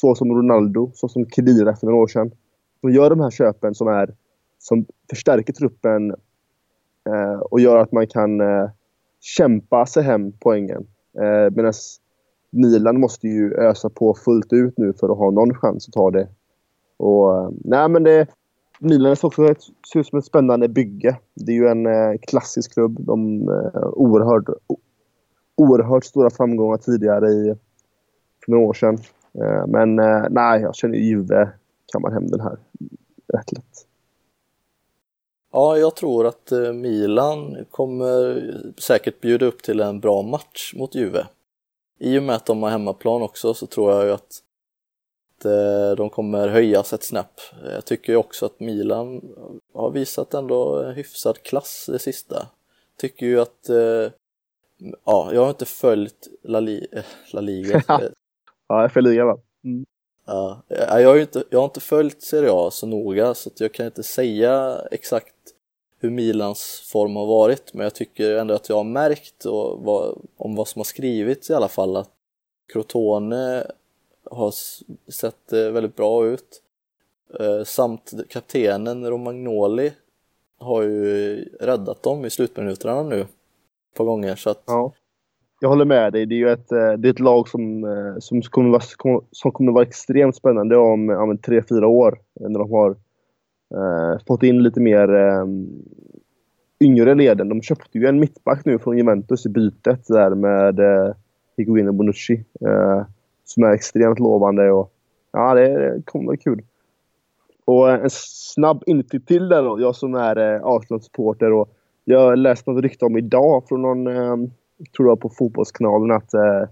Så 0.00 0.14
som 0.14 0.30
Ronaldo, 0.30 0.90
så 0.94 1.08
som 1.08 1.26
Khedira 1.26 1.76
för 1.76 1.86
några 1.86 1.98
år 2.02 2.06
sedan. 2.06 2.30
De 2.80 2.92
gör 2.92 3.10
de 3.10 3.20
här 3.20 3.30
köpen 3.30 3.74
som, 3.74 3.88
är, 3.88 4.14
som 4.58 4.86
förstärker 5.10 5.52
truppen 5.52 6.10
eh, 7.08 7.38
och 7.50 7.60
gör 7.60 7.78
att 7.78 7.92
man 7.92 8.06
kan 8.06 8.40
eh, 8.40 8.70
kämpa 9.20 9.86
sig 9.86 10.02
hem 10.02 10.32
poängen. 10.40 10.86
Eh, 11.18 11.50
Medan 11.54 11.72
Milan 12.50 13.00
måste 13.00 13.28
ju 13.28 13.54
ösa 13.54 13.90
på 13.90 14.14
fullt 14.14 14.52
ut 14.52 14.78
nu 14.78 14.92
för 14.92 15.08
att 15.08 15.18
ha 15.18 15.30
någon 15.30 15.54
chans 15.54 15.88
att 15.88 15.94
ta 15.94 16.10
det. 16.10 16.28
Och, 16.96 17.34
eh, 17.34 17.50
nej, 17.64 17.88
men 17.88 18.02
det, 18.02 18.26
Milan 18.80 19.16
ser 19.16 19.26
också 19.26 19.44
ett, 19.44 19.62
ser 19.92 20.00
ut 20.00 20.06
som 20.06 20.18
ett 20.18 20.24
spännande 20.24 20.68
bygge. 20.68 21.18
Det 21.34 21.52
är 21.52 21.56
ju 21.56 21.68
en 21.68 21.86
eh, 21.86 22.18
klassisk 22.22 22.72
klubb. 22.74 22.96
De 23.00 23.48
eh, 23.48 23.88
oerhört, 23.92 24.44
oerhört 25.56 26.04
stora 26.04 26.30
framgångar 26.30 26.76
tidigare 26.76 27.28
i, 27.28 27.54
för 28.44 28.52
några 28.52 28.66
år 28.66 28.74
sedan. 28.74 28.98
Eh, 29.40 29.66
men 29.66 29.98
eh, 29.98 30.24
nej, 30.30 30.60
jag 30.60 30.74
känner 30.74 30.98
ju 30.98 31.04
Juve 31.04 31.48
kammar 31.92 32.10
hem 32.10 32.26
den 32.26 32.40
här 32.40 32.56
rätt 33.32 33.52
lätt. 33.52 33.86
Ja, 35.52 35.78
jag 35.78 35.96
tror 35.96 36.26
att 36.26 36.52
eh, 36.52 36.72
Milan 36.72 37.56
kommer 37.70 38.54
säkert 38.78 39.20
bjuda 39.20 39.46
upp 39.46 39.62
till 39.62 39.80
en 39.80 40.00
bra 40.00 40.22
match 40.22 40.74
mot 40.76 40.94
Juve. 40.94 41.26
I 41.98 42.18
och 42.18 42.22
med 42.22 42.36
att 42.36 42.46
de 42.46 42.62
har 42.62 42.70
hemmaplan 42.70 43.22
också 43.22 43.54
så 43.54 43.66
tror 43.66 43.92
jag 43.92 44.04
ju 44.04 44.12
att 44.12 44.42
de 45.96 46.10
kommer 46.10 46.48
höjas 46.48 46.92
ett 46.92 47.02
snäpp. 47.04 47.40
Jag 47.74 47.84
tycker 47.84 48.12
ju 48.12 48.16
också 48.16 48.46
att 48.46 48.60
Milan 48.60 49.20
har 49.74 49.90
visat 49.90 50.34
ändå 50.34 50.82
hyfsad 50.82 51.42
klass 51.42 51.88
det 51.92 51.98
sista. 51.98 52.46
Tycker 52.96 53.26
ju 53.26 53.40
att, 53.40 53.70
ja, 55.04 55.30
jag 55.32 55.40
har 55.40 55.48
inte 55.48 55.64
följt 55.64 56.28
La, 56.42 56.60
Li- 56.60 56.86
La 57.32 57.40
Liga. 57.40 57.82
Ja, 58.68 58.88
FA 58.88 59.00
Liga 59.00 59.24
va? 59.24 59.38
Ja, 60.26 60.62
jag 60.68 61.08
har 61.08 61.14
ju 61.14 61.20
inte, 61.20 61.44
jag 61.50 61.58
har 61.58 61.64
inte 61.64 61.80
följt 61.80 62.22
Serie 62.22 62.50
A 62.52 62.70
så 62.70 62.86
noga 62.86 63.34
så 63.34 63.50
jag 63.58 63.74
kan 63.74 63.86
inte 63.86 64.02
säga 64.02 64.80
exakt 64.90 65.34
hur 65.98 66.10
Milans 66.10 66.88
form 66.92 67.16
har 67.16 67.26
varit 67.26 67.74
men 67.74 67.84
jag 67.84 67.94
tycker 67.94 68.36
ändå 68.36 68.54
att 68.54 68.68
jag 68.68 68.76
har 68.76 68.84
märkt 68.84 69.44
och 69.44 69.80
vad, 69.84 70.18
om 70.36 70.54
vad 70.54 70.68
som 70.68 70.80
har 70.80 70.84
skrivits 70.84 71.50
i 71.50 71.54
alla 71.54 71.68
fall 71.68 71.96
att 71.96 72.10
Crotone 72.72 73.66
har 74.30 74.54
sett 75.12 75.52
eh, 75.52 75.70
väldigt 75.70 75.96
bra 75.96 76.26
ut 76.26 76.62
eh, 77.40 77.64
samt 77.64 78.12
kaptenen 78.28 79.10
Romagnoli 79.10 79.92
har 80.58 80.82
ju 80.82 81.44
räddat 81.60 82.02
dem 82.02 82.24
i 82.24 82.30
slutminuterna 82.30 83.02
nu 83.02 83.20
ett 83.20 83.28
par 83.96 84.04
gånger 84.04 84.36
så 84.36 84.50
att 84.50 84.62
Ja. 84.66 84.92
Jag 85.60 85.68
håller 85.68 85.84
med 85.84 86.12
dig. 86.12 86.26
Det 86.26 86.34
är 86.34 86.36
ju 86.36 86.48
ett, 86.48 86.72
eh, 86.72 86.92
det 86.92 87.08
är 87.08 87.12
ett 87.12 87.20
lag 87.20 87.48
som, 87.48 87.84
eh, 87.84 88.18
som, 88.18 88.42
kommer 88.42 88.70
vara, 88.70 89.20
som 89.30 89.52
kommer 89.52 89.72
vara 89.72 89.84
extremt 89.84 90.36
spännande 90.36 90.76
om, 90.76 91.10
om 91.10 91.38
tre, 91.38 91.62
fyra 91.68 91.86
år. 91.86 92.18
Eh, 92.40 92.48
när 92.48 92.58
de 92.58 92.70
har 92.70 92.90
eh, 93.74 94.20
fått 94.26 94.42
in 94.42 94.62
lite 94.62 94.80
mer 94.80 95.14
eh, 95.14 95.46
yngre 96.80 97.14
leden. 97.14 97.48
De 97.48 97.62
köpte 97.62 97.98
ju 97.98 98.06
en 98.06 98.20
mittback 98.20 98.64
nu 98.64 98.78
från 98.78 98.98
Juventus 98.98 99.46
i 99.46 99.48
bytet 99.48 100.06
där 100.08 100.34
med 100.34 100.78
eh, 100.78 101.14
Higuino 101.56 101.92
Bonucci. 101.92 102.44
Eh, 102.60 103.02
som 103.44 103.62
är 103.62 103.72
extremt 103.72 104.18
lovande. 104.18 104.70
Och, 104.70 104.92
ja, 105.32 105.54
det, 105.54 105.68
det 105.68 106.02
kommer 106.04 106.26
vara 106.26 106.36
kul. 106.36 106.62
Och 107.64 107.90
en 107.90 108.10
snabb 108.10 108.82
inflytt 108.86 109.26
till 109.26 109.48
där 109.48 109.62
då. 109.62 109.80
Jag 109.80 109.96
som 109.96 110.14
är 110.14 110.36
eh, 110.36 110.60
Arsenal-supporter. 110.64 111.52
Och 111.52 111.68
jag 112.04 112.38
läste 112.38 112.70
något 112.70 112.82
rykte 112.82 113.04
om 113.04 113.18
idag 113.18 113.68
från 113.68 113.82
någon, 113.82 114.06
eh, 114.06 114.36
tror 114.96 115.08
jag 115.08 115.20
på 115.20 115.28
Fotbollskanalen, 115.28 116.10
att 116.16 116.34
eh, 116.34 116.68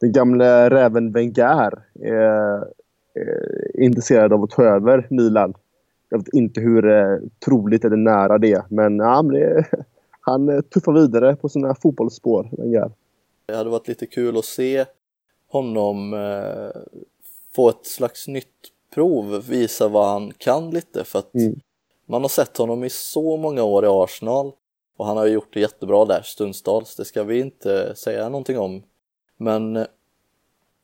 den 0.00 0.12
gamla 0.12 0.70
räven 0.70 1.12
Wenger 1.12 1.82
är, 2.00 2.64
är 3.14 3.80
intresserad 3.80 4.32
av 4.32 4.42
att 4.42 4.50
ta 4.50 4.64
över 4.64 5.06
Milan. 5.10 5.54
Jag 6.08 6.18
vet 6.18 6.34
inte 6.34 6.60
hur 6.60 6.88
eh, 6.90 7.18
troligt 7.44 7.84
eller 7.84 7.96
nära 7.96 8.38
det 8.38 8.52
är, 8.52 8.62
men, 8.68 8.96
ja, 8.96 9.22
men 9.22 9.34
det, 9.34 9.64
han 10.20 10.48
eh, 10.48 10.60
tuffar 10.60 10.92
vidare 10.92 11.36
på 11.36 11.48
sina 11.48 11.74
fotbollsspår, 11.74 12.48
Wenger. 12.52 12.90
Det 13.46 13.56
hade 13.56 13.70
varit 13.70 13.88
lite 13.88 14.06
kul 14.06 14.36
att 14.38 14.44
se 14.44 14.84
honom 15.48 16.14
eh, 16.14 16.80
få 17.54 17.68
ett 17.68 17.86
slags 17.86 18.28
nytt 18.28 18.48
prov, 18.94 19.44
visa 19.48 19.88
vad 19.88 20.08
han 20.08 20.32
kan 20.38 20.70
lite 20.70 21.04
för 21.04 21.18
att 21.18 21.34
Mm. 21.34 21.60
man 22.06 22.22
har 22.22 22.28
sett 22.28 22.56
honom 22.56 22.84
i 22.84 22.90
så 22.90 23.36
många 23.36 23.62
år 23.62 23.84
i 23.84 23.88
Arsenal 23.90 24.52
och 24.96 25.06
han 25.06 25.16
har 25.16 25.26
ju 25.26 25.32
gjort 25.32 25.54
det 25.54 25.60
jättebra 25.60 26.04
där 26.04 26.22
stundstals, 26.22 26.96
det 26.96 27.04
ska 27.04 27.24
vi 27.24 27.40
inte 27.40 27.94
säga 27.96 28.28
någonting 28.28 28.58
om. 28.58 28.82
Men 29.36 29.76
eh, 29.76 29.86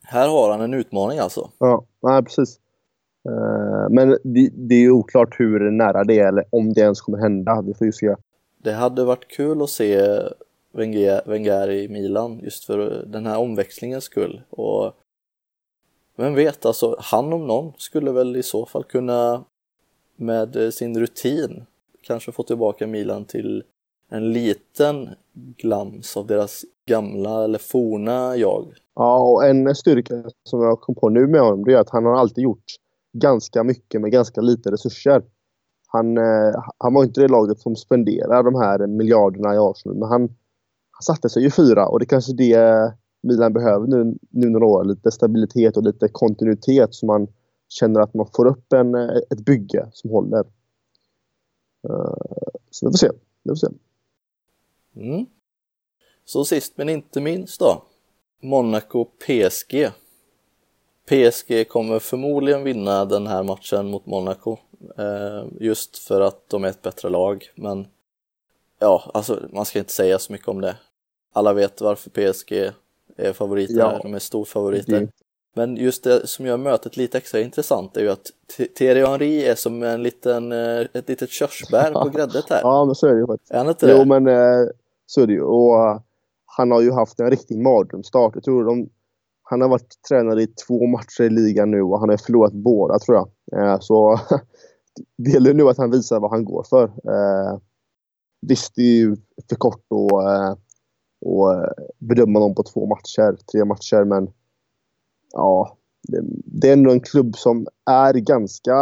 här 0.02 0.28
har 0.28 0.50
han 0.50 0.60
en 0.60 0.74
utmaning 0.74 1.18
alltså. 1.18 1.50
Ja, 1.58 1.84
nej, 2.02 2.22
precis. 2.22 2.60
Eh, 3.28 3.88
men 3.90 4.18
det, 4.52 4.74
är 4.74 4.80
ju 4.80 4.90
oklart 4.90 5.40
hur 5.40 5.70
nära 5.70 6.04
det 6.04 6.18
är 6.18 6.28
eller 6.28 6.44
om 6.50 6.72
det 6.72 6.80
ens 6.80 7.00
kommer 7.00 7.18
hända. 7.18 7.62
Vi 7.66 7.74
får 7.74 7.86
ju 7.86 7.92
se. 7.92 8.14
Det 8.58 8.72
hade 8.72 9.04
varit 9.04 9.28
kul 9.28 9.62
att 9.62 9.70
se 9.70 10.20
Wenger, 10.72 11.22
Wenger 11.26 11.70
i 11.70 11.88
Milan 11.88 12.40
just 12.42 12.64
för 12.64 13.04
den 13.06 13.26
här 13.26 13.38
omväxlingens 13.38 14.04
skull. 14.04 14.42
Och 14.50 14.92
vem 16.16 16.34
vet, 16.34 16.66
alltså 16.66 16.96
han 16.98 17.32
om 17.32 17.46
någon 17.46 17.72
skulle 17.78 18.10
väl 18.10 18.36
i 18.36 18.42
så 18.42 18.66
fall 18.66 18.84
kunna 18.84 19.44
med 20.16 20.74
sin 20.74 21.00
rutin 21.00 21.64
kanske 22.02 22.32
få 22.32 22.42
tillbaka 22.42 22.86
Milan 22.86 23.24
till 23.24 23.64
en 24.10 24.32
liten 24.32 25.08
glans 25.32 26.16
av 26.16 26.26
deras 26.26 26.64
gamla 26.86 27.44
eller 27.44 27.58
forna 27.58 28.36
jag. 28.36 28.74
Ja, 28.94 29.30
och 29.30 29.44
en 29.44 29.74
styrka 29.74 30.14
som 30.44 30.62
jag 30.62 30.80
kom 30.80 30.94
på 30.94 31.08
nu 31.08 31.26
med 31.26 31.40
honom 31.40 31.64
det 31.64 31.72
är 31.72 31.78
att 31.78 31.90
han 31.90 32.04
har 32.04 32.16
alltid 32.16 32.44
gjort 32.44 32.64
ganska 33.12 33.64
mycket 33.64 34.00
med 34.00 34.12
ganska 34.12 34.40
lite 34.40 34.70
resurser. 34.70 35.22
Han, 35.86 36.18
eh, 36.18 36.64
han 36.78 36.94
var 36.94 37.04
inte 37.04 37.20
det 37.20 37.28
laget 37.28 37.60
som 37.60 37.76
spenderar 37.76 38.42
de 38.42 38.54
här 38.54 38.86
miljarderna 38.86 39.54
i 39.54 39.58
Arsenal, 39.58 39.98
men 39.98 40.08
han, 40.08 40.20
han 40.90 41.02
satte 41.02 41.28
sig 41.28 41.42
ju 41.42 41.50
fyra 41.50 41.88
och 41.88 41.98
det 41.98 42.04
är 42.04 42.06
kanske 42.06 42.32
det 42.32 42.92
Milan 43.22 43.52
behöver 43.52 43.86
nu, 43.86 44.14
nu 44.30 44.48
några 44.48 44.66
år. 44.66 44.84
Lite 44.84 45.10
stabilitet 45.10 45.76
och 45.76 45.82
lite 45.82 46.08
kontinuitet 46.08 46.94
så 46.94 47.06
man 47.06 47.28
känner 47.68 48.00
att 48.00 48.14
man 48.14 48.26
får 48.36 48.46
upp 48.46 48.72
en, 48.72 48.94
ett 49.30 49.44
bygge 49.44 49.88
som 49.92 50.10
håller. 50.10 50.44
Eh, 51.88 52.14
så 52.70 52.86
vi 52.86 52.92
får 52.92 52.98
se. 52.98 53.10
Vi 53.42 53.50
får 53.50 53.56
se. 53.56 53.66
Mm. 54.96 55.26
Så 56.24 56.44
sist 56.44 56.72
men 56.76 56.88
inte 56.88 57.20
minst 57.20 57.60
då, 57.60 57.82
Monaco 58.40 59.04
PSG. 59.04 59.90
PSG 61.08 61.68
kommer 61.68 61.98
förmodligen 61.98 62.64
vinna 62.64 63.04
den 63.04 63.26
här 63.26 63.42
matchen 63.42 63.86
mot 63.90 64.06
Monaco 64.06 64.56
eh, 64.98 65.44
just 65.60 65.98
för 65.98 66.20
att 66.20 66.48
de 66.48 66.64
är 66.64 66.68
ett 66.68 66.82
bättre 66.82 67.08
lag. 67.08 67.50
Men 67.54 67.86
ja, 68.78 69.10
alltså 69.14 69.40
man 69.52 69.64
ska 69.64 69.78
inte 69.78 69.92
säga 69.92 70.18
så 70.18 70.32
mycket 70.32 70.48
om 70.48 70.60
det. 70.60 70.76
Alla 71.32 71.52
vet 71.52 71.80
varför 71.80 72.10
PSG 72.10 72.72
är 73.16 73.32
favoriter, 73.32 73.74
Ja. 73.78 73.98
de 74.02 74.14
är 74.14 74.18
storfavoriter. 74.18 75.00
Det- 75.00 75.08
Men 75.54 75.76
just 75.76 76.04
det 76.04 76.26
som 76.26 76.46
gör 76.46 76.56
mötet 76.56 76.96
lite 76.96 77.18
extra 77.18 77.40
intressant 77.40 77.96
är 77.96 78.00
ju 78.00 78.10
att 78.10 78.26
Thierry 78.74 79.04
Henry 79.06 79.44
är 79.44 79.54
som 79.54 79.82
en 79.82 80.02
liten, 80.02 80.52
eh, 80.52 80.80
ett 80.92 81.08
litet 81.08 81.30
körsbär 81.30 81.92
på 81.92 82.08
gräddet 82.08 82.50
här. 82.50 82.60
Ja, 82.60 82.84
men 82.84 82.94
så 82.94 83.06
är 83.06 83.12
det 83.14 83.20
ju 83.20 83.26
faktiskt. 83.26 83.50
Är 83.52 83.58
han 83.58 83.68
inte 83.68 83.86
det? 83.86 83.92
Jo, 83.96 84.04
men 84.04 84.26
eh, 84.28 84.68
så 85.10 85.20
är 85.20 85.26
det 85.26 85.32
ju. 85.32 85.42
Och 85.42 85.74
eh, 85.74 86.00
han 86.46 86.70
har 86.70 86.80
ju 86.80 86.92
haft 86.92 87.20
en 87.20 87.30
riktig 87.30 87.58
mardrömsstart. 87.58 88.34
Jag 88.34 88.44
tror 88.44 88.64
de, 88.64 88.88
han 89.42 89.60
har 89.60 89.68
varit 89.68 89.94
tränare 90.08 90.42
i 90.42 90.46
två 90.46 90.86
matcher 90.86 91.22
i 91.22 91.30
ligan 91.30 91.70
nu 91.70 91.82
och 91.82 92.00
han 92.00 92.08
har 92.08 92.16
förlorat 92.16 92.52
båda 92.52 92.98
tror 92.98 93.16
jag. 93.16 93.28
Eh, 93.60 93.80
så 93.80 94.20
det 95.16 95.30
gäller 95.30 95.54
nu 95.54 95.68
att 95.68 95.78
han 95.78 95.90
visar 95.90 96.20
vad 96.20 96.30
han 96.30 96.44
går 96.44 96.62
för. 96.62 96.92
Visst, 98.46 98.72
det 98.74 98.82
är 98.82 98.96
ju 98.96 99.16
för 99.48 99.56
kort 99.56 99.84
att, 99.92 100.58
och 101.20 101.66
bedöma 101.98 102.40
dem 102.40 102.54
på 102.54 102.62
två 102.62 102.86
matcher, 102.86 103.36
tre 103.52 103.64
matcher. 103.64 104.04
Men 104.04 104.30
ja, 105.32 105.76
det, 106.44 106.68
är 106.68 106.72
ändå 106.72 106.90
en 106.90 107.00
klubb 107.00 107.36
som 107.36 107.66
är 107.90 108.14
ganska 108.14 108.76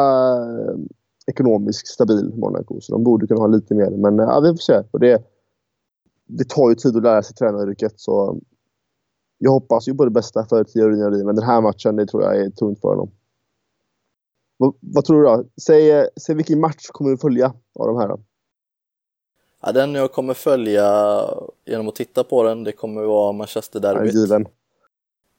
ekonomiskt 1.26 1.88
stabil, 1.88 2.32
Monaco. 2.36 2.80
Så 2.80 2.92
de 2.92 3.04
borde 3.04 3.26
kunna 3.26 3.40
ha 3.40 3.46
lite 3.46 3.74
mer. 3.74 3.90
Men 3.90 4.18
ja, 4.18 4.40
vi 4.40 4.48
får 4.48 4.56
se. 4.56 4.82
Och 4.90 5.00
det, 5.00 5.24
det 6.28 6.48
tar 6.48 6.68
ju 6.68 6.74
tid 6.74 6.96
att 6.96 7.02
lära 7.02 7.22
sig 7.22 7.36
tränaryrket. 7.36 7.92
Så 7.96 8.38
jag 9.38 9.50
hoppas 9.50 9.88
ju 9.88 9.94
på 9.94 10.04
det 10.04 10.10
bästa 10.10 10.46
för 10.46 10.64
Thierry 10.64 11.24
men 11.24 11.36
den 11.36 11.44
här 11.44 11.60
matchen 11.60 11.96
det 11.96 12.06
tror 12.06 12.22
jag 12.22 12.36
är 12.36 12.50
tungt 12.50 12.80
för 12.80 12.88
honom. 12.88 13.10
Vad, 14.56 14.74
vad, 14.80 15.04
tror 15.04 15.22
du 15.22 15.28
då? 15.28 15.44
Säg, 15.62 16.06
säg 16.20 16.34
vilken 16.34 16.60
match 16.60 16.86
kommer 16.88 17.10
du 17.10 17.16
följa 17.16 17.54
av 17.74 17.86
de 17.86 17.96
här 17.96 18.08
då? 18.08 18.20
Ja, 19.62 19.72
den 19.72 19.94
jag 19.94 20.12
kommer 20.12 20.34
följa 20.34 21.20
genom 21.64 21.88
att 21.88 21.94
titta 21.94 22.24
på 22.24 22.42
den, 22.42 22.64
det 22.64 22.72
kommer 22.72 23.02
vara 23.02 23.32
Manchester-derbyt. 23.32 24.30
Ja, 24.30 24.44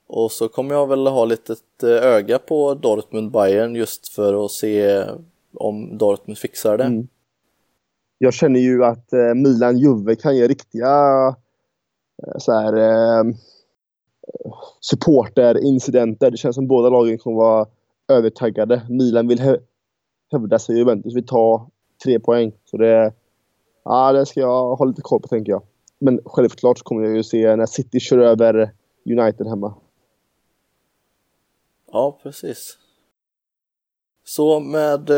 och 0.08 0.32
så 0.32 0.48
kommer 0.48 0.76
jag 0.76 0.88
väl 0.88 1.08
ha 1.08 1.26
lite 1.26 1.56
öga 1.88 2.40
på 2.40 2.74
Dortmund-Bayern 2.74 3.76
just 3.76 4.08
för 4.08 4.46
att 4.46 4.52
se 4.52 5.06
om 5.54 5.98
Dortmund 5.98 6.38
fixar 6.38 6.78
det. 6.78 6.84
Mm. 6.84 7.08
Jag 8.22 8.34
känner 8.34 8.60
ju 8.60 8.86
att 8.86 9.14
eh, 9.14 9.34
Milan-Juve 9.36 10.16
kan 10.16 10.38
ge 10.38 10.48
riktiga 10.48 11.28
eh, 12.24 12.38
så 12.38 12.52
här, 12.52 12.74
eh, 12.74 13.24
supporterincidenter. 14.82 16.32
Det 16.32 16.38
känns 16.38 16.56
som 16.56 16.68
båda 16.68 16.90
lagen 16.90 17.18
kommer 17.18 17.38
vara 17.38 17.68
övertaggade. 18.08 18.82
Milan 18.90 19.28
vill 19.28 19.60
hävda 20.32 20.60
sig, 20.60 20.78
Juventus 20.78 21.16
vill 21.16 21.26
ta 21.26 21.70
tre 22.04 22.20
poäng. 22.20 22.52
Så 22.66 22.78
det, 22.78 23.14
ja, 23.84 24.12
det 24.12 24.26
ska 24.26 24.40
jag 24.40 24.76
ha 24.76 24.86
lite 24.86 25.02
koll 25.02 25.22
på 25.22 25.28
tänker 25.28 25.52
jag. 25.52 25.62
Men 26.00 26.20
självklart 26.26 26.84
kommer 26.84 27.04
jag 27.04 27.16
ju 27.16 27.24
se 27.24 27.56
när 27.56 27.66
City 27.66 28.00
kör 28.00 28.18
över 28.18 28.72
United 29.06 29.48
hemma. 29.48 29.74
Ja, 31.92 32.20
precis. 32.24 32.78
Så 34.30 34.60
med, 34.60 35.10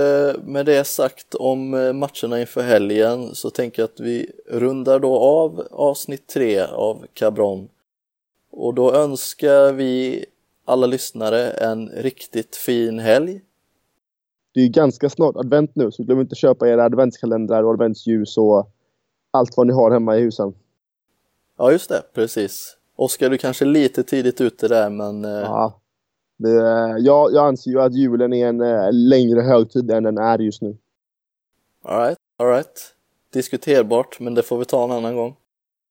med 0.46 0.66
det 0.66 0.84
sagt 0.84 1.36
om 1.36 1.70
matcherna 1.70 2.40
inför 2.40 2.62
helgen 2.62 3.36
så 3.36 3.50
tänker 3.50 3.82
jag 3.82 3.88
att 3.88 4.00
vi 4.00 4.32
rundar 4.48 5.00
då 5.00 5.18
av 5.18 5.68
avsnitt 5.72 6.28
tre 6.28 6.62
av 6.62 7.06
Cabron. 7.14 7.70
Och 8.52 8.74
då 8.74 8.94
önskar 8.94 9.74
vi 9.74 10.26
alla 10.66 10.88
lyssnare 10.88 11.50
en 11.50 11.90
riktigt 11.90 12.56
fin 12.56 13.00
helg. 13.00 13.42
Det 14.54 14.62
är 14.62 14.68
ganska 14.68 15.10
snart 15.10 15.36
advent 15.36 15.76
nu, 15.76 15.92
så 15.92 16.04
glöm 16.04 16.22
inte 16.22 16.34
att 16.34 16.38
köpa 16.38 16.70
era 16.70 16.84
adventskalendrar 16.84 17.64
och 17.64 17.72
adventsljus 17.72 18.38
och 18.38 18.72
allt 19.32 19.58
vad 19.58 19.68
ni 19.68 19.74
har 19.74 19.92
hemma 19.92 20.18
i 20.18 20.22
husen. 20.22 20.54
Ja, 21.58 21.72
just 21.72 21.90
det, 21.90 22.04
precis. 22.14 22.78
Oskar, 22.96 23.30
du 23.30 23.38
kanske 23.38 23.66
är 23.66 23.70
lite 23.70 24.04
tidigt 24.04 24.42
ute 24.42 24.68
där, 24.68 24.90
men... 24.90 25.26
Eh, 25.26 25.32
ja, 25.32 25.81
jag, 26.50 27.34
jag 27.34 27.48
anser 27.48 27.72
ju 27.72 27.82
att 27.82 27.96
julen 27.96 28.34
är 28.34 28.48
en 28.48 28.62
eh, 28.62 28.90
längre 28.92 29.42
högtid 29.42 29.92
än 29.92 30.04
den 30.04 30.18
är 30.18 30.40
just 30.40 30.62
nu. 30.62 30.78
Alright, 31.84 32.18
alright. 32.38 32.96
Diskuterbart, 33.34 34.20
men 34.20 34.36
det 34.36 34.44
får 34.44 34.58
vi 34.58 34.66
ta 34.66 34.84
en 34.84 34.92
annan 34.92 35.16
gång. 35.16 35.36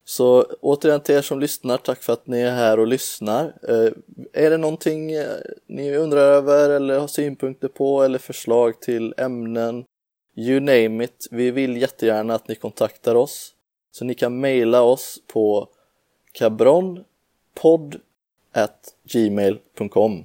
Så 0.04 0.42
återigen 0.60 1.00
till 1.00 1.14
er 1.14 1.22
som 1.22 1.40
lyssnar, 1.40 1.76
tack 1.76 2.02
för 2.02 2.12
att 2.12 2.26
ni 2.26 2.40
är 2.40 2.50
här 2.50 2.78
och 2.78 2.86
lyssnar. 2.86 3.44
Eh, 3.68 3.92
är 4.32 4.50
det 4.50 4.56
någonting 4.56 5.12
eh, 5.12 5.36
ni 5.66 5.96
undrar 5.96 6.20
över 6.20 6.70
eller 6.70 6.98
har 6.98 7.06
synpunkter 7.06 7.68
på 7.68 8.02
eller 8.02 8.18
förslag 8.18 8.80
till 8.80 9.14
ämnen? 9.16 9.84
You 10.36 10.60
name 10.60 11.04
it. 11.04 11.28
Vi 11.30 11.50
vill 11.50 11.76
jättegärna 11.76 12.34
att 12.34 12.48
ni 12.48 12.54
kontaktar 12.54 13.14
oss. 13.14 13.54
Så 13.92 14.04
ni 14.04 14.14
kan 14.14 14.40
mejla 14.40 14.82
oss 14.82 15.18
på 15.26 15.68
cabronpodd 16.32 18.00
gmail.com 19.04 20.24